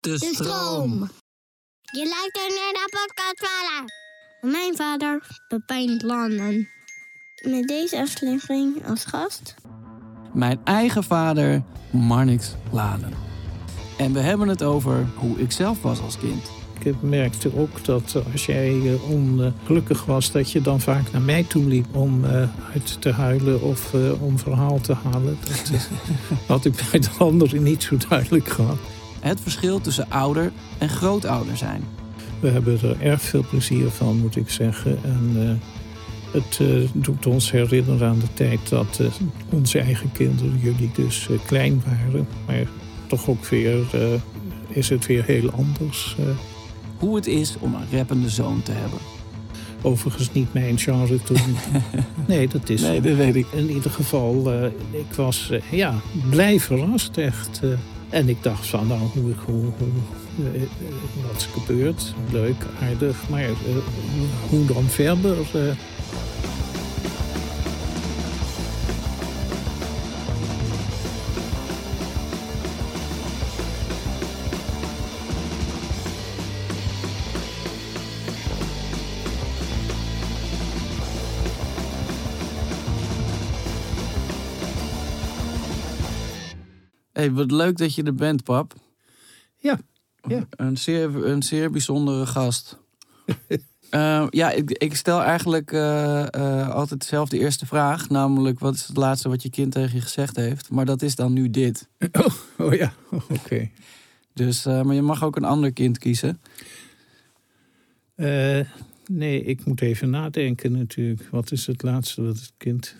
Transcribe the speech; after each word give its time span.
De 0.00 0.18
stroom. 0.18 1.10
Je 1.92 2.08
luistert 2.08 2.48
naar 2.48 2.72
de 2.72 2.88
podcast 2.90 3.50
vader. 3.50 3.92
Mijn 4.50 4.76
vader, 4.76 5.40
Pepijn 5.48 6.06
Landen. 6.06 6.68
Met 7.48 7.68
deze 7.68 8.00
aflevering 8.00 8.86
als 8.86 9.04
gast... 9.04 9.54
Mijn 10.32 10.60
eigen 10.64 11.04
vader, 11.04 11.62
Marnix 11.90 12.54
Laden. 12.72 13.12
En 13.98 14.12
we 14.12 14.20
hebben 14.20 14.48
het 14.48 14.62
over 14.62 15.06
hoe 15.16 15.38
ik 15.38 15.52
zelf 15.52 15.82
was 15.82 16.00
als 16.00 16.18
kind. 16.18 16.50
Ik 16.82 17.02
merkte 17.02 17.56
ook 17.56 17.84
dat 17.84 18.16
als 18.32 18.46
jij 18.46 18.68
eh, 18.70 19.10
ongelukkig 19.10 20.04
was, 20.04 20.32
dat 20.32 20.50
je 20.50 20.60
dan 20.60 20.80
vaak 20.80 21.12
naar 21.12 21.22
mij 21.22 21.44
toe 21.44 21.64
liep 21.64 21.96
om 21.96 22.24
eh, 22.24 22.48
uit 22.72 23.00
te 23.00 23.12
huilen 23.12 23.62
of 23.62 23.92
uh, 23.94 24.22
om 24.22 24.38
verhaal 24.38 24.80
te 24.80 24.94
halen. 24.94 25.38
Dat 25.46 25.88
had 26.46 26.64
ik 26.64 26.84
bij 26.90 27.00
de 27.00 27.10
anderen 27.18 27.62
niet 27.62 27.82
zo 27.82 27.96
duidelijk 28.08 28.48
gehad. 28.48 28.78
Het 29.20 29.40
verschil 29.40 29.80
tussen 29.80 30.10
ouder 30.10 30.52
en 30.78 30.88
grootouder 30.88 31.56
zijn. 31.56 31.84
We 32.40 32.48
hebben 32.48 32.78
er 32.82 33.00
erg 33.00 33.22
veel 33.22 33.44
plezier 33.50 33.90
van, 33.90 34.18
moet 34.18 34.36
ik 34.36 34.50
zeggen. 34.50 34.98
En 35.02 35.60
het 36.32 36.60
doet 36.92 37.26
ons 37.26 37.50
herinneren 37.50 38.08
aan 38.08 38.18
de 38.18 38.32
tijd 38.34 38.68
dat 38.68 39.00
onze 39.48 39.78
eigen 39.78 40.12
kinderen, 40.12 40.58
jullie 40.62 40.90
dus 40.94 41.28
klein 41.46 41.82
waren. 41.86 42.28
Maar 42.46 42.66
toch 43.06 43.28
ook 43.28 43.44
weer 43.44 43.78
is 44.68 44.88
het 44.88 45.06
weer 45.06 45.24
heel 45.24 45.50
anders 45.50 46.16
hoe 47.00 47.16
het 47.16 47.26
is 47.26 47.56
om 47.60 47.74
een 47.74 47.98
rappende 47.98 48.28
zoon 48.28 48.62
te 48.62 48.72
hebben. 48.72 48.98
Overigens 49.82 50.32
niet 50.32 50.52
mijn 50.52 50.78
genre 50.78 51.22
toen. 51.22 51.56
nee, 52.28 52.48
dat 52.48 52.68
is. 52.68 52.80
Nee, 52.80 53.00
dat 53.00 53.16
weet 53.16 53.36
ik. 53.36 53.46
In 53.52 53.70
ieder 53.70 53.90
geval, 53.90 54.52
ik 54.90 55.14
was 55.16 55.52
ja, 55.70 55.94
blij 56.30 56.60
verrast, 56.60 57.16
echt. 57.16 57.60
En 58.10 58.28
ik 58.28 58.42
dacht 58.42 58.66
van, 58.66 58.86
nou, 58.86 59.00
hoe, 59.00 59.34
hoe, 59.46 59.54
hoe 59.54 59.72
wat 61.26 61.36
is 61.36 61.48
gebeurd? 61.52 62.14
Leuk, 62.30 62.66
aardig, 62.80 63.28
maar 63.28 63.48
hoe 64.48 64.64
dan 64.66 64.84
verder? 64.84 65.36
Hey, 87.20 87.32
wat 87.32 87.50
leuk 87.50 87.76
dat 87.76 87.94
je 87.94 88.02
er 88.02 88.14
bent, 88.14 88.42
pap. 88.42 88.74
Ja. 89.56 89.80
ja. 90.28 90.46
Een, 90.50 90.78
zeer, 90.78 91.24
een 91.26 91.42
zeer 91.42 91.70
bijzondere 91.70 92.26
gast. 92.26 92.78
uh, 93.90 94.26
ja, 94.40 94.50
ik, 94.50 94.70
ik, 94.70 94.94
stel 94.94 95.22
eigenlijk 95.22 95.72
uh, 95.72 96.26
uh, 96.36 96.70
altijd 96.70 97.04
zelf 97.04 97.28
de 97.28 97.38
eerste 97.38 97.66
vraag. 97.66 98.08
Namelijk, 98.08 98.58
wat 98.58 98.74
is 98.74 98.86
het 98.86 98.96
laatste 98.96 99.28
wat 99.28 99.42
je 99.42 99.50
kind 99.50 99.72
tegen 99.72 99.94
je 99.94 100.00
gezegd 100.00 100.36
heeft? 100.36 100.70
Maar 100.70 100.84
dat 100.84 101.02
is 101.02 101.14
dan 101.14 101.32
nu 101.32 101.50
dit. 101.50 101.88
Oh, 102.12 102.34
oh 102.58 102.74
ja, 102.74 102.92
oh, 103.10 103.30
oké. 103.30 103.70
Dus, 104.34 104.64
maar 104.64 104.94
je 104.94 105.02
mag 105.02 105.24
ook 105.24 105.36
een 105.36 105.44
ander 105.44 105.72
kind 105.72 105.98
kiezen. 105.98 106.40
nee, 109.06 109.42
ik 109.44 109.64
moet 109.64 109.80
even 109.80 110.10
nadenken 110.10 110.72
natuurlijk. 110.72 111.28
Wat 111.30 111.52
is 111.52 111.66
het 111.66 111.82
laatste 111.82 112.22
wat 112.22 112.36
het 112.36 112.52
kind 112.56 112.96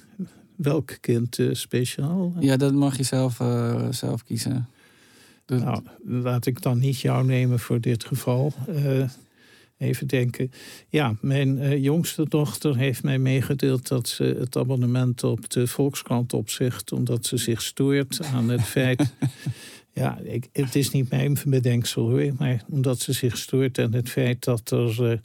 welk 0.62 0.98
kind 1.00 1.38
uh, 1.38 1.54
speciaal? 1.54 2.34
Ja, 2.40 2.56
dat 2.56 2.72
mag 2.72 2.96
je 2.96 3.02
zelf, 3.02 3.40
uh, 3.40 3.86
zelf 3.90 4.24
kiezen. 4.24 4.68
Dus... 5.44 5.60
Nou, 5.60 5.82
laat 6.04 6.46
ik 6.46 6.62
dan 6.62 6.78
niet 6.78 7.00
jou 7.00 7.24
nemen 7.26 7.58
voor 7.58 7.80
dit 7.80 8.04
geval. 8.04 8.52
Uh, 8.68 9.08
even 9.78 10.06
denken. 10.06 10.52
Ja, 10.88 11.14
mijn 11.20 11.80
jongste 11.80 12.28
dochter 12.28 12.76
heeft 12.76 13.02
mij 13.02 13.18
meegedeeld 13.18 13.88
dat 13.88 14.08
ze 14.08 14.36
het 14.38 14.56
abonnement 14.56 15.24
op 15.24 15.50
de 15.50 15.66
Volkskrant 15.66 16.32
opzegt, 16.32 16.92
omdat 16.92 17.26
ze 17.26 17.36
zich 17.36 17.62
stoort 17.62 18.20
aan 18.24 18.48
het 18.48 18.62
feit. 18.76 19.14
ja, 19.92 20.18
ik, 20.18 20.48
het 20.52 20.74
is 20.74 20.90
niet 20.90 21.10
mijn 21.10 21.36
bedenksel 21.46 22.10
hoor, 22.10 22.32
maar 22.38 22.64
omdat 22.68 22.98
ze 22.98 23.12
zich 23.12 23.36
stoort 23.38 23.78
aan 23.78 23.94
het 23.94 24.08
feit 24.08 24.44
dat 24.44 24.70
er 24.70 25.10
uh, 25.10 25.18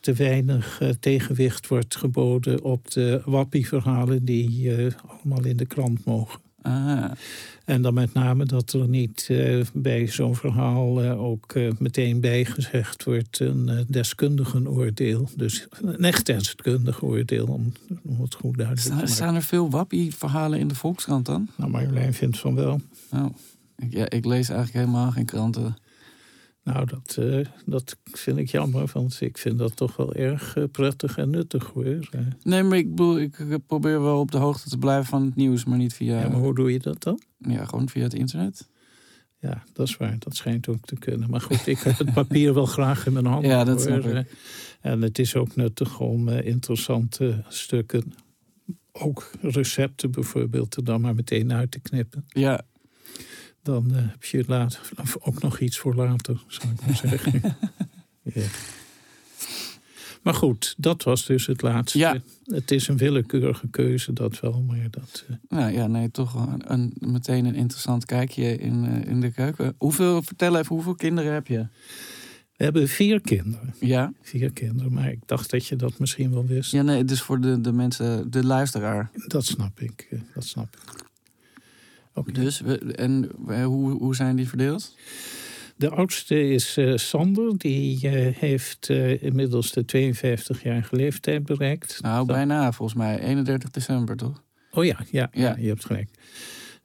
te 0.00 0.12
weinig 0.16 0.80
uh, 0.82 0.88
tegenwicht 1.00 1.66
wordt 1.66 1.96
geboden 1.96 2.62
op 2.62 2.90
de 2.90 3.22
wappieverhalen 3.24 4.24
die 4.24 4.62
uh, 4.62 4.92
allemaal 5.06 5.44
in 5.44 5.56
de 5.56 5.66
krant 5.66 6.04
mogen. 6.04 6.40
Ah. 6.62 7.10
En 7.64 7.82
dan 7.82 7.94
met 7.94 8.12
name 8.12 8.44
dat 8.44 8.72
er 8.72 8.88
niet 8.88 9.30
bij 9.72 10.06
zo'n 10.06 10.36
verhaal 10.36 11.02
ook 11.02 11.54
meteen 11.78 12.20
bijgezegd 12.20 13.04
wordt 13.04 13.40
een 13.40 13.84
deskundigenoordeel. 13.88 15.28
Dus 15.36 15.66
een 15.82 16.04
echt 16.04 16.26
deskundig 16.26 17.02
oordeel, 17.02 17.46
om, 17.46 17.72
om 18.04 18.20
het 18.20 18.34
goed 18.34 18.56
duidelijk 18.56 18.86
te 18.86 18.92
maken. 18.92 19.08
Staan 19.08 19.34
er 19.34 19.42
veel 19.42 19.70
wappieverhalen 19.70 20.58
in 20.58 20.68
de 20.68 20.74
Volkskrant 20.74 21.26
dan? 21.26 21.48
Nou, 21.56 21.70
Marjolein 21.70 22.14
vindt 22.14 22.38
van 22.38 22.54
wel. 22.54 22.80
Oh. 23.12 23.26
Ik, 23.76 23.92
ja, 23.92 24.10
ik 24.10 24.24
lees 24.24 24.48
eigenlijk 24.48 24.86
helemaal 24.86 25.10
geen 25.10 25.24
kranten. 25.24 25.76
Nou, 26.72 26.86
dat, 26.86 27.16
uh, 27.20 27.46
dat 27.66 27.96
vind 28.04 28.38
ik 28.38 28.48
jammer, 28.48 28.90
want 28.92 29.20
ik 29.20 29.38
vind 29.38 29.58
dat 29.58 29.76
toch 29.76 29.96
wel 29.96 30.14
erg 30.14 30.56
uh, 30.56 30.64
prettig 30.72 31.18
en 31.18 31.30
nuttig 31.30 31.66
hoor. 31.66 32.08
Nee, 32.42 32.62
maar 32.62 32.78
ik, 32.78 32.90
bedoel, 32.90 33.18
ik 33.18 33.36
probeer 33.66 34.02
wel 34.02 34.20
op 34.20 34.30
de 34.30 34.38
hoogte 34.38 34.68
te 34.68 34.78
blijven 34.78 35.06
van 35.06 35.24
het 35.24 35.36
nieuws, 35.36 35.64
maar 35.64 35.78
niet 35.78 35.94
via. 35.94 36.20
Ja, 36.20 36.28
maar 36.28 36.40
hoe 36.40 36.54
doe 36.54 36.72
je 36.72 36.78
dat 36.78 37.02
dan? 37.02 37.20
Ja, 37.38 37.64
gewoon 37.64 37.88
via 37.88 38.02
het 38.02 38.14
internet. 38.14 38.68
Ja, 39.40 39.62
dat 39.72 39.88
is 39.88 39.96
waar. 39.96 40.16
Dat 40.18 40.36
schijnt 40.36 40.68
ook 40.68 40.86
te 40.86 40.98
kunnen. 40.98 41.30
Maar 41.30 41.40
goed, 41.40 41.66
ik 41.66 41.78
heb 41.78 41.98
het 41.98 42.12
papier 42.12 42.54
wel 42.54 42.66
graag 42.66 43.06
in 43.06 43.12
mijn 43.12 43.26
hand. 43.26 43.46
Ja, 43.46 43.64
dat 43.64 43.80
snap 43.80 44.04
ik. 44.04 44.36
En 44.80 45.02
het 45.02 45.18
is 45.18 45.36
ook 45.36 45.56
nuttig 45.56 46.00
om 46.00 46.28
uh, 46.28 46.46
interessante 46.46 47.44
stukken, 47.48 48.12
ook 48.92 49.30
recepten 49.40 50.10
bijvoorbeeld, 50.10 50.76
er 50.76 50.84
dan 50.84 51.00
maar 51.00 51.14
meteen 51.14 51.52
uit 51.52 51.70
te 51.70 51.80
knippen. 51.80 52.24
Ja, 52.28 52.64
dan 53.68 53.90
uh, 53.90 53.96
heb 53.96 54.24
je 54.24 54.44
later 54.46 54.80
ook 55.20 55.42
nog 55.42 55.58
iets 55.58 55.78
voor 55.78 55.94
later, 55.94 56.42
zou 56.46 56.72
ik 56.72 56.86
maar 56.86 56.96
zeggen. 57.08 57.56
ja. 58.22 58.46
Maar 60.22 60.34
goed, 60.34 60.74
dat 60.76 61.02
was 61.02 61.26
dus 61.26 61.46
het 61.46 61.62
laatste. 61.62 61.98
Ja. 61.98 62.16
Het 62.44 62.70
is 62.70 62.88
een 62.88 62.96
willekeurige 62.96 63.68
keuze, 63.68 64.12
dat 64.12 64.40
wel, 64.40 64.62
maar 64.62 64.90
dat... 64.90 65.24
Uh... 65.30 65.36
Nou 65.48 65.72
ja, 65.72 65.86
nee, 65.86 66.10
toch 66.10 66.34
een, 66.34 66.72
een, 66.72 66.92
meteen 66.98 67.44
een 67.44 67.54
interessant 67.54 68.04
kijkje 68.04 68.56
in, 68.56 68.84
uh, 68.84 69.10
in 69.10 69.20
de 69.20 69.30
keuken. 69.30 69.74
Hoeveel, 69.78 70.22
vertel 70.22 70.56
even, 70.56 70.74
hoeveel 70.74 70.94
kinderen 70.94 71.32
heb 71.32 71.46
je? 71.46 71.66
We 72.56 72.64
hebben 72.64 72.88
vier 72.88 73.20
kinderen. 73.20 73.74
Ja? 73.80 74.12
Vier 74.22 74.52
kinderen, 74.52 74.92
maar 74.92 75.10
ik 75.10 75.20
dacht 75.26 75.50
dat 75.50 75.66
je 75.66 75.76
dat 75.76 75.98
misschien 75.98 76.30
wel 76.30 76.46
wist. 76.46 76.72
Ja, 76.72 76.82
nee, 76.82 77.04
dus 77.04 77.22
voor 77.22 77.40
de, 77.40 77.60
de 77.60 77.72
mensen, 77.72 78.30
de 78.30 78.44
luisteraar. 78.44 79.10
Dat 79.26 79.44
snap 79.44 79.80
ik, 79.80 80.08
dat 80.34 80.44
snap 80.44 80.76
ik. 80.76 81.07
Okay. 82.18 82.34
Dus, 82.34 82.62
en 82.94 83.30
hoe, 83.64 83.90
hoe 83.90 84.14
zijn 84.14 84.36
die 84.36 84.48
verdeeld? 84.48 84.94
De 85.78 85.90
oudste 85.90 86.48
is 86.50 86.78
uh, 86.78 86.96
Sander, 86.96 87.58
die 87.58 88.06
uh, 88.06 88.36
heeft 88.36 88.88
uh, 88.88 89.22
inmiddels 89.22 89.72
de 89.72 90.14
52-jarige 90.14 90.96
leeftijd 90.96 91.44
bereikt. 91.44 91.98
Nou, 92.02 92.26
Dat... 92.26 92.36
bijna 92.36 92.72
volgens 92.72 92.98
mij, 92.98 93.20
31 93.20 93.70
december 93.70 94.16
toch? 94.16 94.42
Oh 94.70 94.84
ja, 94.84 94.98
ja, 95.10 95.28
ja. 95.32 95.56
je 95.58 95.68
hebt 95.68 95.84
gelijk. 95.84 96.10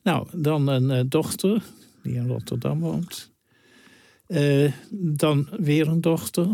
Nou, 0.04 0.28
dan 0.32 0.68
een 0.68 1.10
dochter 1.10 1.64
die 2.04 2.14
in 2.14 2.28
Rotterdam 2.28 2.80
woont. 2.80 3.32
dan 4.92 5.48
weer 5.58 5.88
een 5.88 6.02
dochter. 6.02 6.48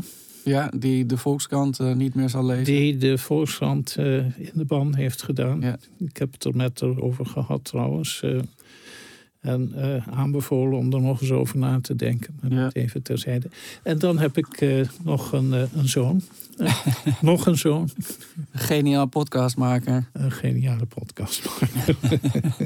Ja, 0.44 0.72
die 0.78 1.06
de 1.06 1.18
Volkskrant 1.18 1.80
niet 1.96 2.16
meer 2.16 2.30
zal 2.30 2.46
lezen. 2.46 2.64
Die 2.64 2.98
de 2.98 3.18
Volkskrant 3.18 3.96
in 4.38 4.52
de 4.54 4.66
ban 4.66 4.96
heeft 4.96 5.24
gedaan. 5.24 5.62
Ja. 5.62 5.78
Ik 5.98 6.18
heb 6.18 6.32
het 6.34 6.44
er 6.44 6.56
net 6.56 6.84
over 6.84 7.26
gehad 7.26 7.64
trouwens. 7.64 8.24
En 9.40 9.74
uh, 9.76 10.08
aanbevolen 10.08 10.78
om 10.78 10.94
er 10.94 11.02
nog 11.02 11.22
eens 11.22 11.32
over 11.32 11.58
na 11.58 11.80
te 11.82 11.96
denken. 11.96 12.40
Maar 12.42 12.52
ja. 12.52 12.70
even 12.74 13.02
terzijde. 13.02 13.50
En 13.84 14.00
dan 14.00 14.18
heb 14.18 14.38
ik 14.38 14.62
uh, 14.62 14.88
nog 15.04 15.32
een, 15.32 15.54
uh, 15.54 15.74
een 15.74 15.88
zoon. 15.88 16.22
nog 17.22 17.46
een 17.46 17.58
zoon. 17.58 17.90
Een 18.52 18.60
geniaal 18.60 19.06
podcastmaker. 19.06 20.10
Een 20.14 20.32
geniale 20.32 20.86
podcastmaker. 20.86 21.96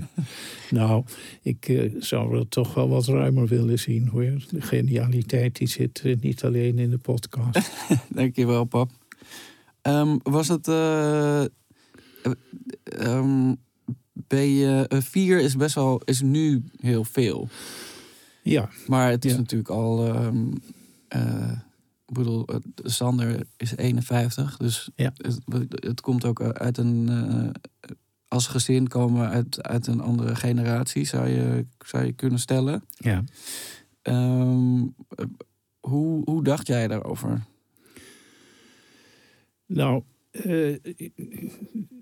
nou, 0.70 1.04
ik 1.42 1.90
zou 2.00 2.38
het 2.38 2.52
toch 2.52 2.74
wel 2.74 2.90
wat 2.90 3.06
ruimer 3.06 3.48
willen 3.48 3.80
zien 3.80 4.08
hoor. 4.08 4.46
De 4.50 4.62
genialiteit 4.62 5.56
die 5.56 5.68
zit 5.68 6.04
niet 6.20 6.44
alleen 6.44 6.80
in 6.80 6.90
de 6.90 6.98
podcast. 6.98 7.72
Dankjewel, 8.10 8.64
pap. 8.64 8.90
Um, 9.82 10.20
was 10.24 10.48
het... 10.48 10.68
Um, 13.08 13.58
B4 14.22 15.40
is 15.40 15.56
best 15.56 15.76
wel 15.76 16.02
is 16.06 16.22
nu 16.22 16.64
heel 16.78 17.04
veel. 17.04 17.50
Ja. 18.42 18.70
Maar 18.88 19.10
het 19.10 19.26
is 19.26 19.32
ja. 19.32 19.38
natuurlijk 19.38 19.70
al. 19.70 20.08
Um, 20.08 20.54
uh, 21.16 21.52
ik 22.06 22.14
bedoel, 22.14 22.46
Sander 22.76 23.46
is 23.58 23.76
51, 23.76 24.58
dus 24.58 24.90
ja. 24.96 25.14
het, 25.16 25.40
het, 25.70 26.02
komt 26.02 26.26
ook 26.26 26.42
uit 26.42 26.78
een. 26.78 27.10
Uh, 27.10 27.50
als 28.28 28.48
gezin 28.48 28.88
komen 28.88 29.30
uit, 29.30 29.64
uit 29.64 29.88
een 29.88 30.02
andere 30.02 30.36
generatie, 30.36 31.06
zou 31.06 31.28
je, 31.28 31.66
zou 31.86 32.06
je 32.06 32.12
kunnen 32.12 32.40
stellen. 32.40 32.84
Ja. 32.98 33.24
Ehm, 34.02 34.82
eh, 35.10 35.26
hoe, 35.80 36.22
hoe 36.26 36.44
dacht 36.44 36.68
jij 36.68 36.88
daarover? 36.88 37.44
Nou, 39.66 40.04
eh, 40.34 40.76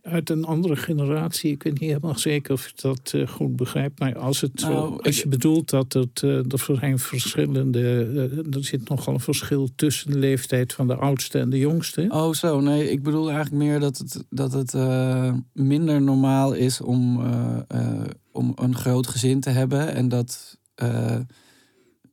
uit 0.01 0.29
een 0.29 0.45
andere 0.45 0.75
generatie, 0.75 1.51
ik 1.51 1.63
weet 1.63 1.79
niet 1.79 1.89
helemaal 1.89 2.17
zeker 2.17 2.53
of 2.53 2.67
ik 2.67 2.81
dat 2.81 3.11
eh, 3.15 3.27
goed 3.27 3.55
begrijp, 3.55 3.99
maar 3.99 4.17
als, 4.17 4.41
het 4.41 4.59
zo, 4.59 4.69
Nou, 4.69 5.03
als 5.03 5.21
je 5.21 5.27
bedoelt 5.27 5.69
dat 5.69 5.93
het, 5.93 6.21
uh, 6.21 6.37
er 6.37 6.77
zijn 6.79 6.99
verschillende, 6.99 7.79
eh, 7.81 8.55
er 8.55 8.65
zit 8.65 8.89
nogal 8.89 9.13
een 9.13 9.19
verschil 9.19 9.69
tussen 9.75 10.11
de 10.11 10.17
leeftijd 10.17 10.73
van 10.73 10.87
de 10.87 10.95
oudste 10.95 11.39
en 11.39 11.49
de 11.49 11.59
jongste. 11.59 12.05
Oh, 12.09 12.33
zo. 12.33 12.59
Nee, 12.59 12.91
ik 12.91 13.03
bedoel 13.03 13.31
eigenlijk 13.31 13.63
meer 13.63 13.79
dat 13.79 13.97
het, 13.97 14.23
dat 14.29 14.53
het 14.53 14.73
eh, 14.73 15.33
minder 15.53 16.01
normaal 16.01 16.53
is 16.53 16.81
om, 16.81 17.21
eh, 17.21 17.59
eh, 17.67 18.09
om 18.31 18.53
een 18.55 18.75
groot 18.75 19.07
gezin 19.07 19.39
te 19.39 19.49
hebben. 19.49 19.93
En 19.93 20.09
dat 20.09 20.57
eh, 20.75 21.19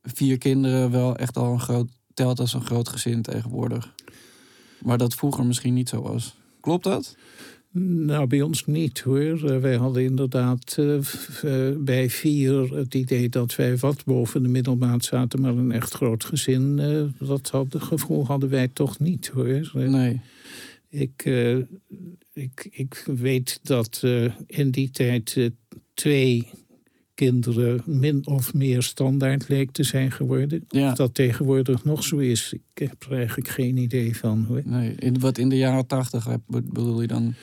vier 0.02 0.38
kinderen 0.38 0.90
wel 0.90 1.16
echt 1.16 1.36
al 1.36 1.52
een 1.52 1.60
groot 1.60 1.88
telt 2.14 2.40
als 2.40 2.54
een 2.54 2.64
groot 2.64 2.88
gezin 2.88 3.22
tegenwoordig. 3.22 3.94
Maar 4.84 4.98
dat 4.98 5.14
vroeger 5.14 5.46
misschien 5.46 5.74
niet 5.74 5.88
zo 5.88 6.02
was. 6.02 6.36
Klopt 6.60 6.84
dat? 6.84 7.16
Nou, 7.80 8.26
bij 8.26 8.42
ons 8.42 8.66
niet 8.66 9.00
hoor. 9.00 9.50
Eh, 9.50 9.58
wij 9.58 9.76
hadden 9.76 10.02
inderdaad 10.02 10.76
eh, 10.78 10.96
eh, 10.96 11.76
bij 11.76 12.10
vier 12.10 12.74
het 12.74 12.94
idee 12.94 13.28
dat 13.28 13.56
wij 13.56 13.76
wat 13.76 14.04
boven 14.04 14.42
de 14.42 14.48
middelmaat 14.48 15.04
zaten, 15.04 15.40
maar 15.40 15.56
een 15.56 15.72
echt 15.72 15.92
groot 15.92 16.24
gezin, 16.24 16.76
dat 17.18 17.48
had, 17.48 17.74
gevoel 17.78 18.26
hadden 18.26 18.48
wij 18.48 18.68
toch 18.68 18.98
niet 18.98 19.26
hoor. 19.26 19.70
Nee. 19.72 20.20
Ik, 20.90 21.24
ik, 22.32 22.68
ik 22.70 23.04
weet 23.06 23.60
dat 23.62 24.02
in 24.46 24.70
die 24.70 24.90
tijd 24.90 25.50
twee 25.94 26.50
kinderen 27.18 27.82
min 27.84 28.26
of 28.26 28.54
meer 28.54 28.82
standaard 28.82 29.48
leek 29.48 29.70
te 29.70 29.82
zijn 29.82 30.12
geworden. 30.12 30.64
Ja. 30.68 30.90
Of 30.90 30.96
dat 30.96 31.14
tegenwoordig 31.14 31.84
nog 31.84 32.04
zo 32.04 32.16
is, 32.16 32.52
ik 32.52 32.88
heb 32.88 33.04
er 33.08 33.16
eigenlijk 33.16 33.48
geen 33.48 33.76
idee 33.76 34.16
van. 34.16 34.44
Hoor. 34.48 34.62
Nee. 34.64 34.94
In, 34.94 35.20
wat 35.20 35.38
in 35.38 35.48
de 35.48 35.56
jaren 35.56 35.86
tachtig 35.86 36.28
bedoel 36.46 37.00
je 37.00 37.06
dan? 37.06 37.34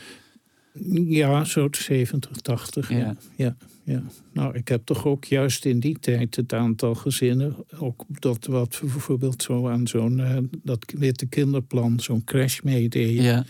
Ja, 1.07 1.43
zo 1.43 1.67
70, 1.71 2.31
80. 2.31 2.89
Ja. 2.89 2.97
Ja. 2.97 3.15
Ja, 3.35 3.55
ja. 3.83 4.03
Nou, 4.33 4.55
ik 4.55 4.67
heb 4.67 4.85
toch 4.85 5.05
ook 5.05 5.25
juist 5.25 5.65
in 5.65 5.79
die 5.79 5.99
tijd 5.99 6.35
het 6.35 6.53
aantal 6.53 6.95
gezinnen, 6.95 7.55
ook 7.79 8.05
dat 8.07 8.45
wat 8.45 8.79
we 8.79 8.87
bijvoorbeeld 8.87 9.43
zo 9.43 9.67
aan 9.67 9.87
zo'n 9.87 10.19
eh, 10.19 10.37
dat 10.63 10.93
witte 10.97 11.25
kinderplan, 11.25 11.99
zo'n 11.99 12.23
crash 12.23 12.61
meededen. 12.61 13.23
Ja. 13.23 13.45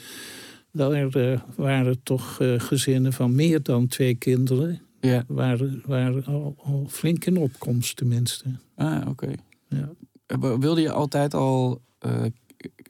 Daar 0.71 1.10
eh, 1.10 1.39
waren 1.56 2.04
toch 2.04 2.42
eh, 2.42 2.54
gezinnen 2.60 3.13
van 3.13 3.36
meer 3.36 3.63
dan 3.63 3.88
twee 3.88 4.16
kinderen, 4.16 4.81
Ja. 5.06 5.24
waren, 5.28 5.81
waren 5.86 6.25
al, 6.25 6.56
al 6.63 6.86
flink 6.90 7.25
in 7.25 7.38
opkomst 7.38 7.96
tenminste. 7.96 8.46
Ah, 8.75 9.07
oké. 9.07 9.31
Ja. 9.69 9.90
Eh, 10.25 10.38
Wilde 10.57 10.81
je 10.81 10.92
altijd 10.92 11.34
al... 11.34 11.81
eh, 12.00 12.24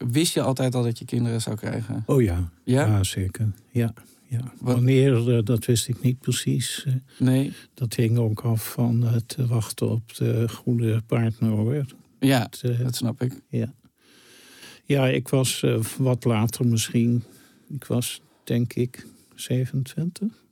wist 0.08 0.34
je 0.34 0.42
altijd 0.42 0.76
al 0.76 0.84
dat 0.84 1.00
je 1.00 1.06
kinderen 1.06 1.42
zou 1.42 1.56
krijgen? 1.56 2.04
Oh 2.06 2.22
ja, 2.22 2.50
Ja? 2.64 3.04
zeker. 3.04 3.52
Ja, 3.72 3.94
ja. 4.28 4.54
Wanneer, 4.60 5.36
eh, 5.38 5.44
dat 5.44 5.66
wist 5.66 5.88
ik 5.88 6.02
niet 6.02 6.20
precies. 6.20 6.86
Nee? 7.20 7.54
dat 7.74 7.94
hing 7.94 8.18
ook 8.18 8.40
af 8.42 8.72
van 8.72 9.02
het 9.04 9.36
wachten 9.48 9.90
op 9.90 10.16
de 10.16 10.50
goede 10.50 11.02
partner 11.08 11.50
hoor. 11.50 11.86
Ja, 12.20 12.50
eh, 12.62 12.80
dat 12.80 12.96
snap 12.96 13.22
ik. 13.22 13.42
Ja, 14.88 15.08
ik 15.08 15.28
was 15.28 15.64
wat 15.98 16.24
later 16.26 16.66
misschien. 16.68 17.24
Ik 17.70 17.86
was 17.86 18.22
denk 18.44 18.74
ik 18.74 19.08
27. 19.36 20.45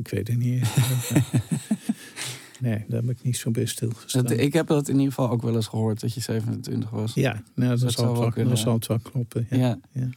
Ik 0.00 0.08
weet 0.08 0.28
het 0.28 0.38
niet. 0.38 0.62
nee, 2.60 2.84
daar 2.88 3.00
heb 3.00 3.10
ik 3.10 3.22
niet 3.22 3.36
zo 3.36 3.50
bij 3.50 3.64
stilgestaan. 3.64 4.22
Dat, 4.22 4.38
ik 4.38 4.52
heb 4.52 4.66
dat 4.66 4.88
in 4.88 4.94
ieder 4.94 5.12
geval 5.12 5.30
ook 5.30 5.42
wel 5.42 5.54
eens 5.54 5.66
gehoord, 5.66 6.00
dat 6.00 6.14
je 6.14 6.20
27 6.20 6.90
was. 6.90 7.14
Ja, 7.14 7.42
nou, 7.54 7.70
dat, 7.70 7.80
Dat 7.80 7.92
zal, 7.92 8.04
wel 8.04 8.20
wel, 8.20 8.30
kunnen, 8.30 8.48
dat 8.48 8.58
ja. 8.58 8.64
zal 8.64 8.74
het 8.74 8.86
wel 8.86 8.98
kloppen. 8.98 9.46
Ja. 9.50 9.56
Ja. 9.56 9.78
Ja. 9.92 10.08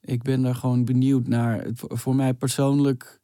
Ik 0.00 0.22
ben 0.22 0.42
daar 0.42 0.54
gewoon 0.54 0.84
benieuwd 0.84 1.26
naar. 1.26 1.66
Voor 1.74 2.14
mij 2.14 2.34
persoonlijk 2.34 3.20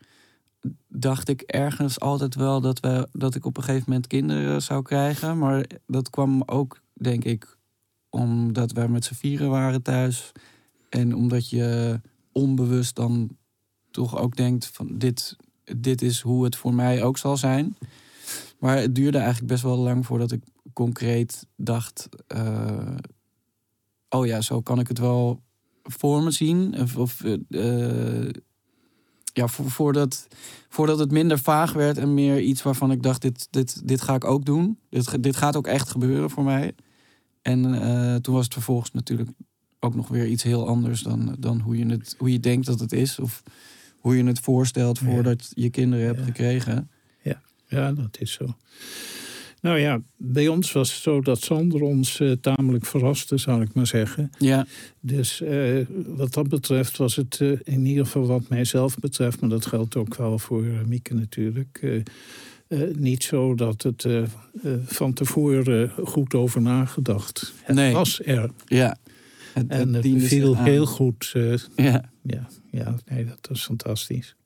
dacht 0.88 1.28
ik 1.28 1.40
ergens 1.40 2.00
altijd 2.00 2.34
wel 2.34 2.60
dat, 2.60 2.80
we, 2.80 3.08
dat 3.12 3.34
ik 3.34 3.44
op 3.44 3.56
een 3.56 3.62
gegeven 3.62 3.84
moment 3.86 4.06
kinderen 4.06 4.62
zou 4.62 4.82
krijgen. 4.82 5.38
Maar 5.38 5.66
dat 5.86 6.10
kwam 6.10 6.42
ook, 6.46 6.80
denk 6.92 7.24
ik, 7.24 7.56
omdat 8.08 8.72
wij 8.72 8.88
met 8.88 9.04
z'n 9.04 9.14
vieren 9.14 9.50
waren 9.50 9.82
thuis. 9.82 10.32
En 10.88 11.14
omdat 11.14 11.50
je 11.50 12.00
onbewust 12.32 12.96
dan 12.96 13.36
toch 13.92 14.18
ook 14.18 14.36
denkt 14.36 14.66
van 14.66 14.98
dit, 14.98 15.36
dit 15.76 16.02
is 16.02 16.20
hoe 16.20 16.44
het 16.44 16.56
voor 16.56 16.74
mij 16.74 17.02
ook 17.02 17.18
zal 17.18 17.36
zijn. 17.36 17.76
Maar 18.58 18.76
het 18.76 18.94
duurde 18.94 19.18
eigenlijk 19.18 19.46
best 19.46 19.62
wel 19.62 19.76
lang 19.76 20.06
voordat 20.06 20.32
ik 20.32 20.42
concreet 20.72 21.46
dacht... 21.56 22.08
eh, 22.26 22.96
oh 24.08 24.26
ja, 24.26 24.40
zo 24.40 24.60
kan 24.60 24.78
ik 24.78 24.88
het 24.88 24.98
wel 24.98 25.42
voor 25.82 26.22
me 26.22 26.30
zien. 26.30 26.74
Of, 26.96 27.24
eh, 27.24 28.28
ja, 29.32 29.48
vo- 29.48 29.68
voordat, 29.68 30.26
voordat 30.68 30.98
het 30.98 31.10
minder 31.10 31.38
vaag 31.38 31.72
werd 31.72 31.98
en 31.98 32.14
meer 32.14 32.40
iets 32.40 32.62
waarvan 32.62 32.90
ik 32.90 33.02
dacht: 33.02 33.22
dit, 33.22 33.46
dit, 33.50 33.88
dit 33.88 34.00
ga 34.00 34.14
ik 34.14 34.24
ook 34.24 34.44
doen. 34.44 34.78
Dit, 34.88 35.22
dit 35.22 35.36
gaat 35.36 35.56
ook 35.56 35.66
echt 35.66 35.90
gebeuren 35.90 36.30
voor 36.30 36.44
mij. 36.44 36.74
En 37.42 37.82
eh, 37.82 38.14
toen 38.14 38.34
was 38.34 38.44
het 38.44 38.52
vervolgens 38.52 38.92
natuurlijk 38.92 39.30
ook 39.80 39.94
nog 39.94 40.08
weer 40.08 40.26
iets 40.26 40.42
heel 40.42 40.68
anders 40.68 41.02
dan, 41.02 41.36
dan 41.38 41.60
hoe, 41.60 41.78
je 41.78 41.86
het, 41.86 42.14
hoe 42.18 42.32
je 42.32 42.40
denkt 42.40 42.66
dat 42.66 42.80
het 42.80 42.92
is. 42.92 43.18
Of 43.18 43.42
hoe 44.02 44.16
je 44.16 44.24
het 44.24 44.40
voorstelt 44.40 44.98
Ja. 44.98 45.04
voordat 45.06 45.50
je 45.54 45.70
kinderen 45.70 46.06
hebt 46.06 46.18
Ja. 46.18 46.24
gekregen. 46.24 46.90
ja, 47.68 47.92
dat 47.92 48.16
is 48.20 48.32
zo. 48.32 48.56
Nou 49.60 49.78
ja, 49.78 50.00
bij 50.16 50.48
ons 50.48 50.72
was 50.72 50.92
het 50.94 51.02
zo 51.02 51.20
dat 51.20 51.40
Sander 51.42 51.82
ons 51.82 52.20
eh, 52.20 52.32
tamelijk 52.32 52.86
verraste, 52.86 53.36
zal 53.38 53.60
ik 53.60 53.74
maar 53.74 53.86
zeggen. 53.86 54.30
Ja, 54.38 54.66
Dus 55.00 55.40
eh, 55.40 55.86
wat 56.06 56.32
dat 56.32 56.48
betreft 56.48 56.96
was 56.96 57.16
het 57.16 57.38
eh, 57.40 57.50
in 57.62 57.86
ieder 57.86 58.04
geval 58.04 58.26
wat 58.26 58.48
mijzelf 58.48 58.98
betreft, 58.98 59.40
maar 59.40 59.50
dat 59.50 59.66
geldt 59.66 59.96
ook 59.96 60.16
wel 60.16 60.38
voor 60.38 60.64
Mieke 60.86 61.14
natuurlijk. 61.14 62.02
niet 62.96 63.22
zo 63.22 63.54
dat 63.54 63.82
het 63.82 64.06
van 64.84 65.12
tevoren 65.12 65.90
goed 66.04 66.34
over 66.34 66.62
nagedacht. 66.62 67.52
Het 67.62 67.76
Nee. 67.76 67.92
was 67.92 68.20
er. 68.24 68.50
ja. 68.66 68.96
Het, 69.52 69.66
En 69.68 69.94
het 69.94 70.06
viel 70.16 70.56
heel 70.56 70.86
goed. 70.86 71.30
Ja. 71.76 72.10
ja, 72.22 72.48
ja, 72.72 72.94
nee, 73.04 73.24
dat 73.24 73.46
was 73.48 73.64
fantastisch. 73.64 74.36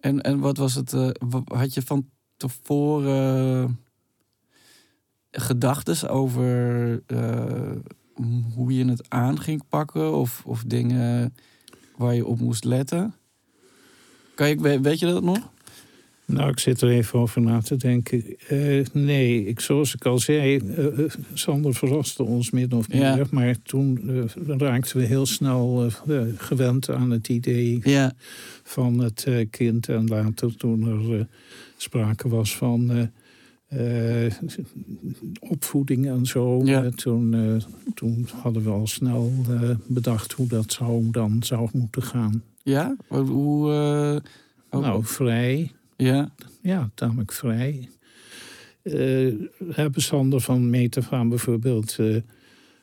En, 0.00 0.20
en 0.20 0.38
wat 0.38 0.56
was 0.56 0.74
het? 0.74 0.92
eh, 0.92 1.10
wa- 1.18 1.42
had 1.56 1.74
je 1.74 1.82
van 1.82 2.10
tevoren 2.36 3.80
gedachten 5.30 6.08
over 6.10 7.02
eh, 7.06 7.76
hoe 8.54 8.74
je 8.74 8.84
het 8.84 9.10
aan 9.10 9.40
ging 9.40 9.62
pakken? 9.68 10.12
Of, 10.16 10.42
of 10.44 10.62
dingen 10.66 11.34
waar 11.96 12.14
je 12.14 12.26
op 12.26 12.40
moest 12.40 12.64
letten? 12.64 13.14
Kan 14.34 14.48
je, 14.48 14.56
we- 14.56 14.80
weet 14.80 14.98
je 14.98 15.06
dat 15.06 15.22
nog? 15.22 15.50
Nou, 16.32 16.50
ik 16.50 16.58
zit 16.58 16.80
er 16.80 16.88
even 16.90 17.18
over 17.18 17.40
na 17.40 17.60
te 17.60 17.76
denken. 17.76 18.24
Eh, 18.48 18.84
nee, 18.92 19.46
ik, 19.46 19.60
zoals 19.60 19.94
ik 19.94 20.04
al 20.06 20.18
zei, 20.18 20.56
eh, 20.56 20.86
eh, 21.04 21.10
Sander 21.34 21.74
verraste 21.74 22.22
ons 22.22 22.50
min 22.50 22.72
of 22.72 22.88
meer. 22.88 23.00
Ja. 23.00 23.24
Maar 23.30 23.56
toen 23.62 24.00
raakten 24.58 24.96
we 24.96 25.04
heel 25.04 25.26
snel 25.26 25.90
gewend 26.36 26.90
aan 26.90 27.10
het 27.10 27.28
idee 27.28 27.80
Ja, 27.82 28.12
van 28.62 28.98
het 28.98 29.26
kind. 29.50 29.88
En 29.88 30.06
later 30.06 30.56
toen 30.56 30.86
er 31.08 31.26
sprake 31.76 32.28
was 32.28 32.56
van 32.56 33.08
opvoeding 35.40 36.06
en 36.08 36.26
zo. 36.26 36.64
Ja. 36.64 36.90
toen, 36.90 37.60
toen 37.94 38.28
hadden 38.42 38.62
we 38.62 38.70
al 38.70 38.86
snel 38.86 39.32
bedacht 39.86 40.32
hoe 40.32 40.46
dat 40.48 40.72
zou, 40.72 41.10
dan 41.10 41.42
zou 41.42 41.68
moeten 41.72 42.02
gaan. 42.02 42.42
ja? 42.62 42.96
Hoe- 43.08 43.72
eh, 43.72 44.16
oh, 44.70 44.80
Nou, 44.86 45.04
vrij. 45.04 45.70
Ja, 46.00 46.34
Ja, 46.62 46.90
tamelijk 46.94 47.32
vrij. 47.32 47.88
Eh 48.82 49.32
hebben 49.70 50.02
Sander 50.02 50.40
van 50.40 50.70
Metafaan 50.70 51.28
bijvoorbeeld 51.28 51.96
eh, 51.98 52.16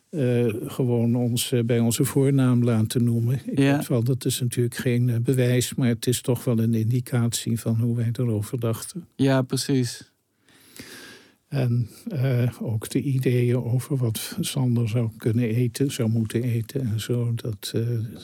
eh, 0.10 0.54
gewoon 0.68 1.16
ons 1.16 1.54
bij 1.66 1.80
onze 1.80 2.06
voornaam 2.06 2.64
laten 2.64 3.04
noemen. 3.04 3.40
Ik 3.46 3.58
Ja. 3.60 3.84
wel, 3.88 4.04
dat 4.04 4.26
is 4.26 4.40
natuurlijk 4.40 4.76
geen 4.76 5.20
bewijs, 5.24 5.76
maar 5.76 5.88
het 5.88 6.08
is 6.08 6.22
toch 6.22 6.44
wel 6.44 6.60
een 6.60 6.74
indicatie 6.74 7.60
van 7.60 7.80
hoe 7.80 7.96
wij 7.96 8.10
erover 8.12 8.60
dachten. 8.60 9.08
ja, 9.16 9.42
precies. 9.42 10.12
En 11.48 11.90
eh, 12.10 12.50
ook 12.62 12.90
de 12.90 13.02
ideeën 13.02 13.64
over 13.64 13.98
wat 13.98 14.36
Sander 14.40 14.90
zou 14.90 15.10
kunnen 15.18 15.50
eten, 15.50 15.92
zou 15.92 16.10
moeten 16.10 16.44
eten 16.44 16.82
en 16.82 17.00
zo. 17.00 17.34
Dat 17.36 17.72
eh, 17.76 17.82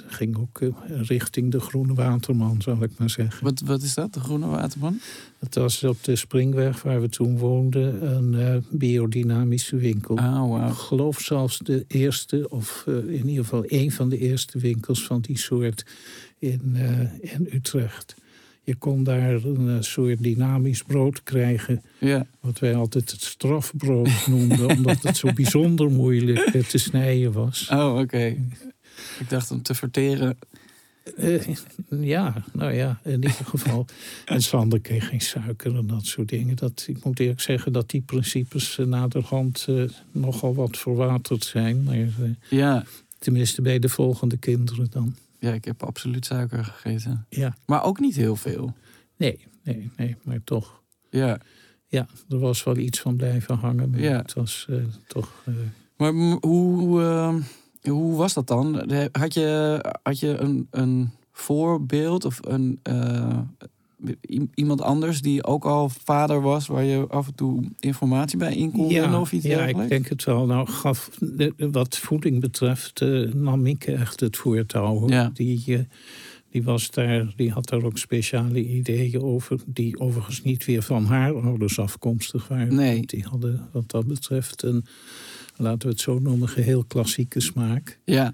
ging 0.08 0.38
ook 0.38 0.62
eh, 0.62 0.70
richting 1.02 1.52
de 1.52 1.60
Groene 1.60 1.94
Waterman, 1.94 2.62
zal 2.62 2.84
ik 2.84 2.92
maar 2.98 3.10
zeggen. 3.10 3.44
Wat, 3.44 3.62
wat 3.66 3.82
is 3.82 3.94
dat, 3.94 4.14
de 4.14 4.20
Groene 4.20 4.48
Waterman? 4.48 5.00
Het 5.40 5.56
was 5.56 5.84
op 5.84 6.04
de 6.04 6.16
Springweg 6.16 6.82
waar 6.82 7.02
we 7.02 7.10
toen 7.10 7.38
woonden 7.38 8.16
een 8.16 8.64
biodynamische 8.72 9.76
winkel. 9.76 10.18
Ah, 10.18 10.50
wauw. 10.50 10.68
Ik 10.68 10.74
geloof 10.74 11.20
zelfs 11.20 11.58
de 11.58 11.86
eerste, 11.88 12.50
of 12.50 12.84
in 12.88 13.28
ieder 13.28 13.44
geval 13.44 13.64
een 13.68 13.92
van 13.92 14.10
de 14.10 14.18
eerste 14.18 14.60
winkels 14.60 15.06
van 15.06 15.22
die 15.22 15.38
soort 15.38 15.86
in, 16.40 16.76
in 17.22 17.48
Utrecht. 17.52 18.16
Je 18.64 18.76
kon 18.76 19.04
daar 19.04 19.32
een 19.34 19.70
eh, 19.70 19.82
soort 19.82 20.24
dynamisch 20.24 20.84
brood 20.84 21.24
krijgen. 21.24 21.82
Ja. 22.00 22.26
Wat 22.40 22.60
wij 22.60 22.76
altijd 22.76 23.12
het 23.12 23.22
strafbrood 23.22 24.28
noemden. 24.28 24.70
omdat 24.70 25.02
het 25.02 25.18
zo 25.18 25.34
bijzonder 25.34 25.92
moeilijk 25.92 26.40
eh, 26.40 26.64
te 26.64 26.78
snijden 26.78 27.32
was. 27.32 27.68
Oh, 27.72 27.98
oké. 28.00 28.26
Ik 29.20 29.30
dacht 29.30 29.52
om 29.52 29.62
te 29.62 29.76
verteren. 29.76 30.38
Eh, 31.18 31.56
ja, 31.90 32.44
nou 32.54 32.74
ja, 32.74 33.00
in 33.04 33.14
ieder 33.14 33.32
geval. 33.32 33.86
En 34.26 34.42
Sander 34.42 34.80
kreeg 34.80 35.08
geen 35.08 35.22
suiker 35.22 35.76
en 35.76 35.88
dat 35.88 36.06
soort 36.06 36.30
dingen. 36.30 36.56
Dat, 36.56 36.86
ik 36.88 37.04
moet 37.04 37.20
eerlijk 37.20 37.42
zeggen 37.42 37.74
dat 37.74 37.90
die 37.90 38.02
principes 38.02 38.78
uh, 38.78 38.86
naderhand 38.86 39.66
uh, 39.70 39.90
nogal 40.12 40.56
wat 40.56 40.78
verwaterd 40.78 41.46
zijn. 41.46 41.84
Maar, 41.84 41.98
ja. 42.50 42.86
Tenminste 43.20 43.62
bij 43.62 43.80
de 43.80 43.90
volgende 43.90 44.38
kinderen 44.38 44.88
dan. 44.92 45.16
Ja, 45.44 45.54
ik 45.54 45.66
heb 45.66 45.84
absoluut 45.84 46.26
suiker 46.26 46.66
gegeten. 46.66 47.26
Ja. 47.30 47.56
Maar 47.66 47.84
ook 47.84 48.00
niet 48.00 48.16
heel 48.16 48.36
veel. 48.36 48.74
Nee, 49.18 49.48
nee, 49.64 49.92
nee, 49.98 50.16
maar 50.24 50.44
toch. 50.44 50.82
Ja. 51.10 51.40
Ja, 51.88 52.08
er 52.30 52.40
was 52.40 52.64
wel 52.64 52.78
iets 52.78 53.00
van 53.00 53.16
blijven 53.16 53.58
hangen. 53.58 53.90
Maar 53.90 54.00
ja. 54.00 54.18
het 54.18 54.34
was 54.34 54.68
toch... 55.08 55.44
Maar 55.98 56.12
hoe 56.40 57.02
ehm, 57.02 57.42
hoe 57.90 58.16
was 58.16 58.34
dat 58.34 58.48
dan? 58.48 58.92
Had 59.12 59.34
je, 59.34 59.80
had 60.04 60.20
je 60.20 60.38
een, 60.38 60.68
een 60.72 61.12
voorbeeld 61.32 62.26
of 62.26 62.40
een, 62.42 62.80
uh, 62.90 63.40
iemand 64.54 64.82
anders 64.82 65.22
die 65.22 65.44
ook 65.44 65.66
al 65.66 65.90
vader 65.90 66.42
was, 66.42 66.68
waar 66.68 66.84
je 66.84 67.06
af 67.08 67.28
en 67.28 67.36
toe 67.36 67.64
informatie 67.80 68.38
bij 68.38 68.56
in 68.56 68.72
kon 68.72 68.90
ja, 68.90 69.20
of 69.20 69.32
iets 69.32 69.46
Ja, 69.46 69.50
dergelijks? 69.50 69.84
ik 69.84 69.90
denk 69.90 70.08
het 70.08 70.24
wel. 70.24 70.46
Nou, 70.46 70.68
gaf, 70.70 71.10
wat 71.58 71.98
voeding 71.98 72.40
betreft 72.40 73.02
uh, 73.02 73.34
nam 73.34 73.62
Mieke 73.62 73.94
echt 73.94 74.20
het 74.20 74.38
voortouw. 74.38 75.10
Ja. 75.10 75.32
Die, 75.34 75.64
uh, 75.66 75.80
die, 76.50 76.64
was 76.64 76.92
daar, 76.92 77.34
die 77.36 77.52
had 77.52 77.70
daar 77.70 77.84
ook 77.84 77.98
speciale 77.98 78.64
ideeën 78.64 79.22
over, 79.22 79.60
die 79.66 80.00
overigens 80.00 80.44
niet 80.44 80.66
weer 80.66 80.82
van 80.82 81.06
haar 81.06 81.34
ouders 81.34 81.80
afkomstig 81.80 82.48
waren. 82.48 82.76
Nee. 82.76 83.06
Die 83.06 83.26
hadden 83.30 83.70
wat 83.72 83.92
dat 83.92 84.08
betreft 84.08 84.64
een 84.64 84.86
laten 85.58 85.88
we 85.88 85.94
het 85.94 86.02
zo 86.02 86.20
noemen, 86.20 86.50
geheel 86.50 86.84
klassieke 86.84 87.40
smaak. 87.40 88.00
Ja. 88.06 88.34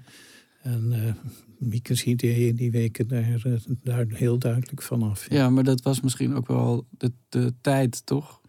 En 0.62 0.92
uh, 0.92 1.12
Mieke's 1.58 2.04
ideeën 2.04 2.56
die 2.56 2.70
weken 2.70 3.08
daar 3.08 3.42
uh, 3.46 3.54
duid, 3.82 4.16
heel 4.16 4.38
duidelijk 4.38 4.82
vanaf. 4.82 5.30
Ja. 5.30 5.36
ja, 5.36 5.50
maar 5.50 5.64
dat 5.64 5.82
was 5.82 6.00
misschien 6.00 6.34
ook 6.34 6.48
wel 6.48 6.86
de, 6.90 7.12
de 7.28 7.52
tijd, 7.60 8.06
toch? 8.06 8.40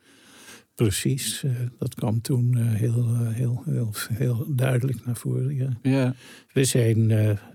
Precies, 0.76 1.44
uh, 1.44 1.52
dat 1.78 1.96
kwam 1.96 2.22
toen 2.22 2.58
heel, 2.58 3.18
heel, 3.18 3.64
heel, 3.66 3.94
heel 4.14 4.46
duidelijk 4.56 5.06
naar 5.06 5.16
voren. 5.16 5.56
Ja. 5.56 5.70
ja. 5.82 6.16
We 6.54 6.64
zijn, 6.64 7.08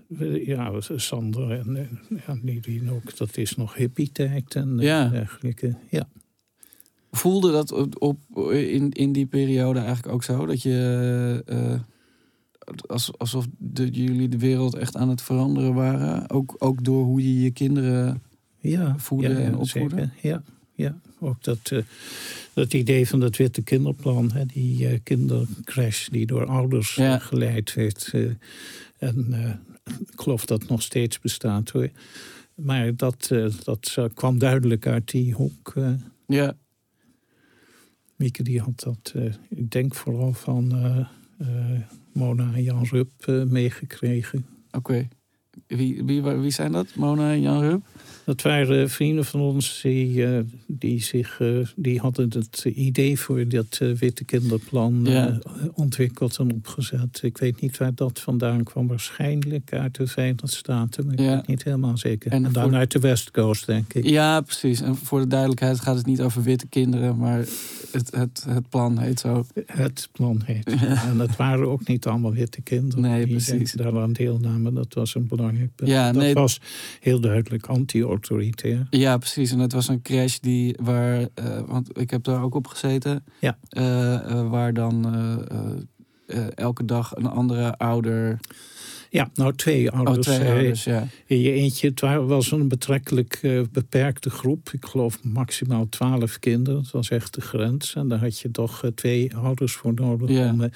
we, 0.07 0.45
ja, 0.45 0.81
Sander 0.81 1.51
en 1.51 1.99
ja, 2.27 2.37
Nidien 2.41 2.91
ook, 2.91 3.17
dat 3.17 3.37
is 3.37 3.55
nog 3.55 3.75
hippie-tijd 3.75 4.55
en 4.55 4.77
ja. 4.77 5.09
dergelijke. 5.09 5.77
Ja. 5.89 6.09
Voelde 7.11 7.51
dat 7.51 7.71
op, 7.71 8.01
op, 8.01 8.51
in, 8.51 8.91
in 8.91 9.11
die 9.11 9.25
periode 9.25 9.79
eigenlijk 9.79 10.13
ook 10.13 10.23
zo? 10.23 10.45
Dat 10.45 10.61
je. 10.61 11.85
Als, 12.87 13.17
alsof 13.17 13.47
de, 13.57 13.89
jullie 13.89 14.29
de 14.29 14.37
wereld 14.37 14.75
echt 14.75 14.95
aan 14.95 15.09
het 15.09 15.21
veranderen 15.21 15.73
waren? 15.73 16.29
Ook, 16.29 16.55
ook 16.57 16.83
door 16.83 17.03
hoe 17.03 17.21
je 17.21 17.41
je 17.41 17.51
kinderen 17.51 18.21
ja, 18.59 18.97
voeden 18.97 19.31
ja, 19.31 19.39
ja, 19.39 19.45
en 19.45 19.55
opvoeden? 19.55 20.13
Ja, 20.21 20.43
ja, 20.73 20.99
ook 21.19 21.43
dat, 21.43 21.71
uh, 21.71 21.83
dat 22.53 22.73
idee 22.73 23.07
van 23.07 23.21
het 23.21 23.37
witte 23.37 23.61
kinderplan, 23.61 24.31
hè, 24.31 24.45
die 24.45 24.91
uh, 24.91 24.99
kindercrash 25.03 26.07
die 26.07 26.25
door 26.25 26.45
ouders 26.45 26.95
ja. 26.95 27.19
geleid 27.19 27.73
werd. 27.73 28.13
en 28.97 29.33
ik 29.83 30.19
geloof 30.21 30.45
dat 30.45 30.67
nog 30.67 30.81
steeds 30.81 31.19
bestaat 31.19 31.69
hoor. 31.69 31.89
Maar 32.55 32.95
dat, 32.95 33.31
dat 33.63 33.97
kwam 34.13 34.39
duidelijk 34.39 34.87
uit 34.87 35.11
die 35.11 35.33
hoek. 35.33 35.73
ja. 36.27 36.57
Mieke 38.15 38.43
die 38.43 38.61
had 38.61 38.79
dat, 38.79 39.13
ik 39.49 39.71
denk 39.71 39.95
vooral 39.95 40.33
van 40.33 40.71
Mona 42.17 42.53
en 42.53 42.63
Jan 42.63 42.85
Rup 42.85 43.09
meegekregen. 43.49 44.45
Oké. 44.71 45.07
Wie, 45.67 46.03
wie, 46.03 46.21
wie 46.21 46.51
zijn 46.51 46.71
dat, 46.71 46.95
Mona 46.95 47.31
en 47.31 47.41
Jan 47.41 47.61
Rup? 47.61 47.85
Dat 48.27 48.41
waren 48.41 48.89
vrienden 48.89 49.25
van 49.25 49.39
ons 49.39 49.79
die, 49.81 50.25
die, 50.67 51.01
zich, 51.03 51.41
die 51.75 51.99
hadden 51.99 52.29
het 52.29 52.65
idee 52.65 53.19
voor 53.19 53.47
dat 53.47 53.77
witte 53.99 54.23
kinderplan 54.25 54.99
ja. 55.03 55.39
ontwikkeld 55.73 56.37
en 56.37 56.53
opgezet. 56.53 57.19
Ik 57.23 57.37
weet 57.37 57.61
niet 57.61 57.77
waar 57.77 57.95
dat 57.95 58.19
vandaan 58.19 58.63
kwam. 58.63 58.87
Waarschijnlijk 58.87 59.73
uit 59.73 59.95
de 59.95 60.07
Verenigde 60.07 60.47
Staten, 60.47 61.05
maar 61.05 61.13
ik 61.13 61.19
ja. 61.19 61.35
weet 61.35 61.47
niet 61.47 61.63
helemaal 61.63 61.97
zeker. 61.97 62.31
En 62.31 62.45
En, 62.45 62.51
dan 62.51 62.63
voor- 62.69 62.77
uit 62.77 62.91
de 62.91 62.99
West 62.99 63.31
Coast, 63.31 63.65
denk 63.65 63.93
ik. 63.93 64.05
Ja, 64.05 64.41
precies. 64.41 64.81
En 64.81 64.95
voor 64.95 65.19
de 65.19 65.27
duidelijkheid 65.27 65.79
gaat 65.79 65.95
het 65.95 66.05
niet 66.05 66.21
over 66.21 66.43
witte 66.43 66.67
kinderen, 66.67 67.17
maar 67.17 67.37
het, 67.91 68.15
het, 68.15 68.45
het 68.49 68.69
plan 68.69 68.97
heet 68.97 69.19
zo. 69.19 69.45
Het 69.65 70.09
plan 70.11 70.41
heet. 70.45 70.65
En 71.09 71.19
het 71.19 71.35
waren 71.35 71.67
ook 71.69 71.87
niet 71.87 72.05
allemaal 72.05 72.33
witte 72.33 72.61
kinderen 72.61 73.01
Nee, 73.01 73.25
die 73.25 73.35
precies. 73.35 73.71
daaraan 73.71 74.13
deelnamen. 74.13 74.73
Dat 74.73 74.93
was 74.93 75.15
een 75.15 75.27
belangrijk 75.27 75.75
punt. 75.75 75.89
Ja, 75.89 76.11
dat 76.11 76.21
nee. 76.21 76.33
was 76.33 76.59
heel 76.99 77.19
duidelijk 77.19 77.67
Ja, 78.89 79.17
precies. 79.17 79.51
En 79.51 79.59
het 79.59 79.71
was 79.73 79.87
een 79.87 80.01
crash 80.01 80.37
die 80.37 80.75
waar, 80.83 81.27
eh, 81.33 81.59
want 81.67 81.99
ik 81.99 82.09
heb 82.09 82.23
daar 82.23 82.43
ook 82.43 82.55
op 82.55 82.67
gezeten, 82.67 83.23
Ja. 83.39 83.57
Eh, 83.69 84.13
eh, 84.31 84.49
waar 84.49 84.73
dan 84.73 85.05
elke 86.55 86.85
dag 86.85 87.15
een 87.15 87.25
andere 87.25 87.77
ouder. 87.77 88.39
Ja, 89.09 89.29
nou 89.33 89.55
twee 89.55 89.91
Oh, 89.91 89.97
ouders. 89.97 90.25
twee 90.27 90.39
eh, 90.39 90.51
ouders, 90.53 90.83
ja. 90.83 91.07
In 91.25 91.39
je 91.39 91.51
eentje, 91.51 91.87
het 91.87 91.99
wa- 92.01 92.21
was 92.23 92.51
een 92.51 92.67
betrekkelijk 92.67 93.39
beperkte 93.71 94.29
groep. 94.29 94.69
Ik 94.71 94.85
geloof 94.85 95.23
maximaal 95.23 95.89
twaalf 95.89 96.39
kinderen. 96.39 96.81
Dat 96.83 96.91
was 96.91 97.09
echt 97.09 97.33
de 97.33 97.41
grens. 97.41 97.95
En 97.95 98.07
daar 98.07 98.19
had 98.19 98.39
je 98.39 98.51
toch 98.51 98.83
twee 98.95 99.35
ouders 99.35 99.73
voor 99.73 99.93
nodig. 99.93 100.29
Ja. 100.29 100.51
Om, 100.51 100.69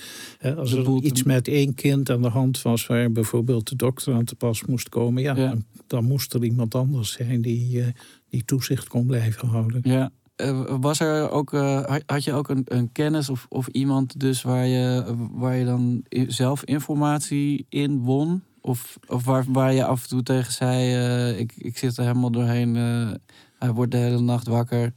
als 0.58 0.72
er 0.74 0.88
iets 1.02 1.24
met 1.24 1.48
één 1.48 1.74
kind 1.74 2.10
aan 2.10 2.22
de 2.22 2.28
hand 2.30 2.62
was... 2.62 2.88
waar 2.88 3.12
bijvoorbeeld 3.12 3.70
de 3.70 3.76
dokter 3.76 4.14
aan 4.14 4.24
te 4.26 4.36
pas 4.36 4.66
moest 4.66 4.90
komen... 4.90 5.22
ja, 5.24 5.36
Ja. 5.36 5.48
Dan, 5.48 5.64
dan 5.92 6.06
moest 6.06 6.34
er 6.34 6.44
iemand 6.44 6.76
anders 6.76 7.12
zijn 7.12 7.42
die, 7.42 7.82
eh, 7.82 7.88
die 8.30 8.46
toezicht 8.46 8.88
kon 8.88 9.06
blijven 9.06 9.48
houden. 9.48 9.80
Ja. 9.84 10.12
Eh, 10.36 10.76
was 10.80 11.00
er 11.00 11.30
ook, 11.30 11.54
eh, 11.54 12.00
had- 12.06 12.24
je 12.24 12.34
ook 12.34 12.50
een, 12.50 12.62
een 12.66 12.92
kennis 12.92 13.30
of, 13.30 13.46
of 13.50 13.68
iemand 13.68 14.20
dus 14.20 14.42
waar 14.42 14.66
je, 14.66 15.16
waar 15.32 15.56
je 15.56 15.66
dan 15.66 16.04
zelf 16.28 16.64
informatie 16.64 17.66
in 17.70 18.00
won? 18.00 18.44
Of, 18.62 18.98
of 19.08 19.26
waar, 19.26 19.46
waar 19.48 19.74
je 19.74 19.86
af 19.86 20.04
en 20.04 20.10
toe 20.10 20.24
tegen 20.24 20.54
zei, 20.54 21.38
ik, 21.38 21.54
ik 21.56 21.78
zit 21.78 21.98
er 21.98 22.06
helemaal 22.06 22.32
doorheen, 22.32 22.76
hij 23.60 23.72
wordt 23.74 23.92
de 23.92 23.98
hele 23.98 24.22
nacht 24.22 24.48
wakker. 24.48 24.94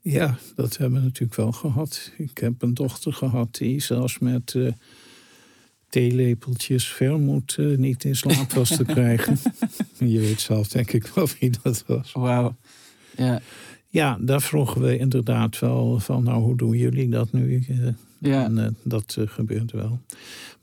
Ja, 0.00 0.38
dat 0.54 0.76
hebben 0.76 0.98
we 0.98 1.04
natuurlijk 1.04 1.34
wel 1.40 1.52
gehad. 1.52 2.12
Ik 2.16 2.38
heb 2.38 2.62
een 2.62 2.74
dochter 2.74 3.12
gehad 3.12 3.54
die 3.54 3.80
zelfs 3.80 4.18
met 4.18 4.54
theelepeltjes 5.88 6.88
vermoed 6.88 7.56
eh, 7.58 7.76
niet 7.76 8.04
in 8.04 8.16
slaap 8.16 8.52
was 8.52 8.76
te 8.76 8.84
krijgen. 8.84 9.38
Je 9.98 10.18
weet 10.18 10.40
zelf 10.40 10.68
denk 10.68 10.92
ik 10.92 11.06
wel 11.06 11.28
wie 11.40 11.52
dat 11.62 11.84
was. 11.86 12.12
Wauw. 12.12 12.56
Ja, 13.16 13.40
Ja, 13.88 14.18
daar 14.20 14.42
vroegen 14.42 14.80
we 14.80 14.98
inderdaad 14.98 15.58
wel 15.58 16.00
van, 16.00 16.22
nou 16.22 16.42
hoe 16.42 16.56
doen 16.56 16.76
jullie 16.76 17.08
dat 17.08 17.32
nu? 17.32 17.64
Eh, 17.68 17.76
ja, 18.18 18.44
En 18.44 18.58
eh, 18.58 18.70
dat 18.82 19.16
gebeurt 19.26 19.72
wel. 19.72 20.00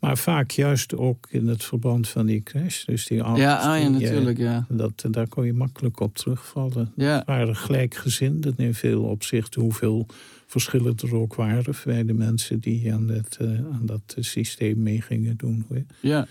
Maar 0.00 0.18
vaak 0.18 0.50
juist 0.50 0.96
ook 0.96 1.26
in 1.30 1.48
het 1.48 1.64
verband 1.64 2.08
van 2.08 2.26
die 2.26 2.42
crash. 2.42 2.84
Dus 2.84 3.06
die 3.06 3.22
ouders, 3.22 3.44
ja, 3.44 3.56
ah, 3.56 3.80
ja 3.82 3.88
natuurlijk, 3.88 4.38
ja. 4.38 4.66
dat, 4.68 5.04
daar 5.10 5.28
kon 5.28 5.46
je 5.46 5.52
makkelijk 5.52 6.00
op 6.00 6.16
terugvallen. 6.16 6.92
Ja, 6.96 7.16
Het 7.16 7.26
waren 7.26 7.56
gelijkgezinden 7.56 8.54
in 8.56 8.74
veel 8.74 9.02
opzichten, 9.02 9.62
hoeveel 9.62 10.06
verschillen 10.46 10.94
er 10.96 11.14
ook 11.14 11.34
waren 11.34 11.74
bij 11.84 12.04
de 12.04 12.12
mensen 12.14 12.58
die 12.60 12.92
aan, 12.92 13.08
het, 13.08 13.36
eh, 13.40 13.48
aan 13.48 13.82
dat 13.86 14.14
eh, 14.16 14.22
systeem 14.24 14.82
mee 14.82 15.00
gingen 15.00 15.36
doen. 15.36 15.64
hoor. 15.68 15.82
ja. 16.00 16.26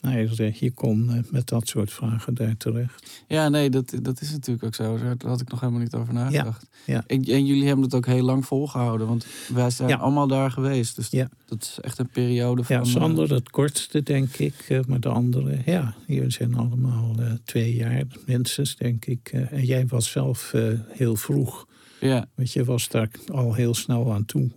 Nou, 0.00 0.18
je, 0.18 0.52
je 0.58 0.70
kon 0.70 1.10
eh, 1.10 1.18
met 1.30 1.48
dat 1.48 1.68
soort 1.68 1.92
vragen 1.92 2.34
daar 2.34 2.56
terecht. 2.56 3.24
Ja, 3.28 3.48
nee, 3.48 3.70
dat, 3.70 3.92
dat 4.02 4.20
is 4.20 4.30
natuurlijk 4.30 4.64
ook 4.66 4.74
zo. 4.74 4.98
Daar 4.98 5.16
had 5.30 5.40
ik 5.40 5.50
nog 5.50 5.60
helemaal 5.60 5.80
niet 5.82 5.94
over 5.94 6.14
nagedacht. 6.14 6.66
ja. 6.86 7.04
En, 7.06 7.22
en 7.24 7.46
jullie 7.46 7.66
hebben 7.66 7.84
het 7.84 7.94
ook 7.94 8.06
heel 8.06 8.22
lang 8.22 8.46
volgehouden, 8.46 9.06
want 9.06 9.26
wij 9.54 9.70
zijn 9.70 9.88
Ja. 9.88 9.96
allemaal 9.96 10.26
daar 10.26 10.50
geweest. 10.50 10.96
Dus 10.96 11.08
Ja. 11.10 11.28
dat 11.46 11.62
is 11.62 11.78
echt 11.80 11.98
een 11.98 12.08
periode 12.08 12.64
van... 12.64 12.76
Ja, 12.76 12.82
eh, 12.82 12.88
Sander 12.88 13.32
het 13.34 13.50
kortste, 13.50 14.02
denk 14.02 14.36
ik. 14.36 14.54
eh, 14.68 14.80
Maar 14.86 15.00
de 15.00 15.08
andere, 15.08 15.58
ja, 15.64 15.94
jullie 16.06 16.30
zijn 16.32 16.54
allemaal 16.54 17.14
eh, 17.18 17.32
twee 17.44 17.74
jaar 17.74 18.02
minstens, 18.26 18.76
denk 18.76 19.04
ik. 19.06 19.28
Eh, 19.32 19.52
En 19.52 19.64
jij 19.64 19.86
was 19.86 20.10
zelf 20.10 20.52
eh, 20.54 20.62
heel 20.88 21.16
vroeg. 21.16 21.66
Ja, 22.00 22.28
Want 22.34 22.52
je 22.52 22.64
was 22.64 22.88
daar 22.88 23.10
al 23.32 23.54
heel 23.54 23.74
snel 23.74 24.12
aan 24.12 24.24
toe, 24.24 24.50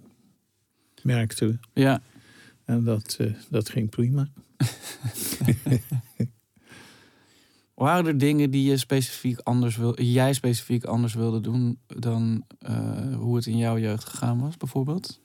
merkte 1.03 1.45
we. 1.47 1.57
ja. 1.73 2.01
En 2.65 2.83
dat, 2.83 3.15
eh, 3.19 3.33
dat 3.49 3.69
ging 3.69 3.89
prima. 3.89 4.27
Waren 7.73 8.05
er 8.05 8.17
dingen 8.17 8.51
die 8.51 8.63
je 8.69 8.77
specifiek 8.77 9.39
anders 9.39 9.77
wil, 9.77 10.01
jij 10.01 10.33
specifiek 10.33 10.83
anders 10.83 11.13
wilde 11.13 11.39
doen 11.41 11.79
dan 11.87 12.43
eh, 12.59 13.15
hoe 13.15 13.35
het 13.35 13.45
in 13.45 13.57
jouw 13.57 13.77
jeugd 13.77 14.03
gegaan 14.05 14.39
was, 14.39 14.57
bijvoorbeeld? 14.57 15.19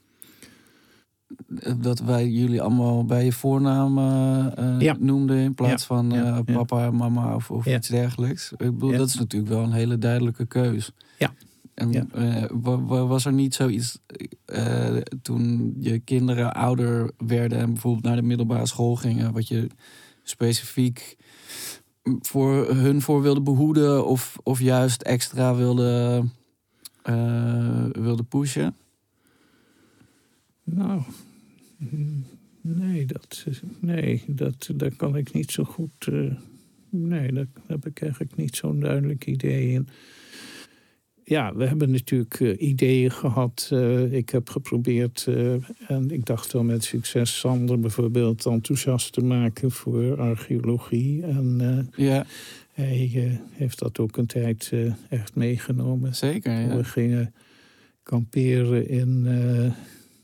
dat 1.77 1.99
wij 1.99 2.29
jullie 2.29 2.63
allemaal 2.63 3.05
bij 3.05 3.25
je 3.25 3.33
voornaam 3.33 3.99
eh, 3.99 4.81
Ja. 4.81 4.97
noemden 4.99 5.37
in 5.37 5.55
plaats 5.55 5.83
Ja, 5.83 5.89
van 5.89 6.11
ja. 6.11 6.43
papa 6.43 6.91
mama 6.91 7.35
of, 7.35 7.51
of 7.51 7.67
iets 7.67 7.89
dergelijks. 7.89 8.51
Ik 8.53 8.59
bedoel, 8.59 8.91
Ja. 8.91 8.97
dat 8.99 9.09
is 9.09 9.15
natuurlijk 9.15 9.53
wel 9.53 9.63
een 9.63 9.73
hele 9.73 9.99
duidelijke 9.99 10.47
keus. 10.47 10.91
Ja. 11.19 11.35
En 11.75 11.93
Ja. 11.93 12.07
eh, 12.13 12.45
wa- 12.53 12.83
wa- 12.85 13.07
was 13.07 13.25
er 13.25 13.33
niet 13.33 13.55
zoiets 13.55 13.99
eh, 14.45 14.97
toen 15.23 15.75
je 15.79 15.99
kinderen 15.99 16.55
ouder 16.55 17.11
werden 17.27 17.59
en 17.59 17.73
bijvoorbeeld 17.73 18.05
naar 18.05 18.17
de 18.17 18.23
middelbare 18.23 18.67
school 18.67 18.97
gingen, 18.97 19.33
wat 19.33 19.49
je 19.49 19.67
specifiek 20.23 21.17
voor 22.21 22.69
hun 22.75 23.01
voor 23.03 23.23
wilde 23.23 23.41
behoeden 23.43 24.07
of, 24.07 24.37
of 24.43 24.61
juist 24.61 25.03
extra 25.03 25.55
wilde, 25.55 26.25
eh, 27.03 27.85
wilde 27.93 28.23
pushen? 28.23 28.77
Nou, 30.65 31.03
nee, 32.61 33.07
dat, 33.07 33.45
nee 33.81 34.23
dat, 34.27 34.71
daar 34.75 34.95
kan 34.97 35.17
ik 35.17 35.33
niet 35.33 35.51
zo 35.51 35.65
goed. 35.65 36.09
nee, 36.91 37.33
daar 37.33 37.47
heb 37.67 37.87
ik 37.87 38.01
eigenlijk 38.03 38.37
niet 38.37 38.57
zo'n 38.57 38.81
duidelijk 38.81 39.27
idee 39.27 39.71
in. 39.73 39.89
Ja, 41.25 41.55
we 41.55 41.67
hebben 41.67 41.91
natuurlijk 41.91 42.41
eh, 42.41 42.69
ideeën 42.69 43.11
gehad. 43.11 43.69
eh, 43.73 44.13
ik 44.13 44.31
heb 44.31 44.49
geprobeerd, 44.49 45.25
eh, 45.29 45.53
en 45.89 46.11
ik 46.11 46.25
dacht 46.27 46.53
wel 46.53 46.63
met 46.65 46.85
succes, 46.85 47.39
Sander 47.39 47.81
bijvoorbeeld 47.81 48.47
enthousiast 48.47 49.13
te 49.13 49.21
maken 49.21 49.71
voor 49.71 50.21
archeologie. 50.21 51.23
En 51.23 51.91
Ja, 51.97 52.27
hij 52.73 53.41
heeft 53.53 53.79
dat 53.79 53.99
ook 53.99 54.17
een 54.17 54.27
tijd 54.27 54.73
echt 55.09 55.35
meegenomen. 55.35 56.15
zeker. 56.15 56.61
Ja. 56.61 56.77
We 56.77 56.85
gingen 56.85 57.35
kamperen 58.03 58.89
in, 58.89 59.23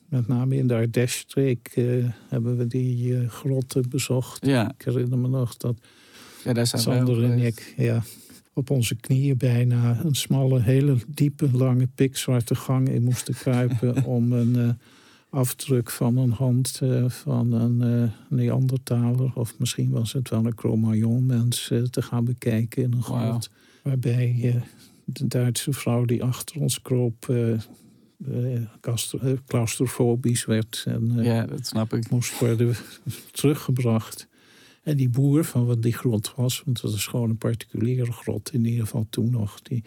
met 0.08 0.28
name 0.28 0.56
in 0.56 0.66
de 0.66 0.74
Ardèche-streek, 0.74 1.72
hebben 2.28 2.56
we 2.56 2.66
die 2.66 3.28
grotten 3.28 3.88
bezocht. 3.88 4.46
Ja, 4.46 4.72
Ik 4.78 4.84
herinner 4.84 5.18
me 5.18 5.28
nog 5.28 5.56
dat 5.56 5.76
ja 6.44 6.52
daar 6.52 6.66
zijn 6.66 6.82
Sander 6.82 7.24
en 7.24 7.38
ik 7.38 7.74
ja, 7.76 8.02
op 8.60 8.70
onze 8.70 8.94
knieën 8.94 9.36
bijna 9.36 10.00
een 10.04 10.14
smalle, 10.14 10.60
hele 10.60 10.96
diepe, 11.08 11.50
lange, 11.52 11.86
pikzwarte 11.94 12.54
gang 12.54 12.88
in 12.88 13.02
moesten 13.02 13.34
kruipen 13.34 14.04
om 14.16 14.32
een 14.32 14.56
eh, 14.56 14.68
afdruk 15.30 15.90
van 15.90 16.16
een 16.16 16.30
hand 16.30 16.78
eh, 16.82 17.08
van 17.08 17.52
een 17.52 17.82
eh 17.82 18.10
Neandertaler, 18.28 19.32
of 19.34 19.58
misschien 19.58 19.90
was 19.90 20.12
het 20.12 20.30
wel 20.30 20.46
een 20.46 20.54
Cro-Magnon-mens, 20.54 21.70
eh, 21.70 21.82
te 21.82 22.02
gaan 22.02 22.24
bekijken 22.24 22.82
in 22.82 22.92
een 22.92 23.02
grot. 23.02 23.50
Waarbij 23.82 24.62
de 25.04 25.26
Duitse 25.26 25.72
vrouw 25.72 26.04
die 26.04 26.22
achter 26.22 26.60
ons 26.60 26.82
kroop 26.82 27.34
claustro- 28.80 29.36
claustrofobisch 29.46 30.44
werd 30.44 30.84
en 30.86 31.22
Ja, 31.22 31.46
dat 31.46 31.66
snap 31.66 31.94
ik. 31.94 32.10
moest 32.10 32.38
worden 32.38 32.74
teruggebracht. 33.32 34.28
En 34.82 34.96
die 34.96 35.08
boer 35.08 35.44
van 35.44 35.66
wat 35.66 35.82
die 35.82 35.92
grot 35.92 36.32
was, 36.36 36.62
want 36.64 36.80
dat 36.80 36.92
is 36.94 37.06
gewoon 37.06 37.30
een 37.30 37.36
particuliere 37.36 38.12
grot 38.12 38.52
in 38.52 38.64
ieder 38.64 38.80
geval 38.84 39.06
toen 39.10 39.30
nog, 39.30 39.60
die 39.62 39.82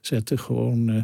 zette 0.00 0.38
gewoon 0.38 0.88
eh, 0.88 1.02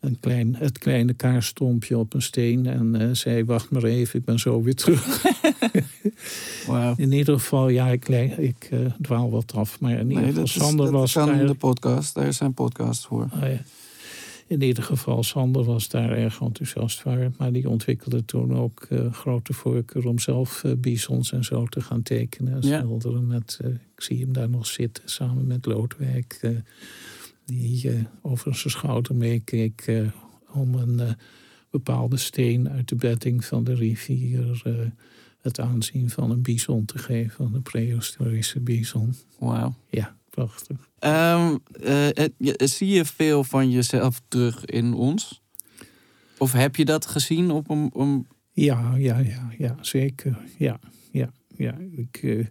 een 0.00 0.20
klein, 0.20 0.54
het 0.54 0.78
kleine 0.78 1.14
kaarstompje 1.14 1.98
op 1.98 2.14
een 2.14 2.22
steen 2.22 2.66
en 2.66 2.94
eh, 3.00 3.08
zei: 3.12 3.44
Wacht 3.44 3.70
maar 3.70 3.84
even, 3.84 4.18
ik 4.18 4.24
ben 4.24 4.38
zo 4.38 4.62
weer 4.62 4.74
terug. 4.74 5.22
Wauw. 6.66 6.94
In 6.96 7.12
ieder 7.12 7.34
geval, 7.34 7.68
ja, 7.68 7.88
ik, 7.88 8.08
ik 8.38 8.68
eh, 8.70 8.78
dwaal 9.02 9.30
wat 9.30 9.52
af, 9.54 9.80
maar 9.80 9.92
in 9.98 10.08
ieder 10.08 10.16
Nee, 10.16 10.26
geval, 10.26 10.42
is, 10.44 10.52
Sander 10.52 10.84
dat 10.84 10.94
was 10.94 11.12
kan 11.12 11.26
daar. 11.26 11.46
de 11.46 11.54
podcast. 11.54 12.14
Daar 12.14 12.32
zijn 12.32 12.54
podcasts 12.54 13.06
voor. 13.06 13.28
Ah, 13.30 13.40
ja. 13.40 13.62
In 14.48 14.62
ieder 14.62 14.82
geval, 14.82 15.22
Sander 15.22 15.64
was 15.64 15.88
daar 15.88 16.10
erg 16.10 16.40
enthousiast 16.40 17.00
voor. 17.00 17.30
Maar 17.38 17.52
die 17.52 17.68
ontwikkelde 17.68 18.24
toen 18.24 18.56
ook 18.56 18.82
eh, 18.82 19.12
grote 19.12 19.52
voorkeur 19.52 20.06
om 20.06 20.18
zelf 20.18 20.64
eh, 20.64 20.72
bisons 20.78 21.32
en 21.32 21.44
zo 21.44 21.66
te 21.66 21.80
gaan 21.80 22.02
tekenen. 22.02 22.52
En 22.62 22.68
Ja. 22.68 22.78
schilderen 22.78 23.26
met, 23.26 23.58
eh, 23.62 23.70
ik 23.70 24.00
zie 24.02 24.20
hem 24.20 24.32
daar 24.32 24.50
nog 24.50 24.66
zitten 24.66 25.02
samen 25.08 25.46
met 25.46 25.66
Loodwijk. 25.66 26.40
die 27.44 28.06
over 28.22 28.54
zijn 28.54 28.72
schouder 28.72 29.14
meekeek 29.14 30.02
om 30.52 30.74
een 30.74 31.00
bepaalde 31.70 32.16
steen 32.16 32.68
uit 32.68 32.88
de 32.88 32.94
bedding 32.94 33.44
van 33.44 33.64
de 33.64 33.74
rivier... 33.74 34.62
het 35.40 35.60
aanzien 35.60 36.10
van 36.10 36.30
een 36.30 36.42
bison 36.42 36.84
te 36.84 36.98
geven, 36.98 37.30
van 37.30 37.54
een 37.54 37.62
prehistorische 37.62 38.60
bison. 38.60 39.14
Wauw. 39.38 39.74
Ja, 39.90 40.16
prachtig. 40.46 40.90
Ehm, 40.98 41.56
eh, 41.82 42.06
het- 42.12 42.32
je- 42.38 42.66
zie 42.66 42.88
je 42.88 43.04
veel 43.04 43.44
van 43.44 43.70
jezelf 43.70 44.20
terug 44.28 44.64
in 44.64 44.94
ons? 44.94 45.42
Of 46.38 46.52
heb 46.52 46.76
je 46.76 46.84
dat 46.84 47.06
gezien 47.06 47.50
op 47.50 47.70
een... 47.70 47.90
een 47.94 48.26
Ja, 48.52 48.94
ja, 48.96 49.18
ja, 49.18 49.52
ja, 49.58 49.76
zeker. 49.80 50.38
Ja, 50.58 50.80
ja, 51.12 51.32
ja. 51.56 51.74
Ik, 51.90 52.20
eh, 52.22 52.46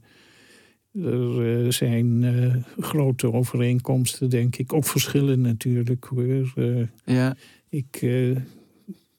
er 1.05 1.63
eh, 1.65 1.71
zijn 1.71 2.23
eh, 2.23 2.55
grote 2.83 3.31
overeenkomsten, 3.33 4.29
denk 4.29 4.55
ik. 4.55 4.73
Ook 4.73 4.85
verschillen 4.85 5.41
natuurlijk 5.41 6.03
hoor. 6.05 6.51
Eh, 6.55 6.87
ja, 7.05 7.35
ik, 7.69 7.97
eh, 8.01 8.35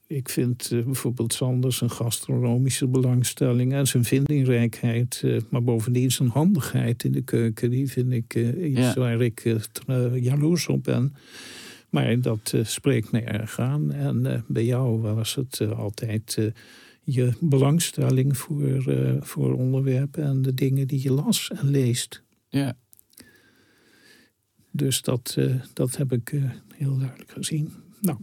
ik 0.08 0.28
vind 0.28 0.70
eh, 0.72 0.84
bijvoorbeeld 0.84 1.32
Sanders 1.32 1.80
een 1.80 1.90
gastronomische 1.90 2.86
belangstelling 2.88 3.72
en 3.72 3.86
zijn 3.86 4.04
vindingrijkheid. 4.04 5.20
eh, 5.24 5.40
maar 5.50 5.62
bovendien 5.62 6.10
zijn 6.10 6.28
handigheid 6.28 7.04
in 7.04 7.12
de 7.12 7.22
keuken. 7.22 7.70
Die 7.70 7.90
vind 7.90 8.12
ik 8.12 8.34
eh, 8.34 8.70
iets 8.70 8.78
Ja. 8.80 8.94
waar 8.94 9.20
ik 9.20 9.58
jaloers 10.20 10.66
op 10.68 10.84
ben. 10.84 11.14
Maar 11.90 12.20
dat 12.20 12.54
spreekt 12.62 13.10
me 13.12 13.20
erg 13.20 13.58
aan. 13.60 13.92
En 13.92 14.44
bij 14.48 14.64
jou 14.64 15.00
was 15.00 15.34
het 15.34 15.60
altijd 15.74 16.52
je 17.02 17.32
belangstelling 17.40 18.36
voor, 18.36 18.82
voor 19.20 19.52
onderwerpen 19.54 20.24
en 20.24 20.42
de 20.42 20.54
dingen 20.54 20.86
die 20.86 21.02
je 21.02 21.12
las 21.12 21.50
en 21.50 21.70
leest. 21.70 22.22
ja. 22.48 22.76
Dus 24.70 25.02
dat, 25.02 25.36
dat 25.72 25.96
heb 25.96 26.12
ik 26.12 26.40
heel 26.74 26.98
duidelijk 26.98 27.30
gezien. 27.30 27.72
Nou, 28.00 28.18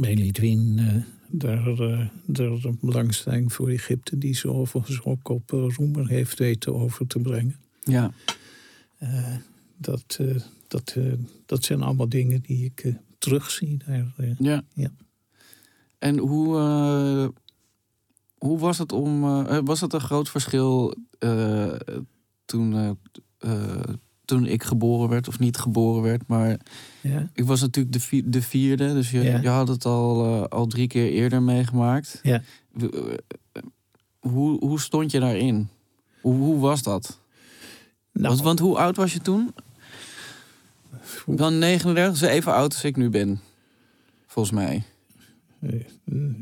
bij 0.00 0.14
Lidwin, 0.14 0.78
eh, 0.78 1.02
daar, 1.28 1.66
eh, 1.68 2.06
daar 2.26 2.50
een 2.50 2.78
belangstelling 2.80 3.52
voor 3.52 3.68
Egypte... 3.68 4.18
die 4.18 4.34
ze 4.34 4.50
overigens 4.50 5.02
ook 5.02 5.28
op 5.28 5.52
eh, 5.52 5.66
Roemer 5.76 6.08
heeft 6.08 6.38
weten 6.38 6.74
over 6.74 7.06
te 7.06 7.18
brengen. 7.18 7.56
ja. 7.84 8.12
Dat, 9.76 10.18
dat, 10.68 10.96
dat 11.46 11.64
zijn 11.64 11.82
allemaal 11.82 12.08
dingen 12.08 12.40
die 12.40 12.64
ik 12.64 12.94
terugzie 13.18 13.76
daar. 13.86 14.34
Ja. 14.38 14.62
Ja. 14.74 14.90
En 15.98 16.18
hoe, 16.18 16.56
hoe 18.38 18.58
was 18.58 18.78
het 18.78 18.92
om. 18.92 19.20
was 19.64 19.80
het 19.80 19.92
een 19.92 20.00
groot 20.00 20.30
verschil 20.30 20.94
toen, 22.44 22.98
toen 24.32 24.46
ik 24.46 24.62
geboren 24.62 25.08
werd 25.08 25.28
of 25.28 25.38
niet 25.38 25.56
geboren 25.56 26.02
werd? 26.02 26.22
Maar 26.26 26.58
ja. 27.00 27.28
ik 27.34 27.44
was 27.44 27.60
natuurlijk 27.60 27.94
de, 27.94 28.00
vi- 28.00 28.22
de 28.30 28.42
vierde, 28.42 28.92
dus 28.92 29.10
je, 29.10 29.20
Ja. 29.22 29.40
je 29.40 29.48
had 29.48 29.68
het 29.68 29.84
al, 29.84 30.24
eh, 30.26 30.42
al 30.48 30.66
drie 30.66 30.86
keer 30.86 31.10
eerder 31.10 31.42
meegemaakt. 31.42 32.20
Ja. 32.22 32.42
Eh, 32.80 32.86
Hoe, 34.20 34.58
hoe 34.64 34.80
stond 34.80 35.10
je 35.10 35.20
daarin? 35.20 35.68
Hoe, 36.20 36.34
hoe 36.34 36.58
was 36.58 36.82
dat? 36.82 37.18
Nou, 38.12 38.28
Want, 38.28 38.42
want 38.42 38.58
hoe 38.58 38.78
oud 38.78 38.96
was 38.96 39.12
je 39.12 39.20
toen? 39.20 39.54
Dan 41.26 41.58
39, 41.58 42.18
dus 42.18 42.28
even 42.28 42.52
oud 42.54 42.72
als 42.72 42.84
ik 42.84 42.96
nu 42.96 43.08
ben. 43.10 43.40
Volgens 44.26 44.54
mij. 44.54 44.82
Eh, 45.62 45.72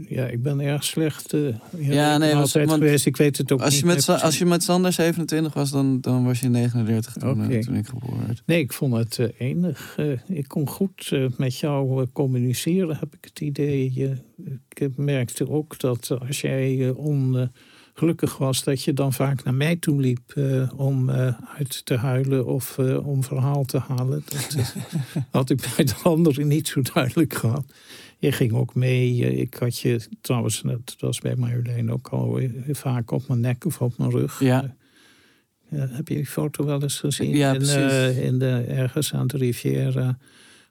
ja, 0.09 0.27
ik 0.27 0.43
ben 0.43 0.61
erg 0.61 0.85
slecht. 0.85 1.33
eh 1.33 1.41
Ja, 1.79 2.19
nee, 2.19 2.33
was- 2.33 2.41
altijd 2.41 2.69
want 2.69 2.83
geweest. 2.83 3.07
Ik 3.07 3.17
weet 3.17 3.37
het 3.39 3.53
ook 3.53 3.61
Als 3.61 3.71
niet 3.71 3.81
je, 3.81 3.87
met, 3.87 4.09
als 4.23 4.39
je 4.39 4.47
met 4.47 4.63
Sander 4.63 4.93
27 4.93 5.55
was, 5.55 5.71
dan, 5.71 6.01
dan 6.01 6.25
was 6.25 6.41
je 6.41 6.49
39 6.49 7.13
toen, 7.13 7.51
eh, 7.51 7.59
toen 7.59 7.75
ik 7.75 7.87
geboren 7.87 8.27
werd. 8.27 8.43
Nee, 8.47 8.61
ik 8.61 8.73
vond 8.73 8.97
het 8.97 9.19
eh, 9.19 9.29
enig. 9.39 9.95
Eh, 9.97 10.07
ik 10.29 10.49
kon 10.49 10.69
goed 10.69 11.09
eh, 11.13 11.25
met 11.37 11.59
jou 11.59 12.01
eh, 12.03 12.07
communiceren, 12.13 12.97
heb 12.97 13.15
ik 13.15 13.25
het 13.25 13.41
idee. 13.41 13.93
Eh, 13.97 14.53
ik 14.69 14.97
merkte 14.97 15.49
ook 15.51 15.79
dat 15.79 16.11
eh, 16.11 16.21
als 16.29 16.41
jij 16.41 16.89
eh, 16.89 16.97
ongelukkig 17.95 18.37
was, 18.39 18.65
dat 18.65 18.83
je 18.83 18.93
dan 18.93 19.13
vaak 19.13 19.45
naar 19.45 19.55
mij 19.55 19.77
toe 19.77 20.01
liep 20.01 20.33
eh, 20.35 20.71
om 20.77 21.09
eh, 21.11 21.35
uit 21.59 21.85
te 21.85 21.97
huilen 21.97 22.47
of 22.47 22.79
eh, 22.79 23.07
om 23.07 23.25
verhaal 23.25 23.65
te 23.65 23.79
halen. 23.79 24.23
Dat 24.25 24.55
eh, 24.57 25.23
had 25.31 25.51
ik 25.51 25.73
bij 25.77 25.85
de 25.85 25.95
anderen 26.03 26.47
niet 26.49 26.69
zo 26.69 26.81
duidelijk 26.93 27.35
gehad. 27.35 27.65
Je 28.21 28.33
ging 28.33 28.53
ook 28.53 28.75
mee. 28.75 29.25
eh, 29.25 29.39
ik 29.39 29.55
had 29.55 29.79
je 29.79 30.01
trouwens, 30.21 30.63
dat 30.65 30.97
was 30.99 31.19
bij 31.19 31.37
Marjolein 31.37 31.93
ook 31.93 32.09
al, 32.09 32.39
eh, 32.39 32.51
vaak 32.73 33.11
op 33.11 33.29
mijn 33.29 33.41
nek 33.41 33.65
of 33.65 33.81
op 33.81 33.99
mijn 33.99 34.11
rug. 34.11 34.41
Ja. 34.41 34.75
Ja, 35.71 35.87
heb 35.91 36.09
je 36.09 36.15
die 36.15 36.27
foto 36.27 36.65
wel 36.65 36.83
eens 36.83 36.99
gezien? 36.99 37.37
Ja, 37.37 37.51
in, 37.53 37.57
precies. 37.59 37.75
eh, 37.77 38.25
in 38.25 38.39
de, 38.39 38.65
ergens 38.69 39.15
aan 39.15 39.27
de 39.27 39.37
Riviera. 39.37 40.19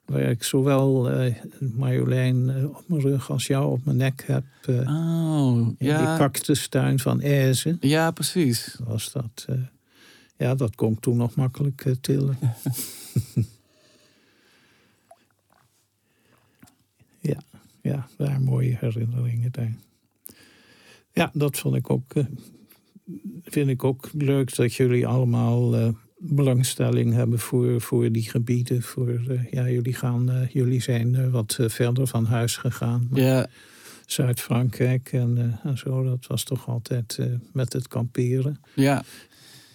Waar 0.04 0.20
ik 0.20 0.42
zowel 0.42 1.10
eh, 1.10 1.34
Marjolein 1.58 2.48
eh, 2.50 2.64
op 2.68 2.84
mijn 2.86 3.00
rug 3.00 3.30
als 3.30 3.46
jou 3.46 3.70
op 3.72 3.84
mijn 3.84 3.96
nek 3.96 4.22
heb. 4.26 4.44
eh, 4.66 4.74
Oh, 4.76 5.56
in 5.56 5.74
die 5.78 5.88
ja. 5.88 6.16
cactustuin 6.16 6.98
van 6.98 7.22
Aise 7.22 7.76
Ja, 7.80 8.10
precies. 8.10 8.76
was 8.84 9.12
dat. 9.12 9.44
eh, 9.48 9.54
ja, 10.36 10.54
dat 10.54 10.74
kon 10.74 10.92
ik 10.92 11.00
toen 11.00 11.16
nog 11.16 11.34
makkelijk 11.34 11.84
eh, 11.84 11.92
tillen. 12.00 12.38
ja, 17.82 18.08
daar 18.16 18.40
mooie 18.40 18.76
herinneringen 18.80 19.52
daar. 19.52 19.76
Ja, 21.12 21.30
dat 21.32 21.58
vond 21.58 21.76
ik 21.76 21.90
ook, 21.90 22.14
eh, 22.14 22.24
vind 23.42 23.68
ik 23.68 23.84
ook 23.84 24.08
leuk 24.12 24.56
dat 24.56 24.74
jullie 24.74 25.06
allemaal 25.06 25.76
eh, 25.76 25.88
belangstelling 26.18 27.12
hebben 27.12 27.38
voor, 27.38 27.80
voor 27.80 28.12
die 28.12 28.30
gebieden. 28.30 28.82
Voor, 28.82 29.08
eh, 29.08 29.50
ja, 29.50 29.68
jullie, 29.68 29.94
gaan, 29.94 30.48
jullie 30.52 30.80
zijn 30.80 31.30
wat 31.30 31.58
verder 31.60 32.06
van 32.06 32.24
huis 32.24 32.56
gegaan. 32.56 33.08
Ja, 33.12 33.46
Zuid-Frankrijk 34.06 35.12
en, 35.12 35.58
en 35.62 35.78
zo, 35.78 36.02
dat 36.02 36.26
was 36.26 36.44
toch 36.44 36.68
altijd 36.68 37.18
met 37.52 37.72
het 37.72 37.88
kamperen. 37.88 38.60
ja. 38.74 39.02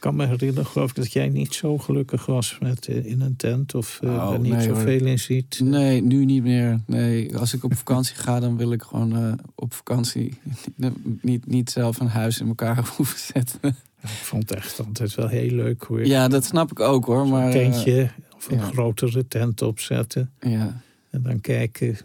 Kan 0.06 0.16
me 0.16 0.26
herinneren, 0.26 0.66
geloof 0.66 0.90
ik, 0.90 0.96
dat 0.96 1.14
jij 1.14 1.30
niet 1.30 1.54
zo 1.54 1.78
gelukkig 1.78 2.26
was 2.26 2.58
met, 2.60 2.88
eh, 2.88 3.06
in 3.06 3.22
een 3.22 3.36
tent. 3.36 3.76
Of 3.76 4.00
eh, 4.04 4.10
Oh, 4.10 4.34
er 4.34 4.40
niet 4.40 4.52
nee, 4.52 4.68
hoor. 4.68 4.76
zoveel 4.76 5.06
in 5.06 5.20
ziet. 5.20 5.60
Nee, 5.64 6.02
nu 6.02 6.26
niet 6.26 6.44
meer. 6.44 6.80
Nee, 6.86 7.38
als 7.38 7.54
ik 7.54 7.64
op 7.64 7.76
vakantie 7.76 8.16
ga, 8.16 8.40
dan 8.40 8.58
wil 8.58 8.72
ik 8.72 8.82
gewoon 8.82 9.16
eh, 9.16 9.34
op 9.56 9.74
vakantie 9.74 10.38
niet, 11.22 11.48
niet 11.48 11.70
zelf 11.70 12.00
een 12.00 12.08
huis 12.08 12.40
in 12.40 12.48
elkaar 12.48 12.90
hoeven 12.96 13.20
zetten. 13.20 13.76
Ik 14.02 14.10
vond 14.10 14.50
het 14.50 14.58
echt 14.58 14.86
altijd 14.86 15.16
wel 15.16 15.28
heel 15.28 15.52
leuk 15.52 15.84
hoor. 15.84 16.06
Ja, 16.06 16.28
dat 16.28 16.46
snap 16.46 16.72
ik 16.72 16.80
ook 16.80 17.06
hoor. 17.06 17.28
Maar, 17.28 17.46
een 17.48 17.54
eh, 17.54 17.72
tentje 17.72 18.10
of 18.36 18.50
een 18.50 18.58
ja. 18.58 18.64
grotere 18.64 19.28
tent 19.28 19.62
opzetten. 19.62 20.32
ja. 20.40 20.82
En 21.10 21.24
dan 21.24 21.42
kijken 21.42 21.98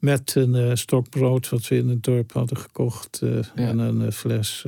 met 0.00 0.34
een 0.34 0.54
eh, 0.54 0.74
stokbrood 0.74 1.48
wat 1.48 1.68
we 1.68 1.76
in 1.76 1.88
het 1.88 2.02
dorp 2.02 2.32
hadden 2.32 2.56
gekocht. 2.56 3.22
eh, 3.22 3.38
En 3.54 3.78
een 3.78 4.02
eh, 4.02 4.12
fles 4.12 4.64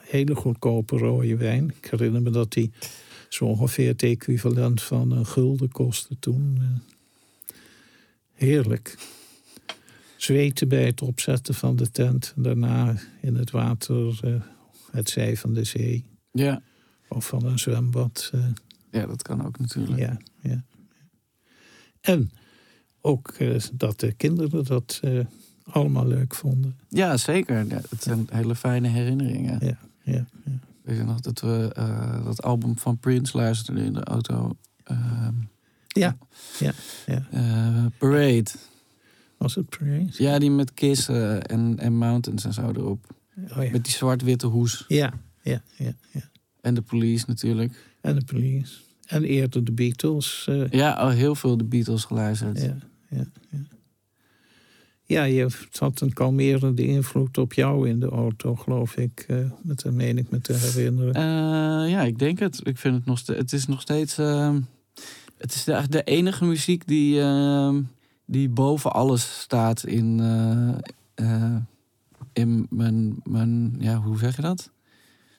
hele 0.00 0.34
goedkope 0.34 0.96
rode 0.96 1.36
wijn. 1.36 1.74
Ik 1.80 1.90
herinner 1.90 2.22
me 2.22 2.30
dat 2.30 2.52
die 2.52 2.70
zo 3.28 3.44
ongeveer 3.44 3.88
het 3.88 4.02
equivalent 4.02 4.82
van 4.82 5.10
een 5.10 5.26
gulden 5.26 5.70
kostte 5.70 6.16
toen. 6.18 6.58
heerlijk. 8.32 8.98
Zweten 10.16 10.68
bij 10.68 10.84
het 10.84 11.02
opzetten 11.02 11.54
van 11.54 11.76
de 11.76 11.90
tent. 11.90 12.32
En 12.36 12.42
daarna 12.42 12.96
in 13.20 13.34
het 13.34 13.50
water 13.50 14.20
het 14.90 15.08
zij 15.08 15.36
van 15.36 15.52
de 15.54 15.64
zee. 15.64 16.04
Ja. 16.32 16.62
Of 17.08 17.26
van 17.26 17.44
een 17.44 17.58
zwembad. 17.58 18.32
ja, 18.90 19.06
dat 19.06 19.22
kan 19.22 19.46
ook 19.46 19.58
natuurlijk. 19.58 19.98
Ja, 19.98 20.16
ja. 20.40 20.64
En 22.00 22.30
ook 23.02 23.28
eh, 23.28 23.60
dat 23.72 24.00
de 24.00 24.12
kinderen 24.12 24.64
dat 24.64 24.98
eh, 25.02 25.18
allemaal 25.64 26.06
leuk 26.06 26.34
vonden. 26.34 26.76
Ja, 26.88 27.16
zeker. 27.16 27.66
Ja, 27.66 27.80
het 27.90 28.02
zijn 28.02 28.26
hele 28.30 28.54
fijne 28.54 28.88
herinneringen. 28.88 29.58
Ja, 29.66 29.78
ja, 30.02 30.26
ja. 30.44 30.58
Weet 30.82 30.96
je 30.96 31.04
nog 31.04 31.20
dat 31.20 31.40
we 31.40 31.70
eh, 31.74 32.24
dat 32.24 32.42
album 32.42 32.78
van 32.78 32.98
Prince 32.98 33.36
luisterden 33.36 33.84
in 33.84 33.92
de 33.92 34.04
auto? 34.04 34.56
Ehm, 34.84 35.34
Ja, 35.88 36.16
ja, 36.58 36.72
ja. 37.06 37.22
Parade. 37.98 38.50
Was 39.36 39.54
het 39.54 39.68
Praise? 39.68 40.22
Ja, 40.22 40.38
die 40.38 40.50
met 40.50 40.74
Kiss 40.74 41.08
eh, 41.08 41.34
en, 41.50 41.78
en 41.78 41.96
Mountains 41.96 42.44
en 42.44 42.52
zo 42.52 42.68
erop. 42.68 43.06
Oh, 43.56 43.64
ja. 43.64 43.70
Met 43.70 43.84
die 43.84 43.92
zwart-witte 43.92 44.46
hoes. 44.46 44.84
ja, 44.88 45.12
ja, 45.42 45.62
ja, 45.76 45.92
ja. 46.12 46.30
En 46.60 46.74
de 46.74 46.82
police 46.82 47.24
natuurlijk. 47.28 47.90
En 48.00 48.14
de 48.18 48.24
police. 48.24 48.74
En 49.06 49.24
eerder 49.24 49.64
de 49.64 49.72
Beatles. 49.72 50.48
Ja, 50.70 50.92
al 50.92 51.08
heel 51.08 51.34
veel 51.34 51.56
de 51.56 51.64
Beatles 51.64 52.04
geluisterd. 52.04 52.60
ja, 52.62 52.76
ja, 53.12 53.24
ja. 53.50 53.58
Ja, 55.04 55.24
je 55.24 55.48
had 55.78 56.00
een 56.00 56.12
kalmerende 56.12 56.86
invloed 56.86 57.38
op 57.38 57.52
jou 57.52 57.88
in 57.88 58.00
de 58.00 58.08
auto, 58.08 58.54
geloof 58.54 58.96
ik. 58.96 59.24
eh, 59.28 59.36
met 59.62 59.80
de 59.80 59.90
meen 59.92 60.18
ik 60.18 60.30
me 60.30 60.40
te 60.40 60.52
herinneren. 60.52 61.14
Eh, 61.14 61.90
ja, 61.90 62.02
ik 62.02 62.18
denk 62.18 62.38
het. 62.38 62.60
Ik 62.62 62.78
vind 62.78 62.94
het 62.94 63.04
nog 63.04 63.18
steeds. 63.18 63.38
Het 63.38 63.52
is 63.52 63.66
nog 63.66 63.80
steeds. 63.80 64.18
ehm, 64.18 64.60
het 65.38 65.54
is 65.54 65.64
de, 65.64 66.02
enige 66.04 66.44
muziek 66.44 66.86
die, 66.86 67.20
ehm, 67.20 67.82
die 68.26 68.48
boven 68.48 68.92
alles 68.92 69.40
staat 69.40 69.86
in, 69.86 70.20
eh, 70.20 70.68
eh, 71.14 71.56
in 72.32 72.66
mijn, 72.70 73.20
mijn. 73.24 73.76
Ja, 73.78 73.96
hoe 74.00 74.18
zeg 74.18 74.36
je 74.36 74.42
dat? 74.42 74.70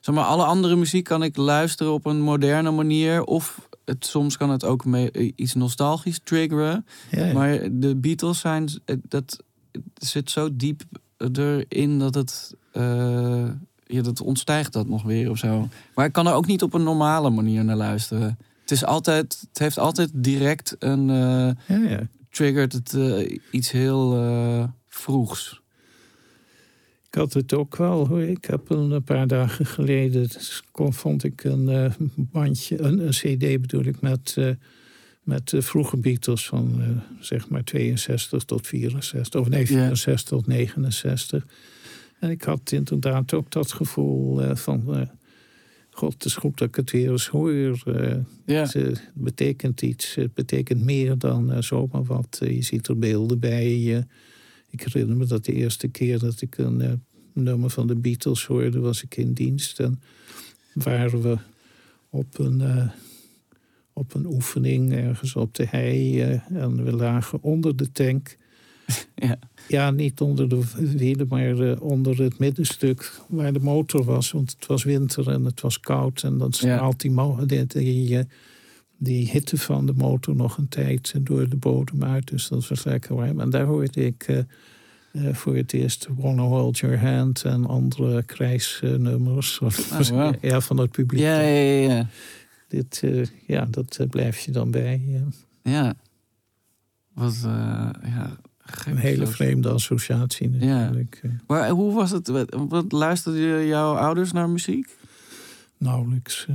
Zeg 0.00 0.14
maar, 0.14 0.24
alle 0.24 0.44
andere 0.44 0.76
muziek 0.76 1.04
kan 1.04 1.22
ik 1.22 1.36
luisteren 1.36 1.92
op 1.92 2.06
een 2.06 2.20
moderne 2.20 2.70
manier. 2.70 3.24
Of 3.24 3.68
het, 3.84 4.06
soms 4.06 4.36
kan 4.36 4.50
het 4.50 4.64
ook 4.64 4.84
mee, 4.84 5.32
iets 5.36 5.54
nostalgisch 5.54 6.20
triggeren. 6.24 6.86
Ja, 7.10 7.24
ja. 7.24 7.32
Maar 7.32 7.58
de 7.72 7.96
Beatles 7.96 8.40
zijn. 8.40 8.68
Dat 8.84 9.42
het 9.72 10.08
zit 10.08 10.30
zo 10.30 10.48
diep 10.56 10.82
erin 11.32 11.98
dat 11.98 12.14
het. 12.14 12.54
eh, 12.72 13.44
ja, 13.86 14.02
dat 14.02 14.20
ontstijgt 14.20 14.72
dat 14.72 14.88
nog 14.88 15.02
weer 15.02 15.30
of 15.30 15.38
zo. 15.38 15.68
Maar 15.94 16.06
ik 16.06 16.12
kan 16.12 16.26
er 16.26 16.32
ook 16.34 16.46
niet 16.46 16.62
op 16.62 16.74
een 16.74 16.82
normale 16.82 17.30
manier 17.30 17.64
naar 17.64 17.76
luisteren. 17.76 18.38
Het, 18.60 18.70
is 18.70 18.84
altijd, 18.84 19.38
het 19.48 19.58
heeft 19.58 19.78
altijd 19.78 20.10
direct 20.14 20.76
een. 20.78 21.10
eh 21.10 21.76
ja, 21.76 21.88
ja. 21.88 22.00
triggert 22.30 22.72
het 22.72 22.94
eh, 22.94 23.38
iets 23.50 23.70
heel 23.70 24.16
eh, 24.16 24.64
vroegs. 24.88 25.62
Ik 27.14 27.20
had 27.20 27.32
het 27.32 27.54
ook 27.54 27.76
wel 27.76 28.06
hoor. 28.08 28.22
Ik 28.22 28.44
heb 28.44 28.70
een 28.70 29.02
paar 29.02 29.26
dagen 29.26 29.66
geleden 29.66 30.22
dus 30.28 30.62
vond 30.74 31.24
ik 31.24 31.44
een 31.44 31.68
eh, 31.68 31.92
bandje, 32.16 32.80
een, 32.80 32.98
een 33.06 33.10
CD 33.10 33.60
bedoel 33.60 33.84
ik, 33.84 34.00
met, 34.00 34.34
eh, 34.38 34.50
met 35.22 35.48
de 35.48 35.62
vroege 35.62 35.96
Beatles 35.96 36.46
van 36.46 36.80
eh, 36.82 36.88
zeg 37.20 37.48
maar 37.48 37.64
62 37.64 38.44
tot 38.44 38.66
64, 38.66 39.40
of 39.40 39.48
nee, 39.48 39.60
Ja. 39.60 39.66
64 39.66 40.28
tot 40.28 40.46
69. 40.46 41.46
En 42.18 42.30
ik 42.30 42.42
had 42.42 42.72
inderdaad 42.72 43.32
ook 43.34 43.50
dat 43.50 43.72
gevoel 43.72 44.42
eh, 44.42 44.56
van. 44.56 44.94
eh, 44.94 45.00
God, 45.90 46.12
het 46.12 46.24
is 46.24 46.34
goed 46.34 46.58
dat 46.58 46.68
ik 46.68 46.74
het 46.74 46.90
weer 46.90 47.10
eens 47.10 47.28
hoor. 47.28 47.82
eh, 47.86 48.16
Ja, 48.46 48.60
het 48.62 48.74
eh, 48.74 48.92
betekent 49.14 49.82
iets. 49.82 50.14
Het 50.14 50.34
betekent 50.34 50.84
meer 50.84 51.18
dan 51.18 51.52
eh, 51.52 51.62
zomaar 51.62 52.04
wat. 52.04 52.38
Eh, 52.42 52.54
je 52.54 52.62
ziet 52.62 52.88
er 52.88 52.98
beelden 52.98 53.38
bij. 53.38 54.04
Ik 54.74 54.82
herinner 54.92 55.16
me 55.16 55.26
dat 55.26 55.44
de 55.44 55.52
eerste 55.52 55.88
keer 55.88 56.18
dat 56.18 56.40
ik 56.40 56.58
een 56.58 56.80
eh, 56.80 56.92
nummer 57.32 57.70
van 57.70 57.86
de 57.86 57.94
Beatles 57.96 58.46
hoorde, 58.46 58.78
was 58.80 59.02
ik 59.02 59.16
in 59.16 59.32
dienst. 59.32 59.80
En 59.80 60.00
waren 60.74 61.20
we 61.22 61.36
op 62.10 62.38
een, 62.38 62.60
eh, 62.60 62.88
op 63.92 64.14
een 64.14 64.26
oefening 64.26 64.92
ergens 64.92 65.36
op 65.36 65.54
de 65.54 65.66
hei. 65.68 66.20
eh, 66.20 66.50
en 66.50 66.84
we 66.84 66.92
lagen 66.92 67.42
onder 67.42 67.76
de 67.76 67.92
tank. 67.92 68.36
Ja. 69.14 69.38
Ja, 69.68 69.90
niet 69.90 70.20
onder 70.20 70.48
de 70.48 70.60
wielen, 70.96 71.26
maar 71.28 71.80
onder 71.80 72.22
het 72.22 72.38
middenstuk 72.38 73.20
waar 73.28 73.52
de 73.52 73.60
motor 73.60 74.04
was. 74.04 74.30
Want 74.30 74.50
het 74.58 74.66
was 74.66 74.84
winter 74.84 75.28
en 75.30 75.44
het 75.44 75.60
was 75.60 75.80
koud. 75.80 76.22
En 76.22 76.38
dan 76.38 76.52
straalt 76.52 77.00
die, 77.00 77.10
mo- 77.10 77.46
die, 77.46 77.66
die, 77.66 78.18
eh, 78.18 78.24
die 79.04 79.30
hitte 79.30 79.58
van 79.58 79.86
de 79.86 79.92
motor 79.94 80.36
nog 80.36 80.56
een 80.56 80.68
tijd 80.68 81.14
door 81.20 81.48
de 81.48 81.56
bodem 81.56 82.04
uit. 82.04 82.26
Dus 82.28 82.48
dat 82.48 82.68
was 82.68 82.84
lekker 82.84 83.14
warm. 83.14 83.40
En 83.40 83.50
daar 83.50 83.64
hoorde 83.64 84.06
ik 84.06 84.22
eh, 84.22 84.38
eh, 84.38 85.34
voor 85.34 85.56
het 85.56 85.72
eerst 85.72 86.08
Wanna 86.16 86.42
Hold 86.42 86.78
Your 86.78 86.98
Hand 86.98 87.44
en 87.44 87.66
andere 87.66 88.22
krijsnummers. 88.22 89.58
Oh, 89.58 89.70
wow. 90.10 90.34
ja, 90.50 90.60
van 90.60 90.76
het 90.76 90.90
publiek. 90.90 91.20
ja, 91.20 91.40
ja, 91.40 91.60
ja. 91.60 91.94
ja. 91.94 92.06
Dit, 92.68 93.00
eh, 93.04 93.26
ja, 93.46 93.66
dat 93.70 94.06
blijf 94.10 94.38
je 94.38 94.50
dan 94.50 94.70
bij. 94.70 95.02
ja. 95.06 95.22
Ja. 95.62 95.94
Ja. 97.16 98.36
Een 98.86 98.96
hele 98.96 99.26
vreemde 99.26 99.68
associatie 99.68 100.48
natuurlijk. 100.50 101.20
eh. 101.22 101.30
Maar 101.46 101.68
hoe 101.68 101.94
was 101.94 102.10
het? 102.10 102.28
Wat, 102.28 102.54
wat 102.68 102.92
luisterden 102.92 103.66
jouw 103.66 103.94
ouders 103.96 104.32
naar 104.32 104.50
muziek? 104.50 104.96
Nauwelijks. 105.78 106.46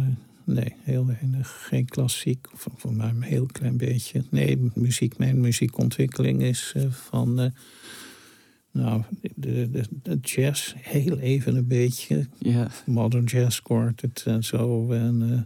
Nee, 0.53 0.73
heel 0.83 1.05
weinig. 1.05 1.65
Geen 1.67 1.85
klassiek. 1.85 2.47
Voor 2.53 2.93
mij 2.93 3.09
een 3.09 3.21
heel 3.21 3.45
klein 3.45 3.77
beetje. 3.77 4.23
Nee, 4.29 4.71
muziek. 4.73 5.17
Mijn 5.17 5.39
muziekontwikkeling 5.41 6.41
is 6.41 6.71
eh, 6.75 6.83
van. 6.91 7.39
eh, 7.39 7.51
nou, 8.71 9.03
de, 9.35 9.69
de, 9.71 9.83
de 10.03 10.17
jazz. 10.21 10.73
Heel 10.77 11.17
even 11.19 11.55
een 11.55 11.67
beetje. 11.67 12.27
Modern 12.85 13.23
Jazz 13.25 13.59
Quartet 13.61 14.23
en 14.25 14.43
zo. 14.43 14.91
En 14.91 15.21
eh, 15.31 15.39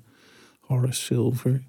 Horace 0.59 1.01
Silver. 1.01 1.63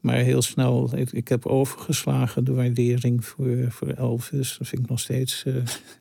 Maar 0.00 0.16
heel 0.16 0.42
snel, 0.42 0.96
ik, 0.96 1.12
ik 1.12 1.28
heb 1.28 1.46
overgeslagen 1.46 2.44
de 2.44 2.52
waardering 2.52 3.24
voor, 3.24 3.56
voor 3.72 3.88
Elvis. 3.88 4.56
Dat 4.58 4.68
vind 4.68 4.82
ik 4.82 4.88
nog 4.88 5.00
steeds 5.00 5.44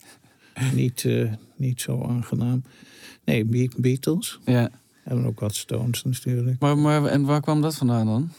niet, 0.73 1.07
niet 1.55 1.81
zo 1.81 2.03
aangenaam. 2.03 2.63
Nee, 3.25 3.45
Be- 3.45 3.71
Beatles. 3.77 4.39
ja. 4.45 4.69
En 5.03 5.25
ook 5.25 5.39
wat 5.39 5.55
Stones 5.55 6.03
natuurlijk. 6.03 6.59
Maar, 6.59 6.77
maar 6.77 7.05
en 7.05 7.23
waar 7.23 7.41
kwam 7.41 7.61
dat 7.61 7.75
vandaan 7.75 8.05
dan? 8.05 8.29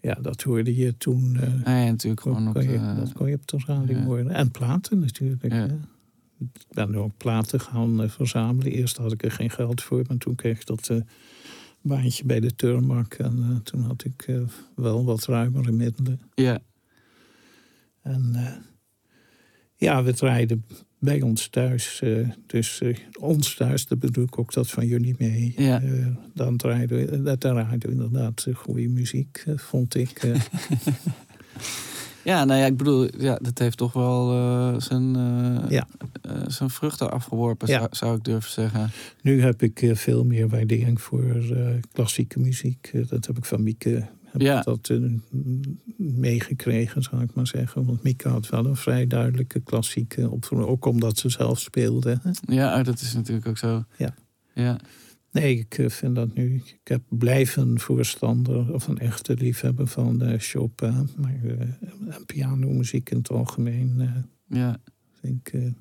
Ja, 0.00 0.14
dat 0.14 0.42
hoorde 0.42 0.76
je 0.76 0.96
toen. 0.96 1.38
Ah, 1.40 1.64
ja, 1.64 1.84
natuurlijk 1.84 2.22
gewoon 2.22 2.36
kon, 2.36 2.46
op 2.48 2.54
kon 2.54 2.62
je, 2.62 2.78
de- 2.78 2.94
dat 2.96 3.12
kon 3.12 3.28
je 3.28 3.34
op 3.34 3.46
de 3.46 3.58
radio 3.66 3.96
ja. 3.96 4.04
horen. 4.04 4.30
En 4.30 4.50
platen 4.50 4.98
natuurlijk. 4.98 5.52
Ja. 5.52 5.64
Ik 6.38 6.64
ben 6.68 6.94
ook 6.94 7.16
platen 7.16 7.60
gaan 7.60 8.02
eh, 8.02 8.08
verzamelen. 8.08 8.72
Eerst 8.72 8.96
had 8.96 9.12
ik 9.12 9.24
er 9.24 9.30
geen 9.30 9.50
geld 9.50 9.82
voor, 9.82 10.04
maar 10.08 10.16
toen 10.16 10.34
kreeg 10.34 10.60
ik 10.60 10.66
dat 10.66 10.88
eh, 10.88 11.00
baantje 11.82 12.24
bij 12.24 12.40
de 12.40 12.54
Turmak. 12.54 13.14
En 13.14 13.60
toen 13.62 13.82
had 13.82 14.04
ik 14.04 14.40
wel 14.74 15.04
wat 15.04 15.24
ruimere 15.24 15.72
middelen. 15.72 16.20
Ja. 16.34 16.58
En 18.02 18.36
ja, 19.74 20.02
we 20.02 20.12
draaiden 20.14 20.64
bij 20.98 21.22
ons 21.22 21.48
thuis. 21.48 22.00
eh, 22.02 22.28
dus 22.46 22.80
eh, 22.80 22.96
ons 23.20 23.54
thuis, 23.54 23.86
daar 23.86 23.98
bedoel 23.98 24.24
ik 24.24 24.38
ook 24.38 24.52
dat 24.52 24.70
van 24.70 24.86
jullie 24.86 25.14
mee. 25.18 25.54
Ja. 25.56 25.80
Eh, 25.82 26.06
dan 26.34 26.56
draaiden 26.56 27.22
we, 27.22 27.36
daar 27.38 27.54
inderdaad 27.90 28.46
goede 28.54 28.88
muziek, 28.88 29.44
vond 29.56 29.94
ik. 29.94 30.20
Ja, 32.24 32.44
nou 32.44 32.60
ja, 32.60 32.66
ik 32.66 32.76
bedoel, 32.76 33.20
ja, 33.22 33.38
dat 33.42 33.58
heeft 33.58 33.76
toch 33.76 33.92
wel 33.92 34.26
zijn, 34.80 35.12
Ja. 35.68 35.86
zijn 36.46 36.70
vruchten 36.70 37.10
afgeworpen, 37.10 37.68
Ja. 37.68 37.78
zou, 37.78 37.88
zou 37.90 38.16
ik 38.16 38.24
durven 38.24 38.50
zeggen. 38.50 38.90
Nu 39.22 39.42
heb 39.42 39.62
ik 39.62 39.90
veel 39.92 40.24
meer 40.24 40.48
waardering 40.48 41.00
voor 41.00 41.36
klassieke 41.92 42.38
muziek. 42.40 42.92
Dat 43.08 43.26
heb 43.26 43.36
ik 43.38 43.44
van 43.44 43.62
Mieke 43.62 44.08
heb 44.32 44.40
Ja. 44.40 44.60
dat 44.60 44.88
eh, 44.90 44.98
meegekregen, 45.96 47.02
zou 47.02 47.22
ik 47.22 47.34
maar 47.34 47.46
zeggen. 47.46 47.84
Want 47.84 48.02
Mieke 48.02 48.28
had 48.28 48.48
wel 48.48 48.66
een 48.66 48.76
vrij 48.76 49.06
duidelijke 49.06 49.60
klassieke 49.60 50.30
opvoeding. 50.30 50.70
Ook 50.70 50.84
omdat 50.84 51.18
ze 51.18 51.28
zelf 51.28 51.60
speelde. 51.60 52.20
hè. 52.22 52.30
Ja, 52.54 52.78
oh, 52.78 52.84
dat 52.84 53.00
is 53.00 53.14
natuurlijk 53.14 53.46
ook 53.46 53.58
zo. 53.58 53.84
Ja. 53.96 54.14
Ja, 54.54 54.80
Nee, 55.32 55.58
ik 55.58 55.78
eh, 55.78 55.88
vind 55.88 56.14
dat 56.14 56.34
nu. 56.34 56.54
Ik 56.54 56.78
heb 56.88 57.02
blijven 57.08 57.80
voorstander 57.80 58.72
of 58.74 58.86
een 58.88 58.98
echte 58.98 59.34
liefhebber 59.34 59.86
van 59.86 60.22
eh, 60.22 60.34
Chopin. 60.38 61.08
Maar 61.16 61.40
en 62.08 62.24
pianomuziek 62.26 63.10
in 63.10 63.16
het 63.16 63.30
algemeen 63.30 64.10
ja. 64.48 64.80
vind 65.20 65.48
ik, 65.48 65.72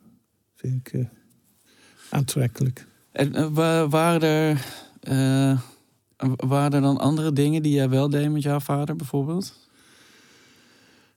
vind 0.56 0.88
ik 0.88 1.06
aantrekkelijk. 2.10 2.88
En 3.12 3.54
wa- 3.54 3.88
waren 3.88 4.22
er, 4.22 4.66
waren 6.36 6.71
er 6.73 6.82
dan 6.82 6.97
andere 6.97 7.34
dingen 7.34 7.63
die 7.63 7.73
jij 7.73 7.89
wel 7.89 8.10
deed 8.10 8.32
met 8.32 8.41
jouw 8.43 8.60
vader 8.60 8.95
bijvoorbeeld? 8.95 9.69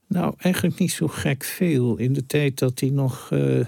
Nou, 0.07 0.33
eigenlijk 0.37 0.79
niet 0.79 0.91
zo 0.91 1.07
gek 1.07 1.43
veel. 1.43 1.97
In 1.97 2.13
de 2.13 2.25
tijd 2.25 2.59
dat 2.59 2.79
hij 2.79 2.89
nog 2.89 3.31
eh, 3.31 3.65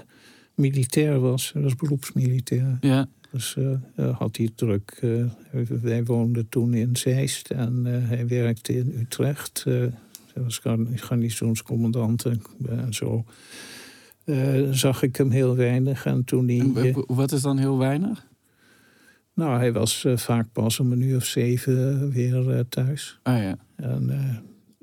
militair 0.53 1.19
was, 1.19 1.53
hij 1.53 1.61
was 1.61 1.75
beroepsmilitair. 1.75 2.77
Ja, 2.81 3.07
Dus 3.31 3.55
eh, 3.55 3.71
eh, 3.95 4.17
had 4.17 4.37
hij 4.37 4.49
druk. 4.55 4.99
wij 5.81 6.03
woonden 6.03 6.49
toen 6.49 6.73
in 6.73 6.95
Zeist 6.95 7.49
en 7.49 7.85
hij 7.85 8.27
werkte 8.27 8.77
in 8.77 8.95
Utrecht. 8.99 9.63
hij 9.63 10.43
was 10.43 10.57
garn- 10.57 10.97
garnizoenscommandant 10.97 12.25
en 12.25 12.93
zo. 12.93 13.25
Zag 14.71 15.03
ik 15.03 15.15
hem 15.15 15.29
heel 15.31 15.55
weinig. 15.55 16.05
En 16.05 16.23
toen 16.23 16.47
hij. 16.47 16.71
en 16.91 17.03
wat 17.07 17.31
is 17.31 17.41
dan 17.41 17.57
heel 17.57 17.77
weinig? 17.77 18.25
Nou, 19.33 19.57
hij 19.57 19.73
was 19.73 20.05
eh, 20.05 20.17
vaak 20.17 20.47
pas 20.53 20.79
om 20.79 20.91
een 20.91 21.01
uur 21.01 21.15
of 21.15 21.25
zeven 21.25 22.09
weer 22.11 22.49
eh, 22.49 22.59
thuis. 22.69 23.19
Ah 23.23 23.37
ja, 23.41 23.55
En 23.75 24.09
eh, 24.09 24.37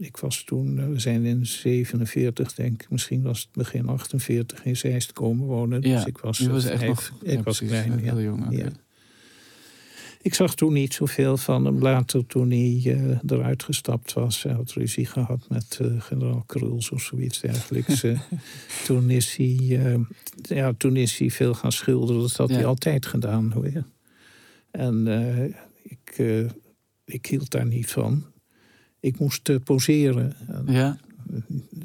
ik 0.06 0.16
was 0.16 0.42
toen, 0.44 0.78
eh, 0.78 0.88
we 0.88 0.98
zijn 0.98 1.24
in 1.24 1.46
47 1.46 2.54
denk 2.54 2.82
ik, 2.82 2.90
misschien 2.90 3.22
was 3.22 3.40
het 3.40 3.48
begin 3.52 3.88
48 3.88 4.64
in 4.64 4.76
Zeist 4.76 5.12
komen 5.12 5.46
wonen. 5.46 5.82
Ja, 5.82 5.94
dus 5.96 6.04
ik 6.06 6.18
was, 6.18 6.38
je 6.38 6.46
eh, 6.46 6.50
was 6.52 6.64
echt 6.64 6.78
vijf- 6.78 7.10
nog 7.10 7.22
ik 7.22 7.30
ja, 7.30 7.42
was 7.42 7.58
precies, 7.58 7.68
klein. 7.84 7.90
ja. 8.04 8.14
heel 8.14 8.20
jong. 8.20 8.46
Ja. 8.50 8.66
Ik 10.22 10.34
zag 10.34 10.54
toen 10.54 10.72
niet 10.72 10.94
zoveel 10.94 11.36
van 11.36 11.64
hem. 11.64 11.78
Later, 11.78 12.26
toen 12.26 12.50
hij 12.50 12.80
eh, 12.84 13.18
eruit 13.26 13.62
gestapt 13.62 14.12
was, 14.12 14.42
hij 14.42 14.52
had 14.52 14.72
ruzie 14.72 15.06
gehad 15.06 15.46
met 15.48 15.78
eh, 15.80 15.86
generaal 16.00 16.42
Kruls 16.46 16.90
of 16.90 17.02
zoiets 17.02 17.40
dergelijks. 17.40 18.02
eh, 18.02 18.20
toen, 18.86 19.10
is 19.10 19.36
hij, 19.36 19.58
eh, 19.84 19.98
ja, 20.56 20.72
toen 20.76 20.96
is 20.96 21.18
hij 21.18 21.30
veel 21.30 21.54
gaan 21.54 21.72
schilderen. 21.72 22.20
Dat 22.22 22.36
had 22.36 22.50
hij 22.50 22.66
altijd 22.66 23.06
gedaan 23.06 23.50
hoor. 23.52 23.84
En 24.70 25.06
eh, 25.08 25.44
ik, 25.82 26.14
eh, 26.16 26.50
ik 27.04 27.26
hield 27.26 27.50
daar 27.50 27.66
niet 27.66 27.90
van. 27.90 28.24
Ik 29.00 29.18
moest 29.18 29.48
eh, 29.48 29.56
poseren. 29.64 30.34
En 30.48 30.64
Ja, 30.72 30.98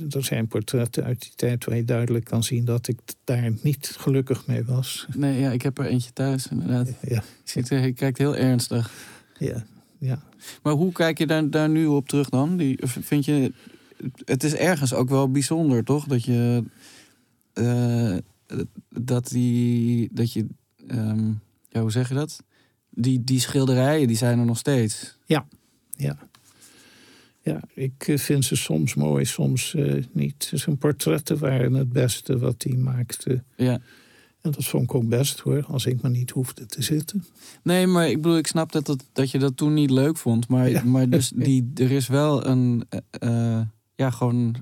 er 0.09 0.23
zijn 0.23 0.47
portretten 0.47 1.03
uit 1.03 1.21
die 1.21 1.31
tijd 1.35 1.65
waar 1.65 1.75
je 1.75 1.83
duidelijk 1.83 2.25
kan 2.25 2.43
zien 2.43 2.65
dat 2.65 2.87
ik 2.87 2.99
daar 3.23 3.51
niet 3.63 3.95
gelukkig 3.97 4.47
mee 4.47 4.63
was. 4.63 5.07
nee, 5.15 5.39
ja, 5.39 5.51
ik 5.51 5.61
heb 5.61 5.77
er 5.77 5.85
eentje 5.85 6.13
thuis 6.13 6.47
inderdaad. 6.47 6.89
Ja, 7.07 7.23
er- 7.69 7.85
je 7.85 7.93
kijkt 7.93 8.17
heel 8.17 8.35
ernstig. 8.35 8.91
ja, 9.39 9.65
ja. 9.99 10.23
Maar 10.63 10.73
hoe 10.73 10.91
kijk 10.91 11.17
je 11.17 11.27
daar, 11.27 11.49
daar 11.49 11.69
nu 11.69 11.85
op 11.85 12.07
terug 12.09 12.29
dan? 12.29 12.57
Die, 12.57 12.77
vind 12.83 13.25
je, 13.25 13.53
het 14.25 14.43
is 14.43 14.55
ergens 14.55 14.93
ook 14.93 15.09
wel 15.09 15.31
bijzonder, 15.31 15.83
toch? 15.83 16.05
Dat 16.05 16.23
je, 16.23 16.63
dat 18.89 19.27
die, 19.27 20.09
dat 20.11 20.33
je, 20.33 20.45
ehm, 20.87 21.31
ja, 21.69 21.81
hoe 21.81 21.91
zeg 21.91 22.07
je 22.07 22.13
dat? 22.13 22.43
Die, 22.95 23.23
die 23.23 23.39
schilderijen, 23.39 24.07
die 24.07 24.17
zijn 24.17 24.39
er 24.39 24.45
nog 24.45 24.57
steeds. 24.57 25.17
Ja, 25.25 25.45
ja, 27.45 27.59
ik 27.73 28.07
eh, 28.07 28.17
vind 28.17 28.45
ze 28.45 28.55
soms 28.55 28.93
mooi, 28.93 29.25
soms 29.25 29.73
eh, 29.73 30.03
niet. 30.11 30.51
Zijn 30.53 30.77
portretten 30.77 31.37
waren 31.37 31.73
het 31.73 31.93
beste 31.93 32.37
wat 32.37 32.63
hij 32.63 32.73
maakte. 32.75 33.43
Ja. 33.55 33.79
En 34.41 34.51
dat 34.51 34.65
vond 34.65 34.83
ik 34.83 34.95
ook 34.95 35.07
best 35.07 35.39
hoor, 35.39 35.65
als 35.67 35.85
ik 35.85 36.01
maar 36.01 36.11
niet 36.11 36.31
hoefde 36.31 36.65
te 36.65 36.81
zitten. 36.81 37.25
Nee, 37.63 37.87
maar 37.87 38.09
ik 38.09 38.21
bedoel, 38.21 38.37
ik 38.37 38.47
snap 38.47 38.71
dat, 38.71 38.85
dat, 38.85 39.03
dat 39.13 39.31
je 39.31 39.39
dat 39.39 39.57
toen 39.57 39.73
niet 39.73 39.89
leuk 39.89 40.17
vond. 40.17 40.47
Maar, 40.47 40.69
Ja. 40.69 40.83
maar 40.83 41.09
dus 41.09 41.31
die, 41.45 41.71
er 41.75 41.91
is 41.91 42.07
wel 42.07 42.45
een, 42.45 42.85
eh, 43.09 43.61
ja, 43.95 44.09
gewoon 44.09 44.55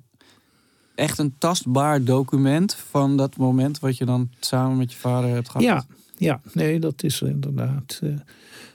echt 0.96 1.18
een 1.18 1.36
tastbaar 1.38 2.04
document 2.04 2.76
van 2.76 3.18
dat 3.18 3.38
moment 3.38 3.80
wat 3.80 3.98
je 3.98 4.06
dan 4.06 4.30
samen 4.40 4.78
met 4.78 4.92
je 4.92 4.98
vader 5.00 5.30
hebt 5.30 5.50
gehad. 5.50 5.66
Ja, 5.66 5.86
ja, 6.24 6.42
nee, 6.54 6.80
dat 6.80 7.04
is 7.04 7.22
er 7.22 7.28
inderdaad. 7.30 8.00
eh. 8.04 8.10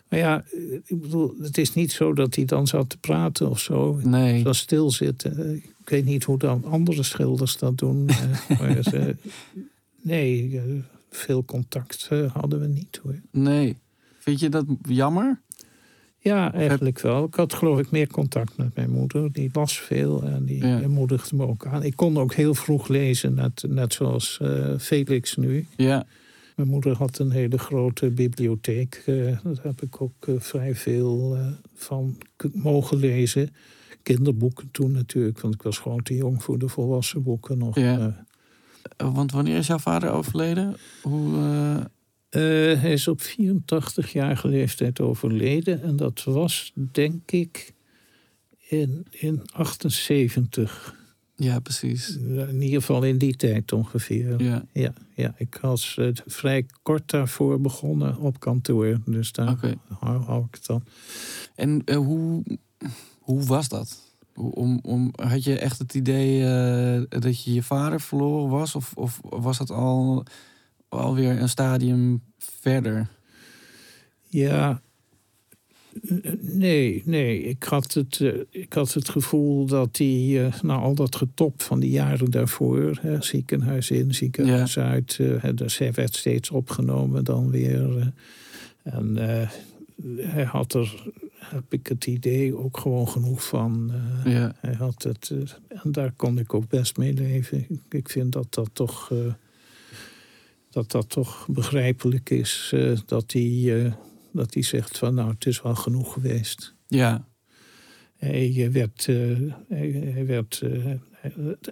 maar 0.08 0.18
ja, 0.18 0.44
eh, 0.52 0.72
ik 0.84 1.00
bedoel, 1.00 1.34
het 1.42 1.58
is 1.58 1.74
niet 1.74 1.92
zo 1.92 2.12
dat 2.12 2.34
hij 2.34 2.44
dan 2.44 2.66
zat 2.66 2.88
te 2.90 2.98
praten 2.98 3.50
of 3.50 3.60
zo. 3.60 4.00
Nee. 4.02 4.42
Was 4.44 4.58
stilzitten. 4.58 5.54
Ik 5.56 5.88
weet 5.94 6.04
niet 6.04 6.24
hoe 6.24 6.38
dan 6.38 6.64
andere 6.64 7.02
schilders 7.02 7.56
dat 7.58 7.78
doen. 7.78 8.08
eh, 8.08 8.58
maar 8.60 8.82
ze- 8.82 9.16
nee, 10.02 10.60
veel 11.10 11.44
contact 11.44 12.08
hadden 12.32 12.60
we 12.60 12.66
niet 12.66 13.00
hoor. 13.02 13.20
Nee. 13.30 13.76
Vind 14.18 14.40
je 14.40 14.48
dat 14.48 14.64
jammer? 14.88 15.40
Ja, 16.20 16.52
eigenlijk 16.52 17.00
wel. 17.00 17.24
Ik 17.24 17.34
had 17.34 17.54
geloof 17.54 17.78
ik 17.78 17.90
meer 17.90 18.06
contact 18.08 18.56
met 18.56 18.74
mijn 18.74 18.90
moeder. 18.90 19.32
Die 19.32 19.50
las 19.52 19.78
veel 19.80 20.22
en 20.22 20.44
die 20.44 20.66
Ja. 20.66 20.88
moedigde 20.88 21.36
me 21.36 21.46
ook 21.46 21.66
aan. 21.66 21.82
Ik 21.82 21.96
kon 21.96 22.18
ook 22.18 22.34
heel 22.34 22.54
vroeg 22.54 22.88
lezen, 22.88 23.34
net, 23.34 23.64
net 23.68 23.92
zoals 23.92 24.40
Felix 24.78 25.36
nu. 25.36 25.66
Ja. 25.76 26.06
Mijn 26.58 26.70
moeder 26.70 26.96
had 26.96 27.18
een 27.18 27.30
hele 27.30 27.58
grote 27.58 28.10
bibliotheek. 28.10 29.02
eh, 29.06 29.14
daar 29.42 29.62
heb 29.62 29.82
ik 29.82 30.00
ook 30.00 30.26
eh, 30.26 30.34
vrij 30.38 30.74
veel 30.74 31.36
eh, 31.36 31.46
van 31.74 32.18
mogen 32.52 32.96
lezen. 32.96 33.54
Kinderboeken 34.02 34.70
toen 34.70 34.90
natuurlijk, 34.90 35.40
want 35.40 35.54
ik 35.54 35.62
was 35.62 35.78
gewoon 35.78 36.02
te 36.02 36.14
jong 36.14 36.42
voor 36.42 36.58
de 36.58 36.68
volwassen 36.68 37.22
boeken 37.22 37.58
nog. 37.58 37.78
Ja. 37.78 38.26
Want 38.96 39.32
wanneer 39.32 39.56
is 39.56 39.66
jouw 39.66 39.78
vader 39.78 40.10
overleden? 40.10 40.76
Hoe, 41.02 41.36
hij 42.78 42.92
is 42.92 43.08
op 43.08 43.20
84-jarige 43.20 44.48
leeftijd 44.48 45.00
overleden. 45.00 45.82
En 45.82 45.96
dat 45.96 46.24
was, 46.24 46.72
denk 46.74 47.30
ik, 47.30 47.74
in, 48.68 49.06
in 49.10 49.42
78. 49.52 50.97
Ja, 51.40 51.58
precies. 51.60 52.16
In 52.16 52.62
ieder 52.62 52.80
geval 52.80 53.02
in 53.02 53.18
die 53.18 53.36
tijd 53.36 53.72
ongeveer. 53.72 54.42
Ja, 54.42 54.64
Ja, 54.72 54.92
ja 55.14 55.34
ik 55.36 55.58
was 55.60 55.96
eh, 55.98 56.08
vrij 56.26 56.66
kort 56.82 57.10
daarvoor 57.10 57.60
begonnen 57.60 58.16
op 58.16 58.40
kantoor. 58.40 59.00
Dus 59.04 59.32
daar 59.32 59.78
hou, 59.98 60.22
hou 60.22 60.44
ik 60.44 60.54
het 60.54 60.66
dan. 60.66 60.84
En 61.54 61.82
eh, 61.84 61.96
hoe, 61.96 62.42
hoe 63.18 63.44
was 63.44 63.68
dat? 63.68 64.16
Om, 64.34 64.78
om, 64.82 65.12
had 65.14 65.44
je 65.44 65.58
echt 65.58 65.78
het 65.78 65.94
idee 65.94 66.44
eh, 66.44 67.02
dat 67.20 67.44
je 67.44 67.52
je 67.52 67.62
vader 67.62 68.00
verloren 68.00 68.50
was? 68.50 68.74
Of, 68.74 68.92
of 68.94 69.20
was 69.22 69.58
dat 69.58 69.70
al 69.70 70.24
alweer 70.88 71.40
een 71.40 71.48
stadium 71.48 72.22
verder? 72.38 73.08
Ja, 74.28 74.80
nee, 76.40 77.02
nee. 77.04 77.42
Ik 77.42 77.62
had 77.62 77.92
het, 77.92 78.20
eh, 78.20 78.32
ik 78.50 78.72
had 78.72 78.92
het 78.92 79.08
gevoel 79.08 79.66
dat 79.66 79.96
hij, 79.96 80.46
eh, 80.46 80.60
na 80.60 80.76
al 80.76 80.94
dat 80.94 81.16
getop 81.16 81.62
van 81.62 81.80
die 81.80 81.90
jaren 81.90 82.30
daarvoor, 82.30 82.98
hè, 83.00 83.22
ziekenhuis 83.22 83.90
in, 83.90 84.14
ziekenhuis 84.14 84.78
uit, 84.78 85.16
eh, 85.20 85.42
hè, 85.42 85.54
dus 85.54 85.78
hij 85.78 85.92
werd 85.92 86.14
steeds 86.14 86.50
opgenomen 86.50 87.24
dan 87.24 87.50
weer. 87.50 88.12
en 88.82 89.16
hij 90.16 90.44
had 90.44 90.74
er, 90.74 91.10
heb 91.38 91.64
ik 91.68 91.86
het 91.86 92.06
idee, 92.06 92.56
ook 92.56 92.78
gewoon 92.78 93.08
genoeg 93.08 93.44
van. 93.44 93.92
Ja, 94.24 94.54
Hij 94.60 94.74
had 94.74 95.02
het, 95.02 95.34
en 95.68 95.92
daar 95.92 96.12
kon 96.16 96.38
ik 96.38 96.54
ook 96.54 96.68
best 96.68 96.96
mee 96.96 97.14
leven. 97.14 97.66
Ik, 97.88 98.08
vind 98.08 98.32
dat 98.32 98.54
dat 98.54 98.70
toch, 98.72 99.12
dat 100.70 100.90
dat 100.90 101.08
toch 101.08 101.46
begrijpelijk 101.50 102.30
is. 102.30 102.74
dat, 103.06 103.32
hij, 103.32 103.92
dat 104.32 104.54
hij 104.54 104.62
zegt 104.62 104.98
van 104.98 105.14
nou, 105.14 105.30
het 105.30 105.46
is 105.46 105.62
wel 105.62 105.74
genoeg 105.74 106.12
geweest. 106.12 106.74
ja, 106.86 107.26
Hij 108.16 108.64
eh, 108.64 108.70
werd, 108.70 109.06
eh, 109.08 109.16
hij, 109.68 109.90
hij 110.14 110.26
werd 110.26 110.60
eh, 110.62 110.94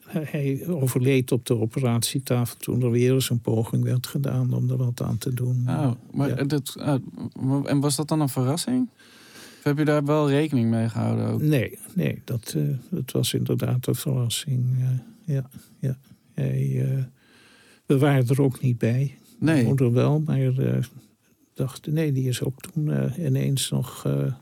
hij, 0.09 0.67
overleed 0.67 1.33
op 1.33 1.47
de 1.47 1.57
operatietafel 1.57 2.57
toen 2.57 2.83
er 2.83 2.91
weer 2.91 3.13
eens 3.13 3.31
een 3.31 3.41
poging 3.41 3.85
werd 3.85 4.07
gedaan 4.07 4.55
om 4.55 4.71
er 4.71 4.77
wat 4.77 5.03
aan 5.03 5.19
te 5.19 5.35
doen. 5.35 5.65
oh, 5.69 5.91
maar 6.13 6.29
Ja. 6.29 6.45
dat, 6.45 6.77
ah, 6.79 7.03
en 7.65 7.81
was 7.81 7.97
dat 7.97 8.09
dan 8.09 8.21
een 8.21 8.29
verrassing? 8.29 8.89
Of 9.59 9.61
heb 9.63 9.79
je 9.79 9.85
daar 9.85 10.05
wel 10.05 10.31
rekening 10.31 10.71
mee 10.71 10.89
gehouden 10.89 11.27
ook? 11.27 11.43
Nee, 11.43 11.79
nee 11.95 12.23
dat, 12.25 12.57
dat 12.91 13.11
was 13.13 13.35
inderdaad 13.35 13.87
een 13.87 13.95
verrassing. 13.95 14.65
ja, 15.25 15.49
ja. 15.79 15.99
Hij, 16.35 16.85
we 17.87 17.99
waren 17.99 18.29
er 18.29 18.43
ook 18.43 18.61
niet 18.61 18.79
bij. 18.79 19.19
Nee, 19.39 19.65
moeder 19.65 19.93
wel, 19.93 20.21
maar 20.21 20.39
dacht, 21.57 21.87
nee, 21.87 22.13
die 22.13 22.29
is 22.29 22.43
ook 22.43 22.61
toen 22.61 22.91
eh, 22.93 23.25
ineens 23.27 23.71
nog 23.71 24.05
eh, 24.07 24.33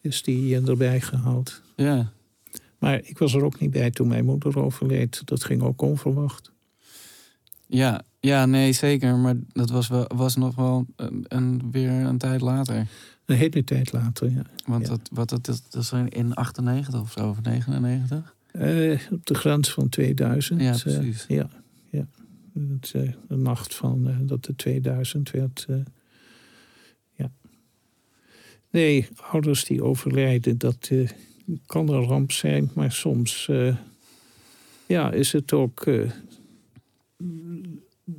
is 0.00 0.22
die 0.22 0.60
erbij 0.66 1.00
gehaald. 1.00 1.62
ja. 1.76 2.12
Maar 2.78 3.00
ik 3.04 3.18
was 3.18 3.34
er 3.34 3.44
ook 3.44 3.60
niet 3.60 3.70
bij 3.70 3.90
toen 3.90 4.08
mijn 4.08 4.24
moeder 4.24 4.58
overleed. 4.58 5.22
Dat 5.24 5.44
ging 5.44 5.62
ook 5.62 5.82
onverwacht. 5.82 6.52
Ja, 7.66 8.02
ja, 8.20 8.46
nee, 8.46 8.72
zeker. 8.72 9.16
Maar 9.16 9.34
dat 9.52 9.70
was, 9.70 9.88
wel, 9.88 10.04
was 10.14 10.36
nog 10.36 10.54
wel 10.54 10.86
een, 10.96 11.24
een- 11.28 11.62
weer 11.70 11.90
een 11.90 12.18
tijd 12.18 12.40
later. 12.40 12.86
Een 13.26 13.36
hele 13.36 13.64
tijd 13.64 13.92
later, 13.92 14.30
ja. 14.30 14.42
Want 14.66 14.82
Ja. 14.82 14.88
dat, 14.88 15.08
wat, 15.12 15.28
dat, 15.28 15.44
dat, 15.46 15.62
dat 15.70 15.82
is 15.82 15.92
in 16.08 16.34
98 16.34 17.00
of 17.00 17.12
zo, 17.12 17.28
of 17.28 17.40
99? 17.42 18.34
Eh, 18.52 19.00
op 19.10 19.26
de 19.26 19.34
grens 19.34 19.70
van 19.72 19.88
2000. 19.88 20.60
Ja, 20.60 20.72
eh, 20.72 20.80
precies. 20.80 21.24
ja, 21.28 21.48
ja. 21.90 22.06
Het, 22.54 22.92
eh, 22.94 23.12
de 23.28 23.36
nacht 23.36 23.74
van 23.74 24.08
eh, 24.08 24.16
dat 24.20 24.44
de 24.44 24.56
2000 24.56 25.30
werd. 25.30 25.66
Nee, 28.72 29.08
ouders 29.30 29.64
die 29.64 29.82
overlijden, 29.82 30.58
dat 30.58 30.88
eh, 30.90 31.08
kan 31.66 31.88
een 31.88 32.04
ramp 32.04 32.32
zijn. 32.32 32.70
Maar 32.74 32.92
soms 32.92 33.48
eh, 33.48 33.76
ja, 34.86 35.12
is 35.12 35.32
het 35.32 35.52
ook 35.52 35.86
eh, 35.86 36.10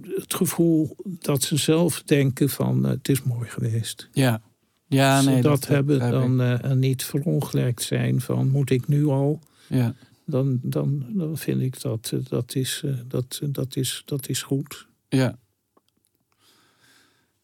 het 0.04 0.34
gevoel 0.34 0.96
dat 1.04 1.42
ze 1.44 1.58
zelf 1.58 2.04
denken 2.04 2.50
van 2.50 2.84
het 2.84 3.10
is 3.10 3.24
mooi 3.24 3.50
geweest. 3.50 4.10
Ja. 4.12 4.42
Ja, 4.88 5.16
Als 5.16 5.26
nee. 5.26 5.36
ze 5.36 5.42
dat, 5.42 5.68
hebben, 5.68 6.00
dan 6.00 6.42
en 6.42 6.80
niet 6.80 7.04
verongelijkt 7.04 7.82
zijn 7.82 8.22
van 8.22 8.50
moet 8.50 8.70
ik 8.70 8.88
nu 8.88 9.06
al 9.06 9.40
Ja. 9.68 9.96
dan, 10.26 10.60
dan, 10.62 11.06
dan 11.10 11.38
vind 11.38 11.62
ik 11.62 11.82
dat 11.82 12.14
dat 12.30 12.56
is, 12.56 12.84
dat, 13.08 13.42
dat 13.50 13.76
is, 13.76 14.02
dat 14.06 14.30
is 14.30 14.42
goed. 14.42 14.88
Ja. 15.10 15.38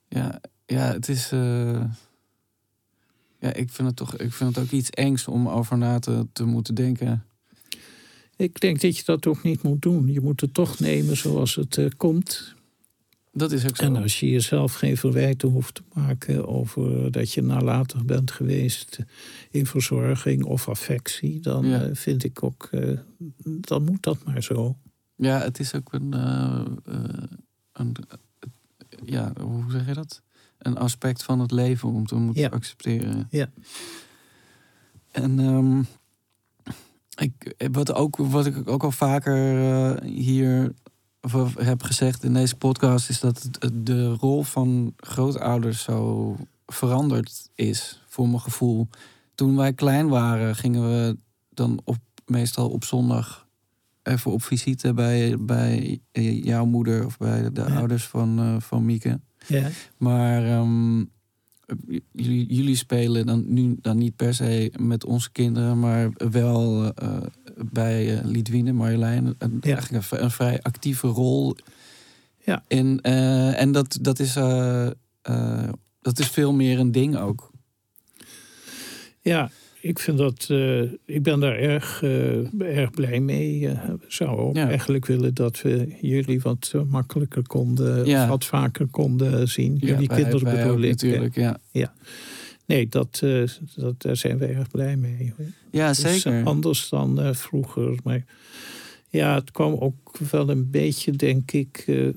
Ja, 0.07 0.41
ja 0.65 0.93
het 0.93 1.09
is. 1.09 1.31
Ja, 3.39 3.53
ik 3.53 3.69
vind 3.71 3.87
het 3.87 3.97
toch. 3.97 4.17
Ik 4.17 4.33
vind 4.33 4.55
het 4.55 4.65
ook 4.65 4.71
iets 4.71 4.89
engs 4.89 5.27
om 5.27 5.49
over 5.49 5.77
na 5.77 5.99
te, 5.99 6.27
te 6.33 6.43
moeten 6.45 6.75
denken. 6.75 7.23
Ik 8.35 8.59
denk 8.59 8.81
dat 8.81 8.97
je 8.97 9.03
dat 9.05 9.27
ook 9.27 9.43
niet 9.43 9.61
moet 9.61 9.81
doen. 9.81 10.07
Je 10.11 10.21
moet 10.21 10.41
het 10.41 10.53
toch 10.53 10.79
nemen 10.79 11.17
zoals 11.17 11.55
het 11.55 11.77
eh, 11.77 11.85
komt. 11.97 12.53
Dat 13.31 13.51
is 13.51 13.63
ook 13.63 13.75
zo. 13.75 13.83
En 13.83 13.95
als 13.95 14.19
je 14.19 14.29
jezelf 14.29 14.73
geen 14.73 14.97
verwijten 14.97 15.49
hoeft 15.49 15.75
te 15.75 15.81
maken 15.93 16.47
over 16.47 17.11
dat 17.11 17.33
je 17.33 17.41
nalatig 17.41 18.05
bent 18.05 18.31
geweest 18.31 18.99
in 19.51 19.65
verzorging 19.65 20.43
of 20.43 20.69
affectie, 20.69 21.39
dan 21.39 21.65
Ja. 21.65 21.81
eh, 21.83 21.89
vind 21.95 22.23
ik 22.23 22.43
ook, 22.43 22.67
eh, 22.71 22.97
dan 23.43 23.83
moet 23.83 24.03
dat 24.03 24.23
maar 24.25 24.43
zo. 24.43 24.77
Ja, 25.15 25.39
het 25.41 25.59
is 25.59 25.73
ook 25.75 25.93
een. 25.93 26.13
een 27.73 27.95
ja, 29.05 29.33
hoe 29.41 29.63
zeg 29.71 29.85
je 29.87 29.93
dat? 29.93 30.21
Een 30.59 30.77
aspect 30.77 31.23
van 31.23 31.39
het 31.39 31.51
leven 31.51 31.89
om 31.89 32.05
te 32.05 32.15
moeten 32.15 32.41
Ja. 32.43 32.49
accepteren. 32.49 33.27
Ja. 33.29 33.49
En 35.11 35.39
ehm, 35.39 35.79
ik, 37.23 37.55
wat, 37.71 37.93
ook, 37.93 38.17
wat 38.17 38.45
ik 38.45 38.69
ook 38.69 38.83
al 38.83 38.91
vaker 38.91 39.59
eh, 39.97 40.09
hier 40.09 40.73
of 41.21 41.55
heb 41.55 41.81
gezegd 41.83 42.23
in 42.23 42.33
deze 42.33 42.55
podcast, 42.55 43.09
is 43.09 43.19
dat 43.19 43.43
het- 43.59 43.71
de 43.85 44.13
rol 44.13 44.43
van 44.43 44.93
grootouders 44.97 45.81
zo 45.83 46.35
veranderd 46.65 47.49
is, 47.55 48.01
voor 48.07 48.27
mijn 48.27 48.39
gevoel. 48.41 48.87
Toen 49.35 49.55
wij 49.55 49.73
klein 49.73 50.07
waren, 50.07 50.55
gingen 50.55 50.81
we 50.89 51.17
dan 51.49 51.81
op, 51.83 51.97
meestal 52.25 52.69
op 52.69 52.83
zondag 52.83 53.47
even 54.03 54.31
op 54.31 54.43
visite 54.43 54.93
bij, 54.93 55.35
bij 55.39 56.01
jouw 56.43 56.65
moeder 56.65 57.05
of 57.05 57.17
bij 57.17 57.51
de 57.51 57.61
Ja. 57.67 57.75
ouders 57.75 58.07
van, 58.07 58.39
eh, 58.39 58.55
van 58.59 58.85
Mieke. 58.85 59.19
Ja, 59.47 59.69
Maar 59.97 60.45
ehm, 60.45 61.03
jullie, 62.11 62.53
jullie 62.53 62.75
spelen 62.75 63.25
dan 63.25 63.43
nu 63.47 63.77
dan 63.81 63.97
niet 63.97 64.15
per 64.15 64.33
se 64.33 64.71
met 64.77 65.05
onze 65.05 65.31
kinderen, 65.31 65.79
maar 65.79 66.11
wel 66.31 66.93
eh, 66.93 67.17
bij 67.71 68.17
eh 68.17 68.25
Lidwine, 68.25 68.71
Marjolein. 68.71 69.35
Een, 69.37 69.57
Ja. 69.61 69.73
Eigenlijk 69.73 70.11
een, 70.11 70.31
vrij 70.31 70.61
actieve 70.61 71.07
rol. 71.07 71.55
Ja. 72.43 72.63
In, 72.67 73.01
eh, 73.01 73.61
en 73.61 73.71
dat, 73.71 73.97
dat, 74.01 74.19
is, 74.19 74.33
dat 76.01 76.19
is 76.19 76.27
veel 76.27 76.53
meer 76.53 76.79
een 76.79 76.91
ding 76.91 77.17
ook. 77.17 77.51
ja 79.21 79.51
ik, 79.81 79.99
vind 79.99 80.17
dat, 80.17 80.47
eh, 80.49 80.81
ik 81.05 81.23
ben 81.23 81.39
daar 81.39 81.55
erg, 81.57 82.03
eh, 82.03 82.77
erg 82.77 82.91
blij 82.91 83.19
mee. 83.19 83.59
Ik 83.67 83.77
zou 84.07 84.37
ook 84.37 84.55
Ja. 84.55 84.67
eigenlijk 84.67 85.05
willen 85.05 85.33
dat 85.33 85.61
we 85.61 85.95
jullie 86.01 86.39
wat 86.41 86.73
makkelijker 86.89 87.47
konden, 87.47 88.05
Ja. 88.05 88.23
of 88.23 88.29
wat 88.29 88.45
vaker 88.45 88.85
konden 88.87 89.47
zien. 89.47 89.77
Jullie 89.79 90.07
kinderen 90.07 90.43
wij 90.43 90.55
bedoel 90.55 90.71
ook 90.77 90.83
ik. 90.83 91.01
hè. 91.01 91.07
Natuurlijk, 91.07 91.35
ja. 91.71 91.93
Nee, 92.65 92.87
dat, 92.89 93.23
dat, 93.75 94.01
daar 94.01 94.15
zijn 94.17 94.37
we 94.37 94.45
erg 94.45 94.69
blij 94.71 94.97
mee. 94.97 95.33
Ja, 95.71 95.89
is, 95.89 95.99
zeker. 95.99 96.43
anders 96.43 96.89
dan 96.89 97.35
vroeger. 97.35 97.95
Maar 98.03 98.25
ja, 99.09 99.35
het 99.35 99.51
kwam 99.51 99.73
ook 99.73 100.17
wel 100.31 100.49
een 100.49 100.69
beetje, 100.69 101.11
denk 101.11 101.51
ik. 101.51 101.83
eh, 101.87 102.07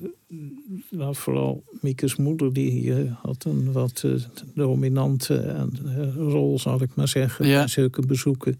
nou, 0.89 1.15
vooral 1.15 1.63
Miekes 1.81 2.15
moeder, 2.15 2.53
die 2.53 2.93
eh, 2.93 3.11
had 3.21 3.45
een 3.45 3.71
wat 3.71 4.01
eh, 4.05 4.11
dominante 4.55 5.35
eh, 5.35 6.15
rol, 6.15 6.59
zal 6.59 6.81
ik 6.81 6.95
maar 6.95 7.07
zeggen, 7.07 7.47
Ja. 7.47 7.57
bij 7.59 7.67
zulke 7.67 8.05
bezoeken. 8.05 8.59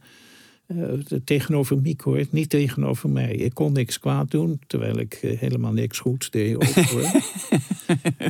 Eh, 0.68 0.78
tegenover 1.24 1.82
Miek 1.82 2.02
hoor, 2.02 2.26
niet 2.30 2.50
tegenover 2.50 3.10
mij. 3.10 3.36
Ik 3.36 3.54
kon 3.54 3.74
niks 3.74 4.00
kwaad 4.00 4.32
doen, 4.32 4.60
terwijl 4.68 5.00
ik 5.00 5.14
eh, 5.14 5.40
helemaal 5.40 5.72
niks 5.72 6.00
goeds 6.00 6.30
deed. 6.30 6.56
Ook, 6.56 6.64
hoor. 6.86 7.02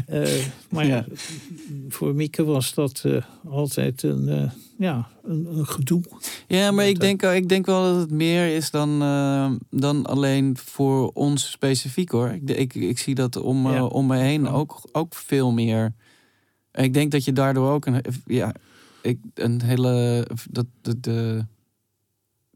Eh, 0.08 0.46
maar 0.69 0.86
Ja. 0.88 1.06
voor 1.89 2.15
Mieke 2.15 2.43
was 2.43 2.74
dat 2.74 3.06
altijd 3.50 4.04
een, 4.04 4.52
ja, 4.78 5.08
een, 5.24 5.48
een 5.58 5.65
gedoe. 5.67 6.02
Ja, 6.48 6.72
maar 6.72 6.88
ik 6.88 7.00
denk, 7.00 7.22
ik 7.22 7.50
denk 7.50 7.65
wel 7.65 7.84
dat 7.84 8.02
het 8.02 8.12
meer 8.12 8.56
is 8.56 8.72
dan, 8.72 9.00
dan 9.69 10.06
alleen 10.06 10.58
voor 10.58 11.12
ons 11.12 11.52
specifiek 11.52 12.10
hoor. 12.12 12.30
Ik, 12.30 12.50
ik, 12.50 12.76
ik 12.76 12.98
zie 13.00 13.15
dat 13.15 13.36
om, 13.36 13.72
Ja. 13.72 13.86
om 13.86 14.06
me 14.08 14.17
heen 14.17 14.48
ook, 14.48 14.89
ook 14.91 15.15
veel 15.15 15.52
meer. 15.52 15.93
En 16.72 16.84
ik 16.84 16.93
denk 16.93 17.12
dat 17.12 17.26
je 17.26 17.34
daardoor 17.34 17.72
ook 17.72 17.86
een, 17.86 18.02
ja, 18.26 18.54
ik, 19.02 19.17
een 19.34 19.62
hele. 19.62 20.28
Dat 20.50 20.65
de, 20.82 21.00
de, 21.00 21.46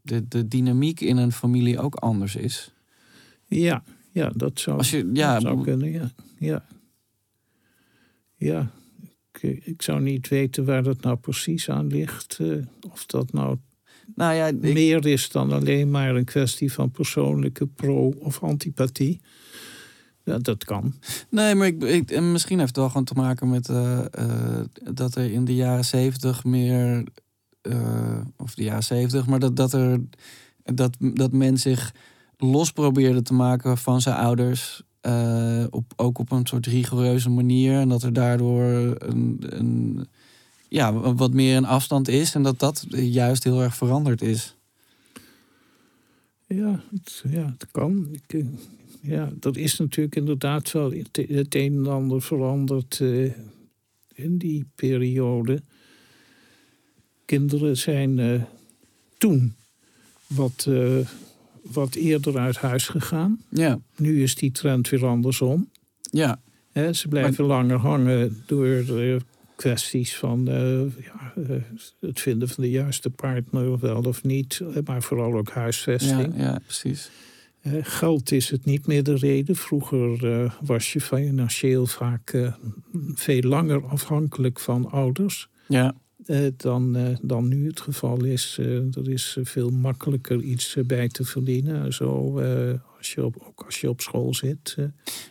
de, 0.08 0.28
de 0.28 0.48
dynamiek 0.48 1.00
in 1.00 1.16
een 1.16 1.32
familie 1.32 1.78
ook 1.78 1.94
anders 1.94 2.36
is. 2.36 2.74
Ja, 3.46 3.82
ja 4.12 4.30
dat 4.34 4.60
zou, 4.60 4.76
Als 4.78 4.90
je, 4.90 5.10
ja, 5.12 5.32
dat 5.32 5.42
zou 5.42 5.62
kunnen. 5.62 5.90
Ja, 5.90 6.10
ja. 6.38 6.64
ja. 8.36 8.70
Ik, 9.32 9.64
ik 9.64 9.82
zou 9.82 10.00
niet 10.00 10.28
weten 10.28 10.64
waar 10.64 10.82
dat 10.82 11.00
nou 11.00 11.16
precies 11.16 11.70
aan 11.70 11.86
ligt. 11.86 12.38
eh, 12.40 12.56
of 12.90 13.06
dat 13.06 13.32
nou 13.32 13.56
nou 14.14 14.34
ja, 14.34 14.46
ik, 14.46 14.60
meer 14.60 15.06
is 15.06 15.30
dan 15.30 15.52
alleen 15.52 15.90
maar 15.90 16.14
een 16.16 16.24
kwestie 16.24 16.72
van 16.72 16.90
persoonlijke 16.90 17.66
pro- 17.66 18.14
of 18.18 18.42
antipathie. 18.42 19.20
Ja, 20.24 20.38
dat 20.38 20.64
kan. 20.64 20.94
Nee, 21.30 21.54
maar 21.54 21.66
ik, 21.66 21.82
ik, 21.82 22.10
en 22.10 22.32
misschien 22.32 22.56
heeft 22.58 22.68
het 22.68 22.76
wel 22.78 22.88
gewoon 22.88 23.04
te 23.04 23.14
maken 23.14 23.50
met 23.50 23.68
eh, 23.68 24.04
eh, 24.10 24.64
dat 24.92 25.14
er 25.14 25.32
in 25.32 25.44
de 25.44 25.54
jaren 25.54 25.84
zeventig 25.84 26.44
meer, 26.44 27.04
eh, 27.68 28.20
of 28.36 28.54
de 28.54 28.62
jaren 28.62 28.82
zeventig, 28.82 29.26
maar 29.26 29.38
dat, 29.38 29.56
dat 29.56 29.72
er 29.72 30.00
dat, 30.74 30.96
dat 30.98 31.32
men 31.32 31.58
zich 31.58 31.94
los 32.36 32.72
probeerde 32.72 33.22
te 33.22 33.34
maken 33.34 33.78
van 33.78 34.00
zijn 34.00 34.16
ouders. 34.16 34.82
eh, 35.00 35.64
op, 35.70 35.92
ook 35.96 36.18
op 36.18 36.32
een 36.32 36.46
soort 36.46 36.66
rigoureuze 36.66 37.30
manier. 37.30 37.78
En 37.80 37.88
dat 37.88 38.02
er 38.02 38.12
daardoor 38.12 38.64
een, 38.98 39.36
een, 39.40 40.06
ja, 40.68 40.92
wat 40.92 41.32
meer 41.32 41.56
een 41.56 41.64
afstand 41.64 42.08
is. 42.08 42.34
En 42.34 42.42
dat 42.42 42.58
dat 42.58 42.86
juist 42.90 43.44
heel 43.44 43.62
erg 43.62 43.76
veranderd 43.76 44.22
is. 44.22 44.56
Ja, 46.46 46.80
het, 46.90 47.24
ja, 47.30 47.54
het 47.58 47.66
kan. 47.70 48.08
Eh, 48.26 48.44
ja, 49.00 49.30
dat 49.40 49.56
is 49.56 49.78
natuurlijk 49.78 50.16
inderdaad 50.16 50.72
wel 50.72 50.92
het, 50.92 51.54
een 51.54 51.74
en 51.74 51.86
ander 51.86 52.22
veranderd 52.22 53.00
in 54.14 54.38
die 54.38 54.64
periode. 54.74 55.62
Kinderen 57.28 57.76
zijn 57.76 58.18
eh, 58.18 58.42
toen 59.18 59.54
wat, 60.26 60.66
eh, 60.68 60.98
wat 61.62 61.94
eerder 61.94 62.38
uit 62.38 62.56
huis 62.56 62.88
gegaan. 62.88 63.40
Ja, 63.48 63.78
Nu 63.96 64.22
is 64.22 64.34
die 64.34 64.52
trend 64.52 64.88
weer 64.88 65.06
andersom. 65.06 65.68
ja, 66.10 66.40
ze 66.92 67.08
blijven 67.08 67.44
langer 67.44 67.76
hangen 67.76 68.42
door 68.46 68.66
eh, 68.66 69.16
kwesties 69.56 70.16
van 70.16 70.44
ja, 71.00 71.32
het 72.00 72.20
vinden 72.20 72.48
van 72.48 72.64
de 72.64 72.70
juiste 72.70 73.10
partner, 73.10 73.70
of 73.70 73.80
wel 73.80 74.02
of 74.02 74.22
niet. 74.22 74.60
Maar 74.84 75.02
vooral 75.02 75.34
ook 75.34 75.48
ja, 75.48 75.54
huisvesting. 75.54 76.32
ja, 76.36 76.60
precies. 76.64 77.10
Eh, 77.60 77.72
geld 77.80 78.32
is 78.32 78.50
het 78.50 78.64
niet 78.64 78.86
meer 78.86 79.02
de 79.02 79.14
reden. 79.16 79.56
Vroeger 79.56 80.52
was 80.60 80.92
je 80.92 81.00
financieel 81.00 81.86
vaak 81.86 82.52
veel 83.14 83.42
langer 83.42 83.84
afhankelijk 83.86 84.60
van 84.60 84.90
ouders. 84.90 85.48
Ja, 85.66 85.94
dan, 86.56 86.96
eh, 86.96 87.16
dan 87.22 87.48
nu 87.48 87.66
het 87.66 87.80
geval 87.80 88.24
is. 88.24 88.56
Eh, 88.60 88.96
er 88.96 89.10
is 89.10 89.34
eh, 89.38 89.44
veel 89.44 89.70
makkelijker 89.70 90.40
iets 90.40 90.76
eh, 90.76 90.84
bij 90.84 91.08
te 91.08 91.24
verdienen. 91.24 91.92
Zo, 91.92 92.38
eh, 92.38 92.74
als 92.98 93.12
je 93.12 93.24
op, 93.24 93.36
ook 93.48 93.62
als 93.64 93.80
je 93.80 93.88
op 93.88 94.00
school 94.00 94.34
zit 94.34 94.74
eh, 94.78 94.84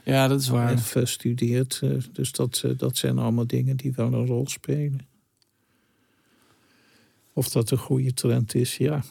ja 0.06 0.28
dat 0.28 0.41
is 0.41 0.48
waar. 0.48 0.74
of 0.74 0.95
eh, 0.95 1.06
studeert. 1.06 1.80
eh, 1.84 1.91
dus 2.12 2.32
dat, 2.32 2.62
eh, 2.66 2.72
dat 2.78 2.98
zijn 2.98 3.18
allemaal 3.18 3.48
dingen 3.48 3.78
die 3.78 3.93
wel 3.95 4.14
een 4.14 4.26
rol 4.26 4.48
spelen. 4.48 5.08
Of 7.34 7.50
dat 7.50 7.72
een 7.72 7.78
goede 7.78 8.14
trend 8.14 8.56
is, 8.56 8.78
ja. 8.78 9.04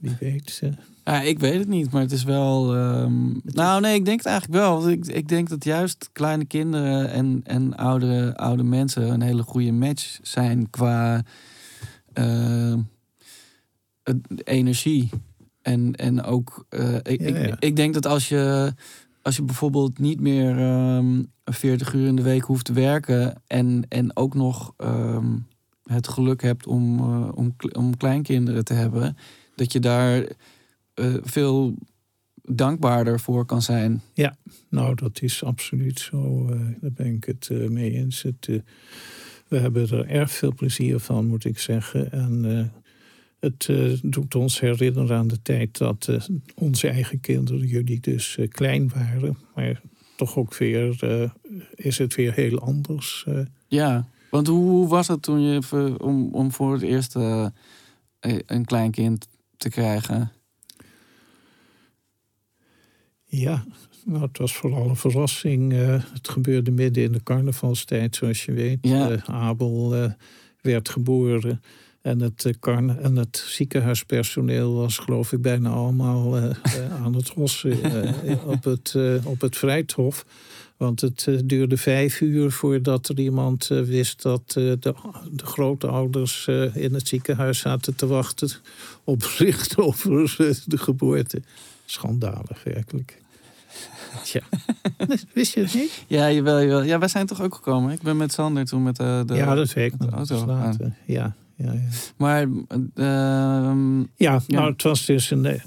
wie 0.00 0.16
weet. 0.20 0.62
Ja, 1.08 1.20
ik 1.20 1.38
weet 1.38 1.58
het 1.58 1.68
niet, 1.68 1.90
maar 1.90 2.02
het 2.02 2.12
is 2.12 2.24
wel. 2.24 2.74
ehm, 2.76 3.32
nou, 3.44 3.80
nee, 3.80 3.94
ik 3.94 4.04
denk 4.04 4.18
het 4.18 4.26
eigenlijk 4.26 4.60
wel. 4.60 4.80
Want 4.80 4.88
ik, 4.88 5.06
ik 5.06 5.28
denk 5.28 5.48
dat 5.48 5.64
juist 5.64 6.08
kleine 6.12 6.44
kinderen 6.44 7.10
en, 7.10 7.40
en 7.44 7.76
oude, 7.76 8.36
oude 8.36 8.62
mensen 8.62 9.10
een 9.10 9.20
hele 9.22 9.42
goede 9.42 9.72
match 9.72 10.18
zijn 10.22 10.70
qua 10.70 11.22
eh, 12.12 12.74
het- 14.02 14.48
energie. 14.48 15.10
En, 15.62 15.94
en 15.94 16.22
ook, 16.22 16.64
eh, 16.68 16.94
ik, 16.94 17.20
Ja, 17.20 17.26
ik, 17.26 17.46
ja. 17.48 17.56
ik 17.58 17.76
denk 17.76 17.94
dat 17.94 18.06
als 18.06 18.28
je, 18.28 18.72
als 19.22 19.36
je 19.36 19.42
bijvoorbeeld 19.42 19.98
niet 19.98 20.20
meer 20.20 20.58
ehm 20.58 21.22
40 21.44 21.92
uur 21.94 22.06
in 22.06 22.16
de 22.16 22.22
week 22.22 22.42
hoeft 22.42 22.64
te 22.64 22.72
werken 22.72 23.42
en, 23.46 23.84
en 23.88 24.16
ook 24.16 24.34
nog 24.34 24.72
ehm, 24.76 25.36
het 25.82 26.08
geluk 26.08 26.42
hebt 26.42 26.66
om, 26.66 26.98
eh, 26.98 27.28
om, 27.34 27.56
om 27.72 27.96
kleinkinderen 27.96 28.64
te 28.64 28.74
hebben, 28.74 29.16
dat 29.54 29.72
je 29.72 29.80
daar 29.80 30.24
veel 31.22 31.74
dankbaarder 32.42 33.20
voor 33.20 33.44
kan 33.44 33.62
zijn. 33.62 34.02
Nou, 34.68 34.94
dat 34.94 35.22
is 35.22 35.44
absoluut 35.44 36.00
zo. 36.00 36.48
eh, 36.50 36.60
daar 36.80 36.92
ben 36.92 37.14
ik 37.14 37.24
het 37.24 37.48
eh, 37.50 37.68
mee 37.68 37.92
eens. 37.92 38.22
Het, 38.22 38.46
eh, 38.48 38.58
we 39.48 39.58
hebben 39.58 39.90
er 39.90 40.06
erg 40.06 40.30
veel 40.30 40.54
plezier 40.54 40.98
van, 40.98 41.26
moet 41.26 41.44
ik 41.44 41.58
zeggen. 41.58 42.12
En 42.12 42.58
eh, 42.58 42.64
het 43.40 43.66
eh, 43.70 43.92
doet 44.02 44.34
ons 44.34 44.60
herinneren 44.60 45.16
aan 45.16 45.28
de 45.28 45.42
tijd 45.42 45.78
dat 45.78 46.08
eh, 46.08 46.20
onze 46.54 46.88
eigen 46.88 47.20
kinderen, 47.20 47.66
jullie 47.66 48.00
dus 48.00 48.36
eh, 48.36 48.48
klein 48.48 48.88
waren. 48.88 49.38
Maar 49.54 49.80
toch 50.16 50.36
ook 50.36 50.56
weer 50.56 50.96
eh, 51.04 51.30
is 51.74 51.98
het 51.98 52.14
weer 52.14 52.32
heel 52.34 52.58
anders. 52.58 53.24
eh. 53.26 53.40
Ja, 53.68 54.08
want 54.30 54.46
hoe, 54.46 54.68
hoe 54.70 54.88
was 54.88 55.08
het 55.08 55.22
toen 55.22 55.40
je 55.40 55.96
om, 56.00 56.34
om 56.34 56.52
voor 56.52 56.72
het 56.72 56.82
eerst 56.82 57.16
eh, 57.16 57.46
een 58.46 58.64
kleinkind 58.64 59.28
te 59.56 59.68
krijgen? 59.68 60.32
Ja, 63.28 63.64
nou, 64.04 64.22
het 64.22 64.38
was 64.38 64.56
vooral 64.56 64.88
een 64.88 64.96
verrassing. 64.96 65.72
eh, 65.72 66.02
het 66.12 66.28
gebeurde 66.28 66.70
midden 66.70 67.02
in 67.02 67.12
de 67.12 67.22
carnavalstijd, 67.22 68.16
zoals 68.16 68.44
je 68.44 68.52
weet. 68.52 68.78
Ja. 68.80 69.10
Eh, 69.10 69.22
Abel 69.26 69.94
eh, 69.94 70.10
werd 70.60 70.88
geboren. 70.88 71.62
En 72.02 72.20
het, 72.20 72.58
en 73.00 73.16
het 73.16 73.44
ziekenhuispersoneel 73.46 74.74
was, 74.74 74.98
geloof 74.98 75.32
ik, 75.32 75.42
bijna 75.42 75.70
allemaal 75.70 76.36
aan 77.02 77.14
het 77.14 77.28
rossen 77.28 77.78
op, 78.54 78.64
het, 78.64 78.96
op 79.24 79.40
het 79.40 79.56
Vrijthof. 79.56 80.26
Want 80.76 81.00
het 81.00 81.28
duurde 81.44 81.76
vijf 81.76 82.20
uur 82.20 82.50
voordat 82.50 83.08
er 83.08 83.18
iemand 83.18 83.66
wist 83.66 84.22
dat 84.22 84.50
de, 84.52 84.76
de 84.80 84.94
grootouders 85.46 86.46
in 86.74 86.94
het 86.94 87.08
ziekenhuis 87.08 87.58
zaten 87.58 87.94
te 87.94 88.06
wachten 88.06 88.50
op 89.04 89.18
bericht 89.38 89.76
over 89.76 90.36
de 90.66 90.78
geboorte. 90.78 91.42
Schandalig, 91.90 92.64
werkelijk. 92.64 93.22
Tja, 94.22 94.40
wist 95.34 95.54
je 95.54 95.60
het 95.60 95.74
niet? 95.74 96.04
Ja, 96.06 96.30
jawel, 96.30 96.60
jawel. 96.60 96.82
Ja, 96.82 96.98
wij 96.98 97.08
zijn 97.08 97.26
toch 97.26 97.42
ook 97.42 97.54
gekomen. 97.54 97.92
Ik 97.92 98.02
ben 98.02 98.16
met 98.16 98.32
Sander 98.32 98.64
toen 98.64 98.82
met 98.82 98.98
eh, 98.98 99.20
de... 99.26 99.34
ja, 99.34 99.54
dat 99.54 99.72
weet 99.72 99.92
ik 99.92 100.00
de 100.00 100.08
auto 100.08 100.46
later. 100.46 100.92
Ja, 101.04 101.34
ja, 101.58 101.72
ja. 101.72 101.78
Maar 102.16 102.48
ehm, 102.94 104.00
ja, 104.16 104.42
nou, 104.46 104.72
het 104.72 104.82
was 104.82 105.06
dus 105.06 105.30
een... 105.30 105.44
eh, 105.44 105.60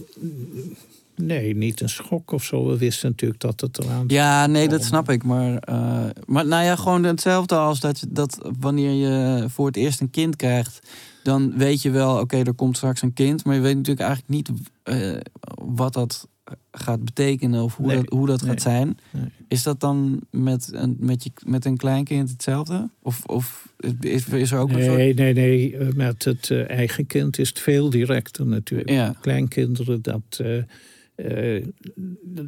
Nee, 1.15 1.55
niet 1.55 1.81
een 1.81 1.89
schok 1.89 2.31
of 2.31 2.43
zo. 2.43 2.67
We 2.67 2.77
wisten 2.77 3.09
natuurlijk 3.09 3.41
dat 3.41 3.61
het 3.61 3.83
eraan... 3.83 4.03
ja, 4.07 4.47
nee, 4.47 4.67
dat 4.69 4.83
snap 4.83 5.09
ik. 5.09 5.23
Maar, 5.23 5.57
eh, 5.57 6.05
maar 6.25 6.47
nou 6.47 6.63
ja, 6.63 6.75
gewoon 6.75 7.03
hetzelfde 7.03 7.55
als 7.55 7.79
dat, 7.79 8.05
dat 8.09 8.49
wanneer 8.59 8.91
je 8.91 9.45
voor 9.49 9.65
het 9.65 9.75
eerst 9.75 10.01
een 10.01 10.09
kind 10.09 10.35
krijgt, 10.35 10.79
dan 11.23 11.57
weet 11.57 11.81
je 11.81 11.89
wel, 11.91 12.19
oké, 12.19 12.37
er 12.37 12.53
komt 12.53 12.77
straks 12.77 13.01
een 13.01 13.13
kind. 13.13 13.45
Maar 13.45 13.55
je 13.55 13.61
weet 13.61 13.75
natuurlijk 13.75 14.07
eigenlijk 14.07 14.29
niet 14.29 14.51
eh, 14.83 15.17
wat 15.55 15.93
dat 15.93 16.27
gaat 16.71 17.05
betekenen 17.05 17.63
of 17.63 17.75
hoe 17.75 17.87
Nee, 17.87 17.95
dat, 17.95 18.09
hoe 18.09 18.27
dat 18.27 18.41
nee, 18.41 18.49
gaat 18.49 18.61
zijn. 18.61 18.97
nee. 19.11 19.29
Is 19.47 19.63
dat 19.63 19.79
dan 19.79 20.21
met 20.29 20.69
een, 20.73 20.97
met 20.99 21.23
je, 21.23 21.31
met 21.45 21.65
een 21.65 21.77
kleinkind 21.77 22.29
hetzelfde? 22.29 22.89
Of, 23.01 23.25
of 23.25 23.73
is, 23.99 24.27
is 24.27 24.51
er 24.51 24.59
ook 24.59 24.71
een 24.71 24.83
soort... 24.83 24.97
Nee, 24.97 25.13
nee, 25.13 25.33
nee. 25.33 25.77
eh, 25.77 25.87
Met 25.93 26.23
het 26.25 26.49
eh, 26.49 26.69
eigen 26.69 27.05
kind 27.05 27.39
is 27.39 27.49
het 27.49 27.59
veel 27.59 27.89
directer 27.89 28.45
natuurlijk. 28.45 28.89
Ja, 28.89 29.15
Kleinkinderen, 29.21 30.01
dat, 30.01 30.41
eh, 31.15 31.63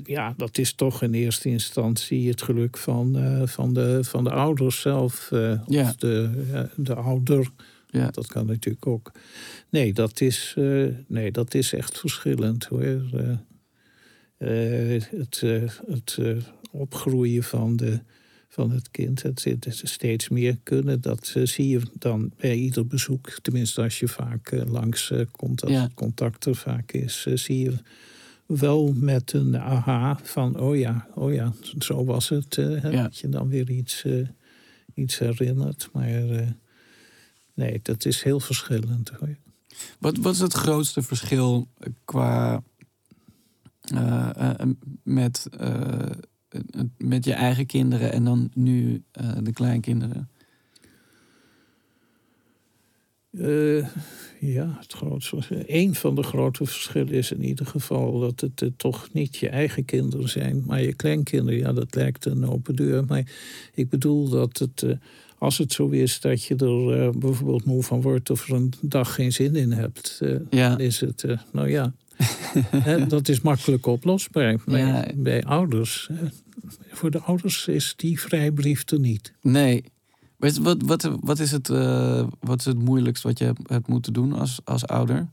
ja, 0.04 0.34
dat 0.38 0.58
is 0.58 0.74
toch 0.74 1.02
in 1.02 1.14
eerste 1.14 1.50
instantie 1.50 2.30
het 2.30 2.42
geluk 2.42 2.78
van, 2.78 3.18
van, 3.48 3.74
de, 3.74 4.04
van 4.04 4.24
de 4.24 4.32
ouders 4.32 4.82
zelf. 4.82 5.28
Ja. 5.32 5.60
Of 5.82 5.96
de, 5.96 6.30
de 6.76 6.96
ouder. 6.96 7.50
ja. 7.90 8.10
Dat 8.12 8.28
kan 8.28 8.46
natuurlijk 8.46 8.88
ook. 8.88 9.12
Nee, 9.70 9.94
dat 9.94 10.22
is, 10.22 10.56
nee, 11.08 11.32
dat 11.32 11.54
is 11.54 11.74
echt 11.74 12.00
verschillend 12.00 12.66
hoor. 12.66 13.02
Het 14.48 15.42
eh, 15.44 15.62
het 15.88 16.18
eh, 16.20 16.36
opgroeien 16.72 17.44
van, 17.44 17.76
de, 17.76 18.00
van 18.50 18.72
het 18.72 18.92
kind, 18.92 19.22
het, 19.22 19.40
zit- 19.42 19.66
het 19.66 19.82
steeds 19.84 20.30
meer 20.30 20.58
kunnen, 20.64 21.02
dat 21.02 21.34
eh, 21.36 21.46
zie 21.46 21.68
je 21.68 21.82
dan 22.00 22.32
bij 22.38 22.56
ieder 22.56 22.88
bezoek. 22.88 23.38
Tenminste, 23.42 23.82
als 23.82 24.00
je 24.00 24.08
vaak 24.08 24.52
eh, 24.52 24.66
langs 24.72 25.12
eh, 25.12 25.20
komt, 25.32 25.62
als 25.64 25.72
Ja. 25.72 25.82
het 25.82 25.94
contact 25.94 26.46
er 26.46 26.56
vaak 26.56 26.92
is, 26.92 27.26
eh, 27.28 27.36
zie 27.36 27.60
je 27.60 27.74
wel 28.46 28.94
met 28.96 29.34
een 29.34 29.58
aha 29.58 30.20
van, 30.24 30.60
oh 30.60 30.78
ja, 30.78 31.08
oh 31.16 31.34
ja, 31.34 31.54
zo 31.80 32.06
was 32.06 32.30
het. 32.30 32.58
eh, 32.58 32.82
hè, 32.82 32.90
Ja. 32.90 33.04
Dat 33.04 33.18
je 33.18 33.30
dan 33.30 33.48
weer 33.50 33.70
iets, 33.70 34.04
eh, 34.04 34.28
iets 34.94 35.20
herinnert. 35.20 35.90
Maar 35.94 36.30
eh, 36.30 36.48
nee, 37.54 37.80
dat 37.84 38.06
is 38.06 38.24
heel 38.24 38.40
verschillend 38.40 39.10
hoor. 39.10 39.36
Wat, 40.00 40.18
wat 40.18 40.34
is 40.34 40.40
het 40.40 40.54
grootste 40.54 41.02
verschil 41.02 41.68
qua 42.06 42.64
eh, 43.84 44.54
met, 45.04 45.48
eh, 45.60 46.10
met 46.98 47.26
je 47.26 47.34
eigen 47.34 47.66
kinderen 47.66 48.12
en 48.12 48.24
dan 48.24 48.50
nu 48.54 49.04
de 49.44 49.54
kleinkinderen? 49.54 50.30
Ja, 54.40 54.78
het 54.80 54.94
grootste. 54.94 55.64
Een 55.68 55.96
van 55.96 56.16
de 56.16 56.24
grote 56.24 56.66
verschillen 56.66 57.14
is 57.14 57.32
in 57.32 57.44
ieder 57.44 57.66
geval 57.66 58.20
dat 58.20 58.40
het 58.40 58.72
toch 58.78 59.10
niet 59.12 59.36
je 59.36 59.50
eigen 59.50 59.86
kinderen 59.86 60.30
zijn, 60.30 60.64
maar 60.66 60.82
je 60.82 60.94
kleinkinderen. 60.94 61.60
Ja, 61.60 61.74
dat 61.74 61.96
lijkt 61.96 62.26
een 62.26 62.46
open 62.46 62.76
deur. 62.76 63.06
Maar 63.06 63.32
ik 63.74 63.90
bedoel 63.90 64.30
dat 64.30 64.58
het, 64.58 64.86
als 65.38 65.58
het 65.58 65.74
zo 65.74 65.90
is 65.90 66.20
dat 66.20 66.44
je 66.44 66.56
er 66.56 67.18
bijvoorbeeld 67.18 67.66
moe 67.66 67.84
van 67.84 68.02
wordt 68.02 68.30
of 68.30 68.48
er 68.48 68.56
een 68.56 68.74
dag 68.82 69.14
geen 69.16 69.32
zin 69.32 69.56
in 69.56 69.72
hebt, 69.72 70.22
Ja, 70.50 70.70
dan 70.70 70.80
is 70.80 71.00
het, 71.00 71.26
nou 71.52 71.70
ja, 71.70 71.94
dat 73.08 73.30
is 73.30 73.42
makkelijk 73.42 73.86
oplosbaar. 73.86 74.58
Ja. 74.66 75.06
bij 75.16 75.44
ouders, 75.44 76.10
eh, 76.10 76.18
voor 76.92 77.12
de 77.12 77.20
ouders 77.20 77.68
is 77.68 77.94
die 77.96 78.20
vrijbrief 78.20 78.90
er 78.90 79.00
niet. 79.00 79.34
nee. 79.42 79.84
Weet 80.38 80.56
je, 80.56 80.62
Wat, 80.62 80.82
wat, 80.82 81.18
wat, 81.22 81.40
is 81.40 81.52
het, 81.52 81.70
eh, 81.70 82.28
wat 82.40 82.60
is 82.60 82.66
het 82.66 82.78
moeilijkst 82.78 83.24
wat 83.24 83.40
je 83.40 83.46
hebt, 83.46 83.70
hebt 83.70 83.88
moeten 83.88 84.14
doen 84.14 84.34
als, 84.34 84.60
als 84.64 84.88
ouder? 84.88 85.30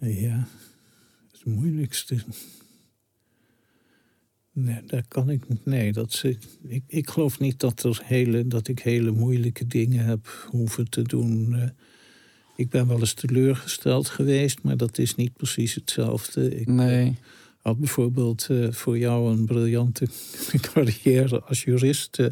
Ja, 0.00 0.46
het 1.32 1.44
moeilijkste. 1.44 2.18
Nee, 4.52 4.84
daar 4.86 5.04
kan 5.08 5.30
ik 5.30 5.48
niet. 5.48 5.64
Nee, 5.64 5.92
dat 5.92 6.22
ik, 6.62 6.82
ik 6.86 7.10
geloof 7.10 7.38
niet 7.38 7.60
dat, 7.60 7.82
er 7.82 8.00
hele, 8.04 8.46
dat 8.46 8.68
ik 8.68 8.78
hele 8.78 9.10
moeilijke 9.10 9.66
dingen 9.66 10.04
heb 10.04 10.46
hoeven 10.50 10.90
te 10.90 11.02
doen. 11.02 11.72
Eh, 12.60 12.66
ik 12.66 12.70
ben 12.70 12.88
wel 12.88 12.98
eens 12.98 13.12
teleurgesteld 13.14 14.08
geweest, 14.08 14.58
maar 14.62 14.76
dat 14.76 14.98
is 14.98 15.14
niet 15.14 15.36
precies 15.36 15.74
hetzelfde. 15.74 16.60
Ik 16.60 16.66
Nee. 16.66 17.16
had 17.62 17.78
bijvoorbeeld 17.78 18.46
eh, 18.50 18.66
voor 18.70 18.98
jou 18.98 19.30
een 19.32 19.44
briljante 19.44 20.06
carrière 20.72 21.40
als 21.42 21.62
jurist 21.62 22.18
eh, 22.18 22.26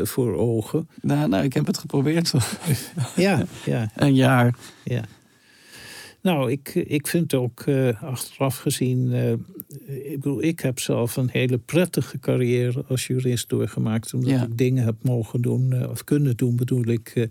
eh, 0.00 0.06
voor 0.06 0.36
ogen. 0.36 0.88
Nou, 1.02 1.28
nou, 1.28 1.44
ik 1.44 1.52
heb 1.52 1.66
het 1.66 1.78
geprobeerd. 1.78 2.32
Ja, 3.16 3.44
ja. 3.64 3.90
Een 3.96 4.14
jaar. 4.14 4.54
Ja. 4.84 5.04
Nou, 6.20 6.50
ik, 6.50 6.74
ik 6.74 7.06
vind 7.06 7.34
ook 7.34 7.60
eh, 7.60 8.02
achteraf 8.02 8.58
gezien. 8.58 9.12
eh, 9.12 9.32
ik 10.12 10.20
bedoel, 10.20 10.42
ik 10.42 10.60
heb 10.60 10.78
zelf 10.78 11.16
een 11.16 11.28
hele 11.32 11.58
prettige 11.58 12.18
carrière 12.18 12.84
als 12.88 13.06
jurist 13.06 13.48
doorgemaakt. 13.48 14.14
Omdat 14.14 14.30
Ja. 14.30 14.42
ik 14.42 14.58
dingen 14.58 14.84
heb 14.84 14.94
mogen 15.02 15.40
doen, 15.42 15.72
eh, 15.72 15.90
of 15.90 16.04
kunnen 16.04 16.36
doen 16.36 16.56
bedoel 16.56 16.84
ik. 16.86 17.28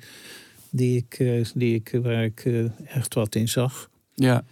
Eh, 0.73 0.79
die 0.79 0.97
ik, 0.97 1.19
eh, 1.19 1.45
die 1.55 1.75
ik, 1.75 1.99
waar 2.01 2.23
ik 2.23 2.45
eh, 2.45 2.79
echt 2.95 3.13
wat 3.13 3.35
in 3.35 3.47
zag. 3.47 3.89
Ja, 4.13 4.45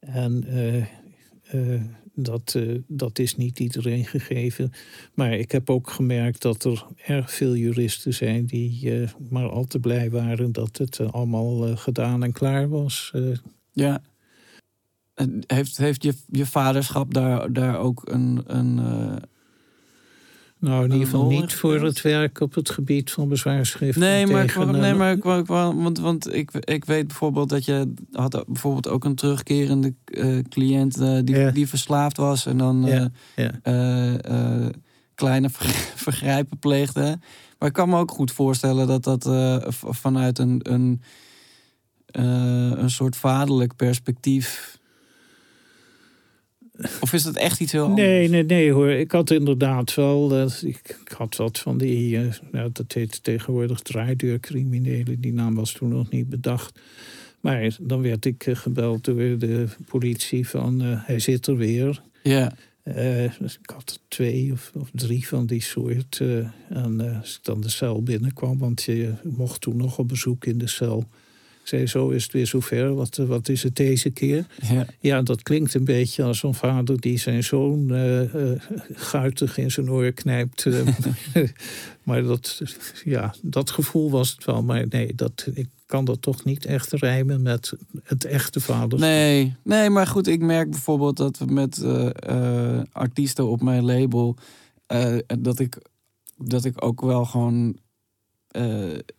En 0.00 0.44
eh, 0.46 0.80
eh, 1.74 1.82
dat, 2.14 2.54
eh, 2.54 2.78
dat 2.86 3.18
is 3.18 3.36
niet 3.36 3.60
iedereen 3.60 4.04
gegeven. 4.04 4.72
Maar 5.14 5.32
ik 5.32 5.52
heb 5.52 5.70
ook 5.70 5.90
gemerkt 5.90 6.42
dat 6.42 6.64
er 6.64 6.86
erg 7.06 7.32
veel 7.32 7.56
juristen 7.56 8.14
zijn 8.14 8.46
die 8.46 9.00
eh, 9.00 9.08
maar 9.30 9.48
al 9.48 9.64
te 9.64 9.78
blij 9.78 10.10
waren 10.10 10.52
dat 10.52 10.78
het 10.78 10.98
eh, 10.98 11.10
allemaal 11.12 11.66
eh, 11.66 11.76
gedaan 11.76 12.22
en 12.22 12.32
klaar 12.32 12.68
was. 12.68 13.10
Eh, 13.14 13.36
ja. 13.72 14.02
Heeft, 15.46 15.76
heeft 15.76 16.02
je, 16.02 16.14
je 16.26 16.46
vaderschap 16.46 17.14
daar, 17.14 17.52
daar 17.52 17.78
ook 17.78 18.02
een, 18.08 18.42
een, 18.46 18.78
eh, 18.78 19.16
Nou, 20.60 20.84
in 20.84 20.92
ieder 20.92 21.06
geval 21.06 21.26
niet 21.28 21.52
voor 21.54 21.80
het 21.82 22.00
werk 22.02 22.40
op 22.40 22.54
het 22.54 22.70
gebied 22.70 23.10
van 23.10 23.28
bezwaarschriften. 23.28 24.00
Nee, 24.00 24.26
maar, 24.26 24.44
ik, 24.44 24.56
nee, 24.66 24.94
maar 24.94 25.12
ik, 25.12 25.22
want, 25.46 25.98
want 25.98 26.34
ik, 26.34 26.50
ik 26.52 26.84
weet 26.84 27.06
bijvoorbeeld 27.06 27.48
dat 27.48 27.64
je 27.64 27.92
had 28.12 28.44
bijvoorbeeld 28.46 28.88
ook 28.88 29.04
een 29.04 29.14
terugkerende 29.14 29.94
eh, 30.04 30.38
cliënt 30.48 31.00
eh, 31.00 31.18
die, 31.24 31.36
Ja. 31.36 31.50
die 31.50 31.68
verslaafd 31.68 32.16
was 32.16 32.46
en 32.46 32.56
dan 32.56 32.86
eh, 32.88 33.04
Ja, 33.36 33.50
ja. 33.62 34.70
kleine 35.14 35.50
ver- 35.50 35.92
vergrijpen 36.06 36.58
pleegde. 36.58 37.18
Maar 37.58 37.68
ik 37.68 37.74
kan 37.74 37.88
me 37.88 37.98
ook 37.98 38.10
goed 38.10 38.32
voorstellen 38.32 38.86
dat 38.86 39.04
dat 39.04 39.24
vanuit 39.88 40.38
een, 40.38 40.60
een, 40.62 41.02
een 42.80 42.90
soort 42.90 43.16
vaderlijk 43.16 43.76
perspectief. 43.76 44.78
Of 47.00 47.12
is 47.12 47.22
dat 47.22 47.36
echt 47.36 47.60
iets 47.60 47.72
heel 47.72 47.84
anders? 47.84 48.08
Nee, 48.08 48.28
nee, 48.28 48.44
nee 48.44 48.72
hoor. 48.72 48.90
Ik 48.90 49.12
had 49.12 49.30
inderdaad 49.30 49.94
wel. 49.94 50.32
eh, 50.36 50.62
ik, 50.62 50.98
ik 51.04 51.12
had 51.16 51.36
wat 51.36 51.58
van 51.58 51.78
die. 51.78 52.18
nou, 52.52 52.70
dat 52.72 52.92
heet 52.92 53.22
tegenwoordig 53.24 53.80
draaideurcriminelen. 53.80 55.20
Die 55.20 55.32
naam 55.32 55.54
was 55.54 55.72
toen 55.72 55.88
nog 55.88 56.10
niet 56.10 56.28
bedacht. 56.28 56.78
Maar 57.40 57.76
dan 57.80 58.02
werd 58.02 58.24
ik 58.24 58.46
eh, 58.46 58.56
gebeld 58.56 59.04
door 59.04 59.38
de 59.38 59.66
politie 59.86 60.48
van. 60.48 60.80
hij 60.80 61.18
zit 61.18 61.46
er 61.46 61.56
weer. 61.56 62.02
Ja, 62.22 62.52
dus 63.38 63.58
ik 63.62 63.70
had 63.70 63.90
er 63.90 63.96
twee 64.08 64.52
of, 64.52 64.72
of 64.74 64.88
drie 64.92 65.26
van 65.26 65.46
die 65.46 65.62
soort. 65.62 66.20
en 66.68 67.18
als 67.20 67.36
ik 67.36 67.44
dan 67.44 67.60
de 67.60 67.70
cel 67.70 68.02
binnenkwam, 68.02 68.58
want 68.58 68.82
je 68.82 69.12
mocht 69.22 69.60
toen 69.60 69.76
nog 69.76 69.98
op 69.98 70.08
bezoek 70.08 70.44
in 70.44 70.58
de 70.58 70.68
cel. 70.68 71.08
Zei, 71.62 71.86
zo 71.86 72.08
is 72.08 72.22
het 72.22 72.32
weer 72.32 72.46
zover. 72.46 72.94
Wat, 72.94 73.18
eh, 73.18 73.26
wat 73.26 73.48
is 73.48 73.62
het 73.62 73.76
deze 73.76 74.10
keer? 74.10 74.46
ja. 74.70 74.86
Ja, 75.00 75.22
dat 75.22 75.42
klinkt 75.42 75.74
een 75.74 75.84
beetje 75.84 76.22
als 76.22 76.42
een 76.42 76.54
vader 76.54 77.00
die 77.00 77.18
zijn 77.18 77.44
zoon 77.44 77.90
eh, 77.90 78.52
eh, 78.52 78.60
guitig 78.92 79.58
in 79.58 79.70
zijn 79.70 79.90
oor 79.90 80.12
knijpt. 80.12 80.66
maar 82.04 82.22
dat, 82.22 82.62
ja, 83.04 83.34
dat 83.42 83.70
gevoel 83.70 84.10
was 84.10 84.30
het 84.30 84.44
wel. 84.44 84.62
Maar 84.62 84.84
nee, 84.88 85.14
dat, 85.14 85.48
ik 85.54 85.68
kan 85.86 86.04
dat 86.04 86.22
toch 86.22 86.44
niet 86.44 86.66
echt 86.66 86.92
rijmen 86.92 87.42
met 87.42 87.72
het 88.02 88.24
echte 88.24 88.60
vader. 88.60 88.98
Nee, 88.98 89.54
nee, 89.62 89.90
maar 89.90 90.06
goed, 90.06 90.26
ik 90.26 90.40
merk 90.40 90.70
bijvoorbeeld 90.70 91.16
dat 91.16 91.38
we 91.38 91.44
met 91.44 91.84
artiesten 92.92 93.48
op 93.48 93.62
mijn 93.62 93.84
label. 93.84 94.36
dat, 95.38 95.58
ik, 95.58 95.78
dat 96.36 96.64
ik 96.64 96.84
ook 96.84 97.00
wel 97.00 97.24
gewoon. 97.24 97.76
Eh, 98.50 98.62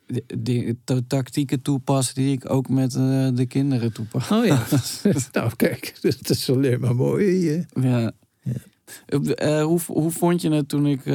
de, 0.07 0.23
de- 0.39 0.75
de 0.83 1.07
tactieken 1.07 1.61
toepas 1.61 2.13
die 2.13 2.31
ik 2.31 2.49
ook 2.49 2.69
met 2.69 2.95
eh, 2.95 3.27
de 3.33 3.45
kinderen 3.47 3.93
toepas. 3.93 4.31
Oh 4.31 4.45
ja, 4.45 4.65
nou 5.31 5.51
kijk, 5.55 5.95
dat 6.01 6.29
is 6.29 6.49
alleen 6.49 6.79
maar 6.79 6.95
mooi. 6.95 7.25
Ja. 7.49 7.63
Ja. 7.81 8.11
Eh, 9.05 9.59
eh, 9.59 9.65
hoe, 9.65 9.79
hoe 9.87 10.11
vond 10.11 10.41
je 10.41 10.51
het 10.51 10.69
toen 10.69 10.87
ik 10.87 11.05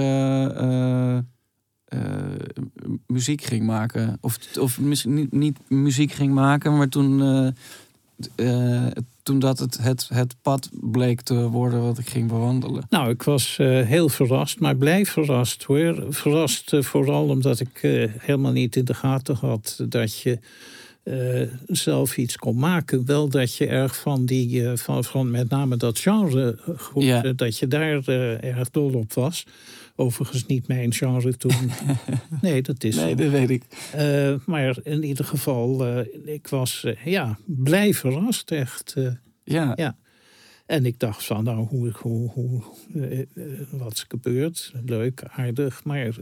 muziek 3.06 3.42
ging 3.42 3.66
maken? 3.66 4.18
Of, 4.20 4.38
of 4.60 4.80
misschien 4.80 5.14
niet, 5.14 5.32
niet 5.32 5.58
muziek 5.68 6.12
ging 6.12 6.32
maken, 6.34 6.76
maar 6.76 6.88
toen, 6.88 7.20
eh, 8.36 8.86
toen 9.22 9.38
dat 9.38 9.58
het, 9.58 9.78
het, 9.78 10.08
het 10.12 10.34
pad 10.42 10.68
bleek 10.72 11.20
te 11.20 11.34
worden 11.34 11.82
wat 11.82 11.98
ik 11.98 12.08
ging 12.08 12.28
bewandelen. 12.28 12.86
Nou, 12.90 13.10
ik 13.10 13.22
was 13.22 13.58
eh, 13.58 13.66
heel 13.82 14.08
verrast, 14.08 14.60
maar 14.60 14.76
blij 14.76 15.06
verrast 15.06 15.62
hoor. 15.62 16.06
Verrast 16.08 16.72
eh, 16.72 16.82
vooral 16.82 17.28
omdat 17.28 17.60
ik 17.60 17.78
helemaal 18.18 18.52
niet 18.52 18.76
in 18.76 18.84
de 18.84 18.94
gaten 18.94 19.34
had 19.36 19.80
dat 19.88 20.18
je 20.18 20.38
zelf 21.66 22.16
iets 22.16 22.36
kon 22.36 22.58
maken. 22.58 23.06
Wel 23.06 23.28
dat 23.28 23.54
je 23.56 23.66
erg 23.66 23.96
van 23.96 24.24
die, 24.26 24.68
van, 24.74 25.04
van 25.04 25.30
met 25.30 25.48
name 25.48 25.76
dat 25.76 25.98
genre, 25.98 26.58
goed, 26.76 27.02
Ja. 27.02 27.32
dat 27.32 27.58
je 27.58 27.66
daar 27.66 28.08
erg 28.40 28.70
dol 28.70 28.94
op 28.94 29.12
was. 29.12 29.46
Overigens 29.98 30.46
niet 30.46 30.68
mijn 30.68 30.92
genre 30.92 31.36
toen. 31.36 31.70
nee, 32.42 32.62
dat 32.62 32.84
is 32.84 32.96
Nee, 32.96 33.16
dat 33.16 33.30
weet 33.30 33.50
ik. 33.50 33.64
Eh, 33.92 34.34
maar 34.46 34.78
in 34.82 35.02
ieder 35.02 35.24
geval, 35.24 35.86
eh, 35.86 36.34
ik 36.34 36.48
was 36.48 36.84
eh, 36.84 37.04
ja, 37.04 37.38
blij 37.46 37.94
verrast 37.94 38.50
echt. 38.50 38.94
Ja, 39.44 39.72
Ja. 39.76 39.96
En 40.66 40.86
ik 40.86 40.98
dacht 40.98 41.24
van, 41.24 41.44
nou, 41.44 41.66
hoe, 41.66 41.90
hoe, 41.98 42.30
hoe, 42.30 42.62
wat 43.70 43.92
is 43.92 44.04
gebeurd? 44.08 44.72
Leuk, 44.84 45.22
aardig, 45.24 45.84
maar 45.84 46.16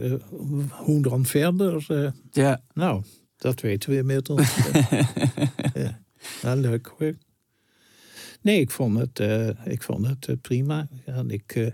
hoe 0.69 1.01
dan 1.01 1.25
verder? 1.25 1.85
Ja. 2.31 2.61
nou, 2.73 3.03
dat 3.37 3.61
weten 3.61 3.89
we 3.89 3.97
inmiddels. 3.97 4.55
ja. 5.73 6.01
ja, 6.41 6.55
leuk 6.55 6.93
hoor. 6.97 7.13
Nee, 8.41 8.59
ik 8.59 8.71
vond 8.71 8.97
het, 8.97 9.19
ik 9.65 9.83
vond 9.83 10.07
het 10.07 10.41
prima. 10.41 10.87
Ja, 11.05 11.13
en 11.13 11.29
ik, 11.29 11.73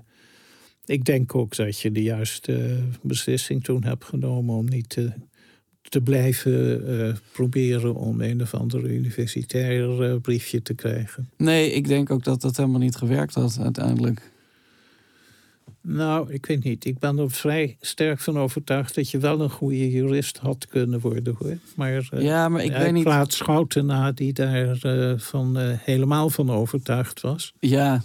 ik 0.85 1.05
denk 1.05 1.35
ook 1.35 1.55
dat 1.55 1.79
je 1.79 1.91
de 1.91 2.03
juiste 2.03 2.79
beslissing 3.01 3.63
toen 3.63 3.83
hebt 3.83 4.05
genomen 4.05 4.55
om 4.55 4.65
niet 4.65 4.89
te, 4.89 5.11
te 5.81 6.01
blijven 6.01 6.87
eh, 6.87 7.15
proberen 7.31 7.95
om 7.95 8.21
een 8.21 8.41
of 8.41 8.53
ander 8.53 8.83
universitair 8.83 10.03
eh, 10.03 10.15
briefje 10.21 10.61
te 10.61 10.73
krijgen. 10.73 11.29
Nee, 11.37 11.71
ik 11.71 11.87
denk 11.87 12.11
ook 12.11 12.23
dat 12.23 12.41
dat 12.41 12.57
helemaal 12.57 12.79
niet 12.79 12.95
gewerkt 12.95 13.33
had 13.33 13.59
uiteindelijk. 13.61 14.31
Nou, 15.83 16.33
ik 16.33 16.45
weet 16.45 16.63
niet. 16.63 16.85
Ik 16.85 16.99
ben 16.99 17.17
er 17.17 17.31
vrij 17.31 17.77
sterk 17.79 18.19
van 18.19 18.37
overtuigd 18.37 18.95
dat 18.95 19.09
je 19.09 19.17
wel 19.17 19.41
een 19.41 19.49
goede 19.49 19.89
jurist 19.89 20.37
had 20.37 20.67
kunnen 20.67 20.99
worden 20.99 21.35
hoor. 21.39 21.57
Maar 21.75 22.07
eh, 22.11 22.21
Ja, 22.21 22.49
maar 22.49 22.63
ik 22.63 22.71
weet 22.71 22.91
niet. 22.91 23.03
praat 23.03 23.33
Schouten 23.33 23.85
na 23.85 24.11
die 24.11 24.33
daar 24.33 24.77
eh, 24.81 25.13
van, 25.17 25.57
eh, 25.57 25.77
helemaal 25.77 26.29
van 26.29 26.51
overtuigd 26.51 27.21
was. 27.21 27.53
Ja, 27.59 28.03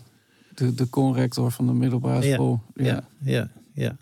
de, 0.56 0.74
de 0.74 0.88
conrector 0.88 1.50
van 1.50 1.66
de 1.66 1.72
middelbare 1.72 2.32
school. 2.32 2.62
Ja. 2.74 2.84
Ja, 2.84 3.04
ja, 3.20 3.50
ja. 3.72 3.96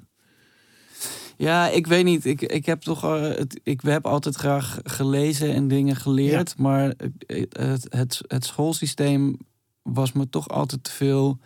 Ja, 1.37 1.69
ik 1.69 1.87
weet 1.87 2.05
niet. 2.05 2.25
Ik, 2.25 2.41
ik 2.43 2.67
heb 2.67 2.81
toch. 2.81 3.05
eh, 3.05 3.21
het, 3.23 3.61
ik 3.63 3.81
heb 3.81 4.07
altijd 4.07 4.35
graag 4.35 4.79
gelezen 4.85 5.53
en 5.55 5.69
dingen 5.69 5.97
geleerd. 5.97 6.59
Maar 6.59 6.95
het, 7.27 7.89
het, 7.91 8.23
het, 8.27 8.45
schoolsysteem 8.45 9.39
was 9.83 10.13
me 10.13 10.29
toch 10.29 10.49
altijd 10.49 10.85
te 10.85 10.91
veel. 10.91 11.39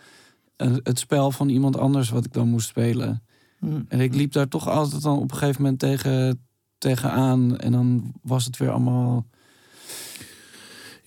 eh, 0.57 0.73
het 0.83 0.99
spel 0.99 1.31
van 1.31 1.49
iemand 1.49 1.77
anders 1.77 2.11
wat 2.11 2.25
ik 2.25 2.33
dan 2.33 2.49
moest 2.49 2.69
spelen. 2.69 3.23
Hm. 3.59 3.81
En 3.89 4.01
ik 4.01 4.15
liep 4.15 4.33
daar 4.33 4.49
toch 4.49 4.69
altijd 4.69 5.03
dan 5.03 5.19
op 5.19 5.31
een 5.31 5.37
gegeven 5.37 5.63
moment 5.63 5.81
tegen, 5.81 6.47
tegenaan. 6.79 7.57
En 7.59 7.73
dan 7.73 8.13
was 8.23 8.45
het 8.45 8.57
weer 8.57 8.71
allemaal. 8.71 9.27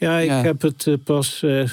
Ja, 0.02 0.18
ik 0.18 0.28
Ja. 0.28 0.42
heb 0.42 0.62
het 0.62 0.88
eh, 0.88 0.94
pas 1.04 1.44
eh, 1.44 1.70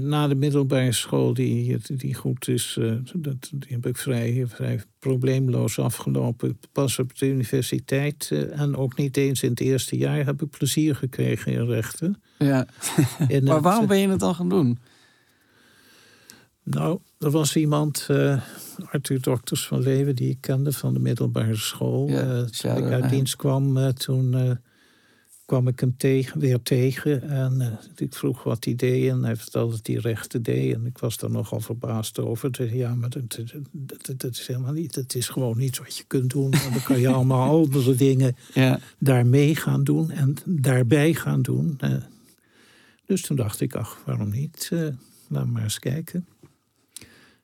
na 0.00 0.28
de 0.28 0.34
middelbare 0.34 0.92
school, 0.92 1.34
die, 1.34 1.78
die 1.96 2.14
goed 2.14 2.48
is, 2.48 2.76
eh, 2.80 2.92
dat, 3.14 3.50
die 3.54 3.72
heb 3.72 3.86
ik 3.86 3.96
vrij, 3.96 4.44
vrij 4.46 4.80
probleemloos 4.98 5.78
afgelopen. 5.78 6.58
Pas 6.72 6.98
op 6.98 7.18
de 7.18 7.26
universiteit 7.26 8.30
en 8.52 8.76
ook 8.76 8.96
niet 8.96 9.16
eens 9.16 9.42
in 9.42 9.50
het 9.50 9.60
eerste 9.60 9.96
jaar 9.96 10.24
heb 10.24 10.42
ik 10.42 10.50
plezier 10.50 10.94
gekregen 10.96 11.52
in 11.52 11.66
rechten. 11.66 12.22
Ja. 12.38 12.66
In 13.28 13.44
Maar 13.44 13.54
het, 13.54 13.64
waarom 13.64 13.86
ben 13.86 13.98
je 13.98 14.08
het 14.08 14.20
dan 14.20 14.34
gaan 14.34 14.48
doen? 14.48 14.78
Nou, 16.62 16.98
er 17.18 17.30
was 17.30 17.56
iemand, 17.56 18.06
eh, 18.10 18.40
Arthur 18.90 19.20
Dokters 19.20 19.66
van 19.66 19.80
Leeuwen, 19.82 20.16
die 20.16 20.30
ik 20.30 20.40
kende 20.40 20.72
van 20.72 20.92
de 20.94 21.00
middelbare 21.00 21.56
school. 21.56 22.08
Ja, 22.08 22.44
toen 22.44 22.76
ik 22.76 22.92
uit 22.92 23.10
dienst 23.10 23.36
kwam, 23.36 23.92
toen 23.94 24.58
kwam 25.46 25.68
ik 25.68 25.80
hem 25.80 25.96
tegen, 25.96 26.40
weer 26.40 26.62
tegen. 26.62 27.22
En 27.22 27.60
eh, 27.60 27.72
ik 27.96 28.14
vroeg 28.14 28.42
wat 28.42 28.64
hij 28.64 28.74
deed 28.74 29.10
en 29.10 29.22
hij 29.24 29.36
vertelde 29.36 29.72
dat 29.72 29.86
hij 29.86 29.96
rechten 29.96 30.42
deed. 30.42 30.74
En 30.74 30.86
ik 30.86 30.98
was 30.98 31.16
daar 31.16 31.30
nogal 31.30 31.60
verbaasd 31.60 32.18
over. 32.18 32.50
Hij, 32.56 32.74
ja, 32.74 32.94
maar 32.94 33.10
dat, 33.10 33.30
dat, 33.72 34.06
dat, 34.06 34.20
dat 34.20 34.30
is 34.32 34.46
helemaal 34.46 34.72
niet. 34.72 34.94
Het 34.94 35.14
is 35.14 35.28
gewoon 35.28 35.60
iets 35.60 35.78
wat 35.78 35.96
je 35.96 36.04
kunt 36.06 36.30
doen. 36.30 36.52
En 36.52 36.72
dan 36.72 36.82
kan 36.82 37.00
je 37.00 37.08
allemaal 37.14 37.50
andere 37.64 37.94
dingen 37.94 38.36
Ja. 38.54 38.78
daarmee 38.98 39.56
gaan 39.56 39.84
doen 39.84 40.10
en 40.10 40.34
daarbij 40.44 41.14
gaan 41.14 41.42
doen. 41.42 41.74
Eh, 41.80 41.94
dus 43.06 43.22
toen 43.22 43.36
dacht 43.36 43.60
ik, 43.60 43.74
ach, 43.74 44.02
waarom 44.06 44.30
niet? 44.30 44.68
Eh, 44.72 44.88
laat 45.28 45.46
maar 45.46 45.62
eens 45.62 45.78
kijken. 45.78 46.26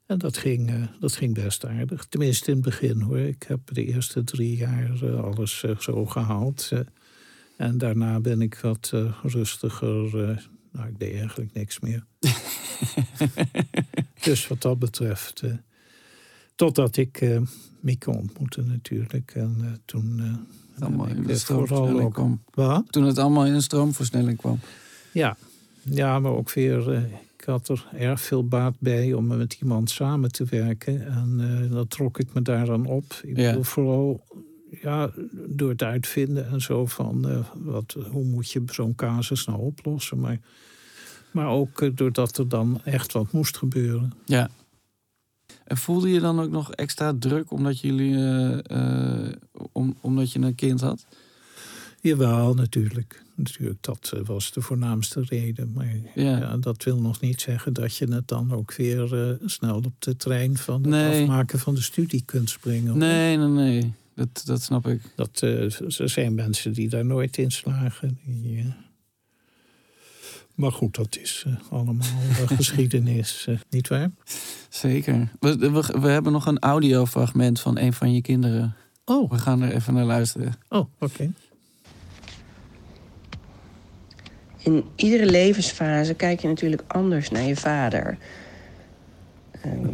En 0.06 0.18
dat 0.18 0.36
ging, 0.36 0.88
dat 1.00 1.12
ging 1.16 1.34
best 1.34 1.66
aardig. 1.66 2.04
Tenminste 2.06 2.50
in 2.50 2.56
het 2.56 2.64
begin 2.64 3.00
hoor. 3.00 3.18
Ik 3.18 3.42
heb 3.48 3.60
de 3.64 3.84
eerste 3.84 4.24
drie 4.24 4.56
jaar 4.56 5.16
alles 5.22 5.64
zo 5.78 6.06
gehaald. 6.06 6.70
En 7.62 7.78
daarna 7.78 8.20
ben 8.20 8.40
ik 8.42 8.58
wat 8.62 8.90
eh, 8.94 9.14
rustiger. 9.22 10.04
eh, 10.28 10.36
nou, 10.72 10.88
ik 10.88 10.98
deed 10.98 11.14
eigenlijk 11.14 11.52
niks 11.54 11.80
meer. 11.80 12.04
dus 14.22 14.48
wat 14.48 14.62
dat 14.62 14.78
betreft. 14.78 15.40
eh, 15.42 15.52
totdat 16.54 16.96
ik 16.96 17.40
Mieke 17.80 18.10
ontmoette 18.10 18.62
natuurlijk. 18.62 19.32
En 19.34 19.80
toen... 19.84 20.20
Het 20.74 20.82
allemaal 20.82 21.06
in 21.06 21.22
de 21.22 21.36
stroomversnelling 21.36 22.12
kwam. 22.12 22.42
wat? 22.50 22.84
Toen 22.92 23.04
het 23.04 23.18
allemaal 23.18 23.46
in 23.46 23.52
een 23.52 23.62
stroomversnelling 23.62 24.38
kwam. 24.38 24.58
Ja. 25.12 25.36
ja, 25.82 26.18
maar 26.18 26.32
ook 26.32 26.52
weer, 26.52 26.92
ik 27.36 27.44
had 27.44 27.68
er 27.68 27.86
erg 27.92 28.20
veel 28.20 28.48
baat 28.48 28.74
bij 28.78 29.12
om 29.12 29.26
met 29.26 29.56
iemand 29.60 29.90
samen 29.90 30.32
te 30.32 30.44
werken. 30.44 31.06
En 31.06 31.68
dan 31.70 31.88
trok 31.88 32.18
ik 32.18 32.34
me 32.34 32.42
daaraan 32.42 32.86
op. 32.86 33.20
Ik 33.22 33.36
Ja. 33.36 33.48
bedoel, 33.48 33.62
vooral 33.62 34.24
ja, 34.80 35.10
door 35.46 35.68
het 35.70 35.82
uitvinden 35.82 36.48
en 36.48 36.60
zo 36.60 36.86
van 36.86 37.28
eh, 37.28 37.38
wat, 37.54 37.96
hoe 38.10 38.24
moet 38.24 38.50
je 38.50 38.62
zo'n 38.66 38.94
casus 38.94 39.44
nou 39.46 39.58
oplossen. 39.60 40.20
Maar, 40.20 40.38
maar 41.30 41.46
ook 41.48 41.80
eh, 41.80 41.90
doordat 41.94 42.38
er 42.38 42.48
dan 42.48 42.80
echt 42.84 43.12
wat 43.12 43.32
moest 43.32 43.56
gebeuren. 43.56 44.12
Ja. 44.24 44.50
En 45.64 45.76
voelde 45.76 46.08
je 46.10 46.20
dan 46.20 46.40
ook 46.40 46.50
nog 46.50 46.72
extra 46.72 47.14
druk 47.18 47.50
omdat, 47.50 47.80
jullie, 47.80 48.14
eh, 48.62 49.32
om, 49.72 49.96
omdat 50.00 50.32
je 50.32 50.38
een 50.38 50.54
kind 50.54 50.80
had? 50.80 51.06
Jawel, 52.00 52.54
natuurlijk. 52.54 53.22
Natuurlijk, 53.34 53.82
dat 53.82 54.12
was 54.24 54.52
de 54.52 54.60
voornaamste 54.60 55.22
reden. 55.28 55.72
Maar 55.74 55.94
Ja. 56.14 56.38
ja. 56.38 56.56
dat 56.56 56.84
wil 56.84 57.00
nog 57.00 57.20
niet 57.20 57.40
zeggen 57.40 57.72
dat 57.72 57.96
je 57.96 58.12
het 58.12 58.28
dan 58.28 58.52
ook 58.52 58.74
weer 58.74 59.38
snel 59.44 59.76
op 59.76 59.92
de 59.98 60.16
trein 60.16 60.56
van 60.56 60.74
het 60.80 60.90
Nee. 60.90 61.22
afmaken 61.22 61.58
van 61.58 61.74
de 61.74 61.82
studie 61.82 62.22
kunt 62.24 62.50
springen. 62.50 62.98
Nee, 62.98 63.36
nee, 63.36 63.46
nee. 63.48 63.92
Dat, 64.14 64.42
dat 64.44 64.62
snap 64.62 64.86
ik. 64.86 65.00
Dat, 65.16 65.40
eh, 65.42 65.80
er 66.00 66.08
zijn 66.10 66.34
mensen 66.34 66.72
die 66.72 66.88
daar 66.88 67.04
nooit 67.04 67.36
in 67.36 67.50
slagen. 67.50 68.18
Die, 68.24 68.58
eh, 68.58 68.64
Maar 70.54 70.72
goed, 70.72 70.94
dat 70.94 71.16
is 71.16 71.44
eh, 71.46 71.52
allemaal 71.70 72.06
geschiedenis, 72.56 73.48
niet 73.70 73.88
waar? 73.88 74.10
Zeker. 74.68 75.28
We, 75.40 75.56
we, 75.56 75.98
we 76.00 76.08
hebben 76.08 76.32
nog 76.32 76.46
een 76.46 76.58
audiofragment 76.58 77.60
van 77.60 77.78
een 77.78 77.92
van 77.92 78.12
je 78.14 78.20
kinderen. 78.20 78.76
Oh, 79.04 79.30
We 79.30 79.38
gaan 79.38 79.62
er 79.62 79.72
even 79.72 79.94
naar 79.94 80.04
luisteren. 80.04 80.54
oh 80.68 80.86
oké. 80.98 81.32
In 84.58 84.84
iedere 84.96 85.26
levensfase 85.26 86.14
kijk 86.14 86.40
je 86.40 86.48
natuurlijk 86.48 86.84
anders 86.86 87.30
naar 87.30 87.42
je 87.42 87.56
vader. 87.56 88.18
Ehm, 89.62 89.86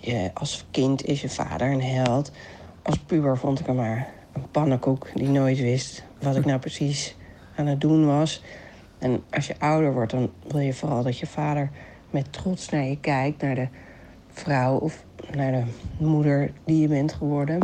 je, 0.00 0.30
als 0.34 0.64
kind 0.70 1.04
is 1.04 1.20
je 1.20 1.28
vader 1.28 1.70
een 1.70 1.82
held. 1.82 2.30
Als 2.82 2.98
puber 2.98 3.38
vond 3.38 3.60
ik 3.60 3.66
hem 3.66 3.76
maar 3.76 4.08
een 4.32 4.50
pannenkoek 4.50 5.08
die 5.14 5.28
nooit 5.28 5.58
wist 5.58 6.04
wat 6.20 6.36
ik 6.36 6.44
nou 6.44 6.58
precies 6.58 7.16
aan 7.56 7.66
het 7.66 7.80
doen 7.80 8.06
was. 8.06 8.42
En 8.98 9.22
als 9.30 9.46
je 9.46 9.58
ouder 9.58 9.92
wordt, 9.92 10.10
dan 10.10 10.30
wil 10.48 10.60
je 10.60 10.74
vooral 10.74 11.02
dat 11.02 11.18
je 11.18 11.26
vader 11.26 11.70
met 12.10 12.32
trots 12.32 12.68
naar 12.68 12.84
je 12.84 13.00
kijkt, 13.00 13.42
naar 13.42 13.54
de 13.54 13.68
vrouw 14.28 14.76
of 14.76 15.04
naar 15.34 15.52
de 15.52 15.62
moeder 15.98 16.52
die 16.64 16.80
je 16.80 16.88
bent 16.88 17.12
geworden. 17.12 17.60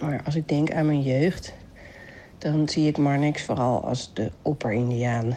Maar 0.00 0.20
als 0.24 0.34
ik 0.34 0.48
denk 0.48 0.72
aan 0.72 0.86
mijn 0.86 1.02
jeugd, 1.02 1.54
dan 2.38 2.68
zie 2.68 2.88
ik 2.88 2.98
Marnix 2.98 3.42
vooral 3.42 3.84
als 3.84 4.10
de 4.14 4.30
opper-Indiaan. 4.42 5.36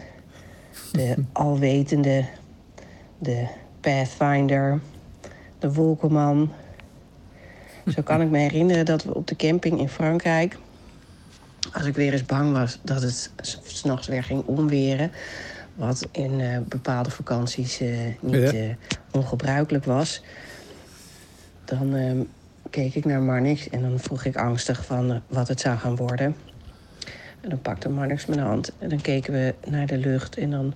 De 0.92 1.14
alwetende, 1.32 2.24
de 3.18 3.46
pathfinder, 3.80 4.80
de 5.58 5.72
wolkenman. 5.72 6.52
Zo 7.94 8.02
kan 8.02 8.20
ik 8.22 8.30
me 8.30 8.38
herinneren 8.38 8.84
dat 8.84 9.04
we 9.04 9.14
op 9.14 9.26
de 9.26 9.36
camping 9.36 9.80
in 9.80 9.88
Frankrijk... 9.88 10.56
als 11.72 11.86
ik 11.86 11.94
weer 11.94 12.12
eens 12.12 12.24
bang 12.24 12.52
was 12.52 12.78
dat 12.82 13.02
het 13.02 13.30
s- 13.40 13.60
s'nachts 13.64 14.06
weer 14.06 14.22
ging 14.24 14.42
onweren... 14.46 15.12
wat 15.74 16.08
in 16.12 16.40
eh, 16.40 16.58
bepaalde 16.68 17.10
vakanties 17.10 17.80
eh, 17.80 17.88
niet 18.20 18.34
Ja. 18.34 18.52
eh, 18.52 18.68
ongebruikelijk 19.12 19.84
was... 19.84 20.22
dan 21.64 21.94
ehm, 21.94 22.20
keek 22.70 22.94
ik 22.94 23.04
naar 23.04 23.20
Marnix 23.22 23.68
en 23.68 23.80
dan 23.82 23.98
vroeg 23.98 24.24
ik 24.24 24.36
angstig 24.36 24.84
van 24.84 25.22
wat 25.26 25.48
het 25.48 25.60
zou 25.60 25.78
gaan 25.78 25.96
worden... 25.96 26.36
En 27.40 27.48
dan 27.52 27.60
pakte 27.60 27.88
Marnix 27.88 28.26
mijn 28.26 28.40
hand 28.40 28.72
en 28.78 28.88
dan 28.88 29.00
keken 29.00 29.32
we 29.32 29.54
naar 29.66 29.86
de 29.86 29.98
lucht 29.98 30.36
en 30.36 30.50
dan 30.50 30.74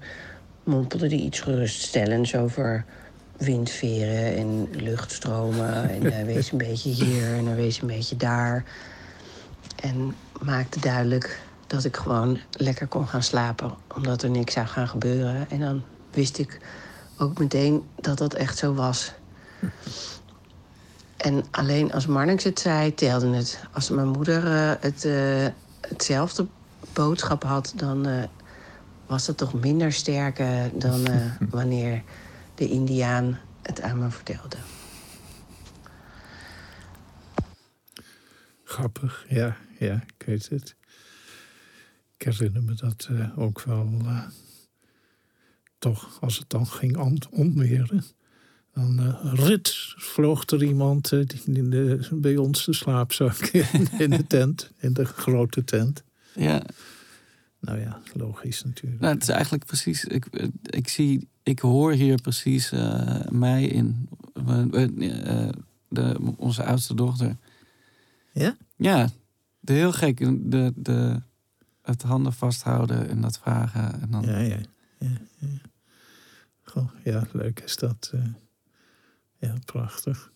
mompelde 0.65 1.07
hij 1.09 1.17
iets 1.17 1.41
geruststellends 1.41 2.35
over 2.37 2.85
windveren 3.41 4.37
en 4.37 4.69
luchtstromen. 4.71 5.91
En 5.91 6.13
hij 6.13 6.27
wees 6.27 6.53
een 6.53 6.59
beetje 6.59 6.91
hier 6.91 7.35
en 7.35 7.47
hij 7.47 7.57
wees 7.57 7.81
een 7.81 7.87
beetje 7.87 8.17
daar. 8.17 8.65
En 9.77 10.15
maakte 10.41 10.81
duidelijk 10.81 11.41
dat 11.67 11.85
ik 11.85 11.97
gewoon 11.97 12.39
lekker 12.51 12.87
kon 12.87 13.07
gaan 13.07 13.23
slapen, 13.23 13.75
omdat 13.97 14.23
er 14.23 14.31
niks 14.31 14.53
zou 14.53 14.67
gaan 14.67 14.89
gebeuren. 14.89 15.51
En 15.51 15.61
dan 15.61 15.83
wist 16.11 16.39
ik 16.39 16.61
ook 17.19 17.39
meteen 17.39 17.83
dat 18.01 18.19
dat 18.19 18.35
echt 18.35 18.59
zo 18.59 18.75
was. 18.75 19.13
En 21.17 21.45
alleen 21.51 21.93
als 21.93 22.07
Marnix 22.07 22.45
het 22.45 22.61
zei, 22.61 22.95
telde 22.95 23.37
het. 23.37 23.61
Als 23.73 23.91
mijn 23.91 24.09
moeder 24.09 24.47
eh, 24.47 24.73
het, 24.81 25.05
eh, 25.05 25.47
hetzelfde 25.81 26.47
boodschap 26.93 27.43
had, 27.43 27.73
dan 27.77 28.07
eh, 28.07 28.23
was 29.11 29.27
dat 29.27 29.37
toch 29.37 29.55
minder 29.55 29.93
sterk 29.93 30.39
eh, 30.39 30.49
dan 30.73 31.07
eh, 31.07 31.15
wanneer 31.51 32.03
de 32.61 32.69
Indiaan 32.69 33.39
het 33.63 33.81
aan 33.81 33.99
me 33.99 34.11
vertelde. 34.11 34.57
Grappig, 38.65 39.25
ja, 39.29 39.57
ja, 39.79 40.03
ik 40.19 40.27
weet 40.27 40.49
het. 40.49 40.77
Ik 42.17 42.23
herinner 42.23 42.63
me 42.63 42.75
dat 42.75 43.09
eh, 43.11 43.39
ook 43.39 43.63
wel. 43.63 43.99
eh, 44.05 44.27
toch, 45.79 46.19
als 46.21 46.39
het 46.39 46.51
dan 46.51 46.67
ging 46.67 46.97
onweren. 47.31 48.05
Dan 48.75 48.99
eh 48.99 49.33
rit 49.35 49.75
vloog 49.97 50.47
er 50.47 50.63
iemand 50.63 51.09
die 51.11 51.41
in 51.45 51.71
de, 51.71 52.09
bij 52.13 52.37
ons 52.37 52.65
de 52.65 52.75
slaapzak 52.75 53.37
in, 53.73 53.89
in 53.99 54.11
de 54.11 54.27
tent, 54.27 54.71
in 54.79 54.93
de 54.93 55.05
grote 55.05 55.65
tent. 55.65 56.05
Ja, 56.35 56.63
Nou 57.61 57.79
ja, 57.79 58.01
logisch 58.13 58.65
natuurlijk. 58.65 59.01
nou, 59.01 59.15
het 59.15 59.23
is 59.23 59.29
eigenlijk 59.29 59.65
precies. 59.65 60.05
Ik, 60.05 60.27
ik 60.63 60.89
zie, 60.89 61.29
ik 61.51 61.59
hoor 61.59 61.93
hier 61.93 62.21
precies 62.21 62.73
eh, 62.73 63.21
mij 63.29 63.65
in. 63.65 64.09
eh, 64.47 65.49
de, 65.89 66.35
onze 66.37 66.65
oudste 66.65 66.95
dochter. 66.95 67.37
Ja? 68.33 68.57
Ja, 68.77 69.09
de 69.61 69.73
heel 69.73 69.93
gek. 69.93 70.19
De, 70.51 70.73
de, 70.77 71.23
het 71.83 72.03
handen 72.03 72.33
vasthouden 72.33 73.09
en 73.09 73.21
dat 73.21 73.39
vragen. 73.39 74.01
En 74.01 74.11
dan, 74.11 74.23
Ja, 74.23 74.39
ja. 74.39 74.59
ja, 74.99 75.21
ja. 75.39 75.49
Goh, 76.63 76.91
ja, 77.05 77.27
leuk 77.33 77.61
is 77.61 77.77
dat. 77.77 78.11
eh. 78.15 78.25
ja, 79.39 79.55
prachtig. 79.65 80.33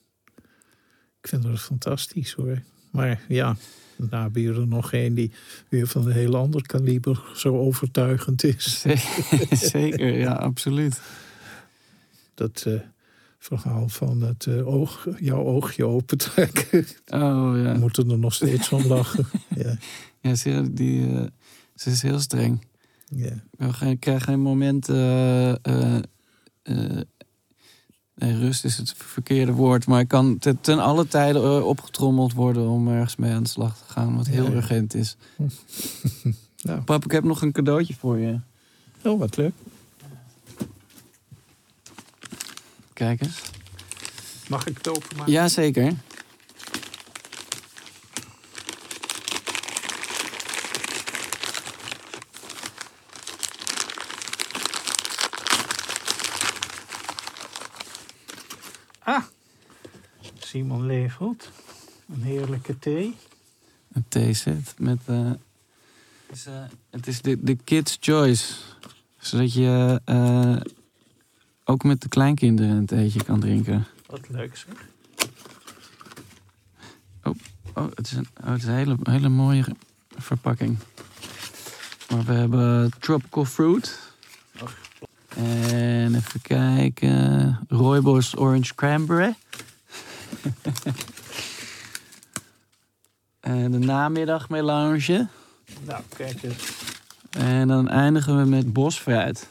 Ik 1.20 1.28
vind 1.28 1.44
het 1.44 1.60
fantastisch 1.60 2.32
hoor. 2.32 2.62
Maar 2.95 3.20
ja, 3.28 3.57
er 4.55 4.66
nog 4.66 4.92
een 4.92 5.14
die 5.14 5.32
weer 5.68 5.86
van 5.86 6.07
een 6.07 6.12
heel 6.12 6.36
ander 6.36 6.66
kaliber 6.66 7.24
zo 7.34 7.59
overtuigend 7.59 8.45
is. 8.45 8.84
Zeker, 9.72 10.18
ja, 10.18 10.32
absoluut. 10.32 11.01
Dat 12.34 12.64
eh, 12.66 12.74
verhaal 13.38 13.88
van 13.88 14.22
het 14.22 14.47
eh, 14.47 14.66
oog, 14.66 15.09
jouw 15.18 15.45
oogje 15.45 15.86
opentrekken. 15.86 16.86
Oh 17.07 17.53
We 17.53 17.59
ja. 17.59 17.74
moeten 17.74 18.11
er 18.11 18.18
nog 18.18 18.34
steeds 18.34 18.68
van 18.68 18.86
lachen. 18.86 19.26
Ja, 19.57 19.76
ja 20.20 20.34
ze, 20.34 20.72
die, 20.72 21.07
eh, 21.07 21.26
ze 21.74 21.90
is 21.90 22.03
heel 22.03 22.20
streng. 22.20 22.66
ja. 23.09 23.42
Ik 23.80 24.01
krijg 24.01 24.24
geen 24.24 24.40
moment. 24.40 24.86
Nee, 28.14 28.38
rust 28.38 28.64
is 28.64 28.76
het 28.76 28.94
verkeerde 28.96 29.52
woord. 29.52 29.86
Maar 29.86 30.00
ik 30.00 30.08
kan 30.08 30.38
te- 30.38 30.56
ten 30.60 30.78
alle 30.78 31.06
tijden 31.08 31.42
eh, 31.42 31.66
opgetrommeld 31.66 32.32
worden 32.32 32.68
om 32.68 32.88
ergens 32.88 33.16
mee 33.16 33.32
aan 33.32 33.42
de 33.42 33.48
slag 33.48 33.76
te 33.78 33.92
gaan. 33.92 34.16
Wat 34.16 34.26
heel 34.26 34.44
Ja, 34.44 34.50
ja. 34.50 34.56
urgent 34.56 34.94
is. 34.94 35.16
Nou. 36.62 36.80
Pap, 36.80 37.04
ik 37.04 37.10
heb 37.10 37.24
nog 37.24 37.42
een 37.42 37.52
cadeautje 37.52 37.94
voor 37.94 38.18
je. 38.18 38.40
Oh, 39.02 39.18
wat 39.18 39.36
leuk. 39.36 39.52
Kijk 42.92 43.20
eens. 43.22 43.40
Mag 44.48 44.66
ik 44.66 44.76
het 44.76 44.88
openmaken? 44.88 45.32
Jazeker. 45.32 45.92
Ah, 59.06 59.22
Simon 60.55 60.86
Leefeld. 60.86 61.50
Een 62.14 62.22
heerlijke 62.22 62.78
thee. 62.78 63.16
Een 63.92 64.05
theeset 64.09 64.74
met... 64.78 64.98
eh, 65.05 65.30
het 66.26 66.36
is, 66.36 66.46
eh, 66.46 66.62
het 66.90 67.07
is 67.07 67.22
de, 67.22 67.38
de 67.40 67.57
Kids 67.64 67.96
Choice. 68.00 68.55
Zodat 69.18 69.52
je 69.52 70.00
eh, 70.05 70.57
ook 71.64 71.84
met 71.84 72.00
de 72.00 72.09
kleinkinderen 72.09 72.70
een 72.70 72.86
theetje 72.86 73.24
kan 73.24 73.40
drinken. 73.40 73.86
Wat 74.07 74.28
leuk 74.28 74.57
zeg. 74.57 74.74
Oh, 77.74 77.86
het 77.94 78.07
is 78.07 78.12
een, 78.12 78.26
oh, 78.40 78.50
het 78.50 78.62
is 78.62 78.68
een 78.68 78.74
hele, 78.74 78.96
hele 79.02 79.28
mooie 79.28 79.64
verpakking. 80.16 80.78
Maar 82.11 82.24
we 82.24 82.32
hebben 82.32 82.92
tropical 83.00 83.44
fruit. 83.44 84.00
En 85.28 86.14
even 86.14 86.40
kijken. 86.42 87.59
Rooibos 87.68 88.36
orange 88.36 88.74
cranberry. 88.74 89.34
en 93.40 93.70
de 93.72 93.78
namiddagmelange. 93.78 95.28
Nou, 95.84 96.03
kijk 96.16 96.42
eens. 96.42 96.72
En 97.30 97.68
dan 97.68 97.88
eindigen 97.88 98.38
we 98.38 98.45
met 98.45 98.72
bosfruit. 98.72 99.49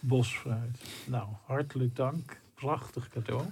Bosfruit. 0.00 0.80
Nou, 1.04 1.24
hartelijk 1.46 1.96
dank. 1.96 2.36
Prachtig 2.54 3.08
cadeau. 3.14 3.42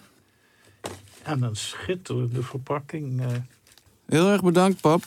En 1.23 1.43
een 1.43 1.57
schitterende 1.57 2.43
verpakking. 2.43 3.21
eh. 3.21 3.27
Heel 4.07 4.31
erg 4.31 4.43
bedankt, 4.43 4.81
pap. 4.81 5.05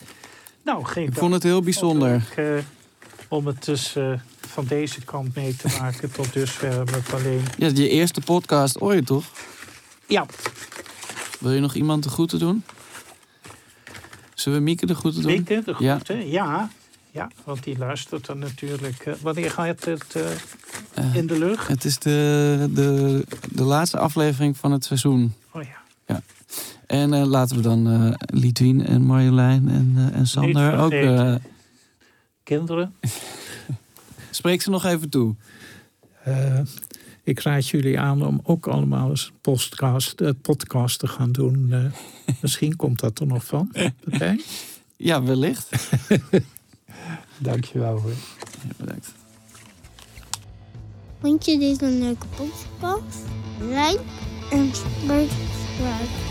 Nou, 0.63 0.86
geen 0.86 1.07
Ik 1.07 1.13
vond 1.13 1.34
het 1.34 1.43
heel 1.43 1.61
bijzonder. 1.61 2.23
eh, 2.36 2.63
om 3.27 3.47
het 3.47 3.63
dus 3.65 3.95
eh, 3.95 4.13
van 4.39 4.65
deze 4.65 5.01
kant 5.01 5.36
mee 5.36 5.55
te 5.55 5.75
maken. 5.80 6.11
Tot 6.11 6.34
dusver 6.34 6.80
het 6.91 7.13
alleen. 7.13 7.43
Ja, 7.57 7.67
je 7.67 7.89
eerste 7.89 8.21
podcast 8.21 8.80
ooit, 8.82 9.05
toch? 9.05 9.25
Ja, 10.07 10.25
Wil 11.39 11.51
je 11.51 11.59
nog 11.59 11.75
iemand 11.75 12.03
de 12.03 12.09
groeten 12.09 12.39
doen? 12.39 12.63
Zullen 14.33 14.57
we 14.57 14.63
Mieke 14.63 14.85
de 14.85 14.95
groeten 14.95 15.21
doen? 15.21 15.31
Mieke, 15.31 15.61
de 15.65 15.75
Ja. 15.79 15.93
groeten. 15.93 16.29
Ja. 16.29 16.69
ja, 17.11 17.29
want 17.43 17.63
die 17.63 17.77
luistert 17.77 18.25
dan 18.25 18.39
natuurlijk. 18.39 18.99
eh, 19.05 19.13
wanneer 19.21 19.51
gaat 19.51 19.85
het 19.85 20.15
eh, 20.15 20.31
Eh, 20.93 21.15
in 21.15 21.27
de 21.27 21.37
lucht? 21.39 21.67
het 21.67 21.85
is 21.85 21.99
de, 21.99 22.67
de, 22.73 23.23
de 23.51 23.63
laatste 23.63 23.97
aflevering 23.99 24.57
van 24.57 24.71
het 24.71 24.85
seizoen. 24.85 25.33
Oh 25.51 25.61
ja. 25.63 25.77
En 26.85 27.13
eh, 27.13 27.25
laten 27.25 27.55
we 27.55 27.61
dan 27.61 27.87
eh 27.89 28.11
Lidwien 28.39 28.85
en 28.85 29.01
Marjolein 29.01 29.69
en, 29.69 29.93
eh, 29.97 30.19
en 30.19 30.27
Sander 30.27 30.77
ook... 30.77 30.91
eh, 30.91 31.35
Kinderen, 32.43 32.93
spreek 34.31 34.61
ze 34.61 34.69
nog 34.69 34.85
even 34.85 35.09
toe. 35.09 35.35
Ik 37.30 37.39
raad 37.39 37.67
jullie 37.67 37.99
aan 37.99 38.25
om 38.25 38.39
ook 38.43 38.67
allemaal 38.67 39.09
eens 39.09 39.25
een 39.25 39.39
podcast, 39.41 40.21
eh, 40.21 40.30
podcast 40.41 40.99
te 40.99 41.07
gaan 41.07 41.32
doen. 41.32 41.71
Eh, 41.71 41.86
misschien 42.41 42.75
komt 42.75 42.99
dat 42.99 43.19
er 43.19 43.27
nog 43.27 43.45
van. 43.45 43.71
Pepijn? 43.99 44.41
Ja, 44.97 45.23
wellicht. 45.23 45.69
Dankjewel 47.38 47.99
hoor. 47.99 48.11
Ja, 48.63 48.73
bedankt. 48.77 49.13
Vond 51.21 51.45
je 51.45 51.59
dit 51.59 51.82
een 51.82 51.99
leuke 51.99 52.25
podcast? 52.27 53.19
Like 53.59 54.01
en 54.51 54.69
subscribe. 54.75 56.27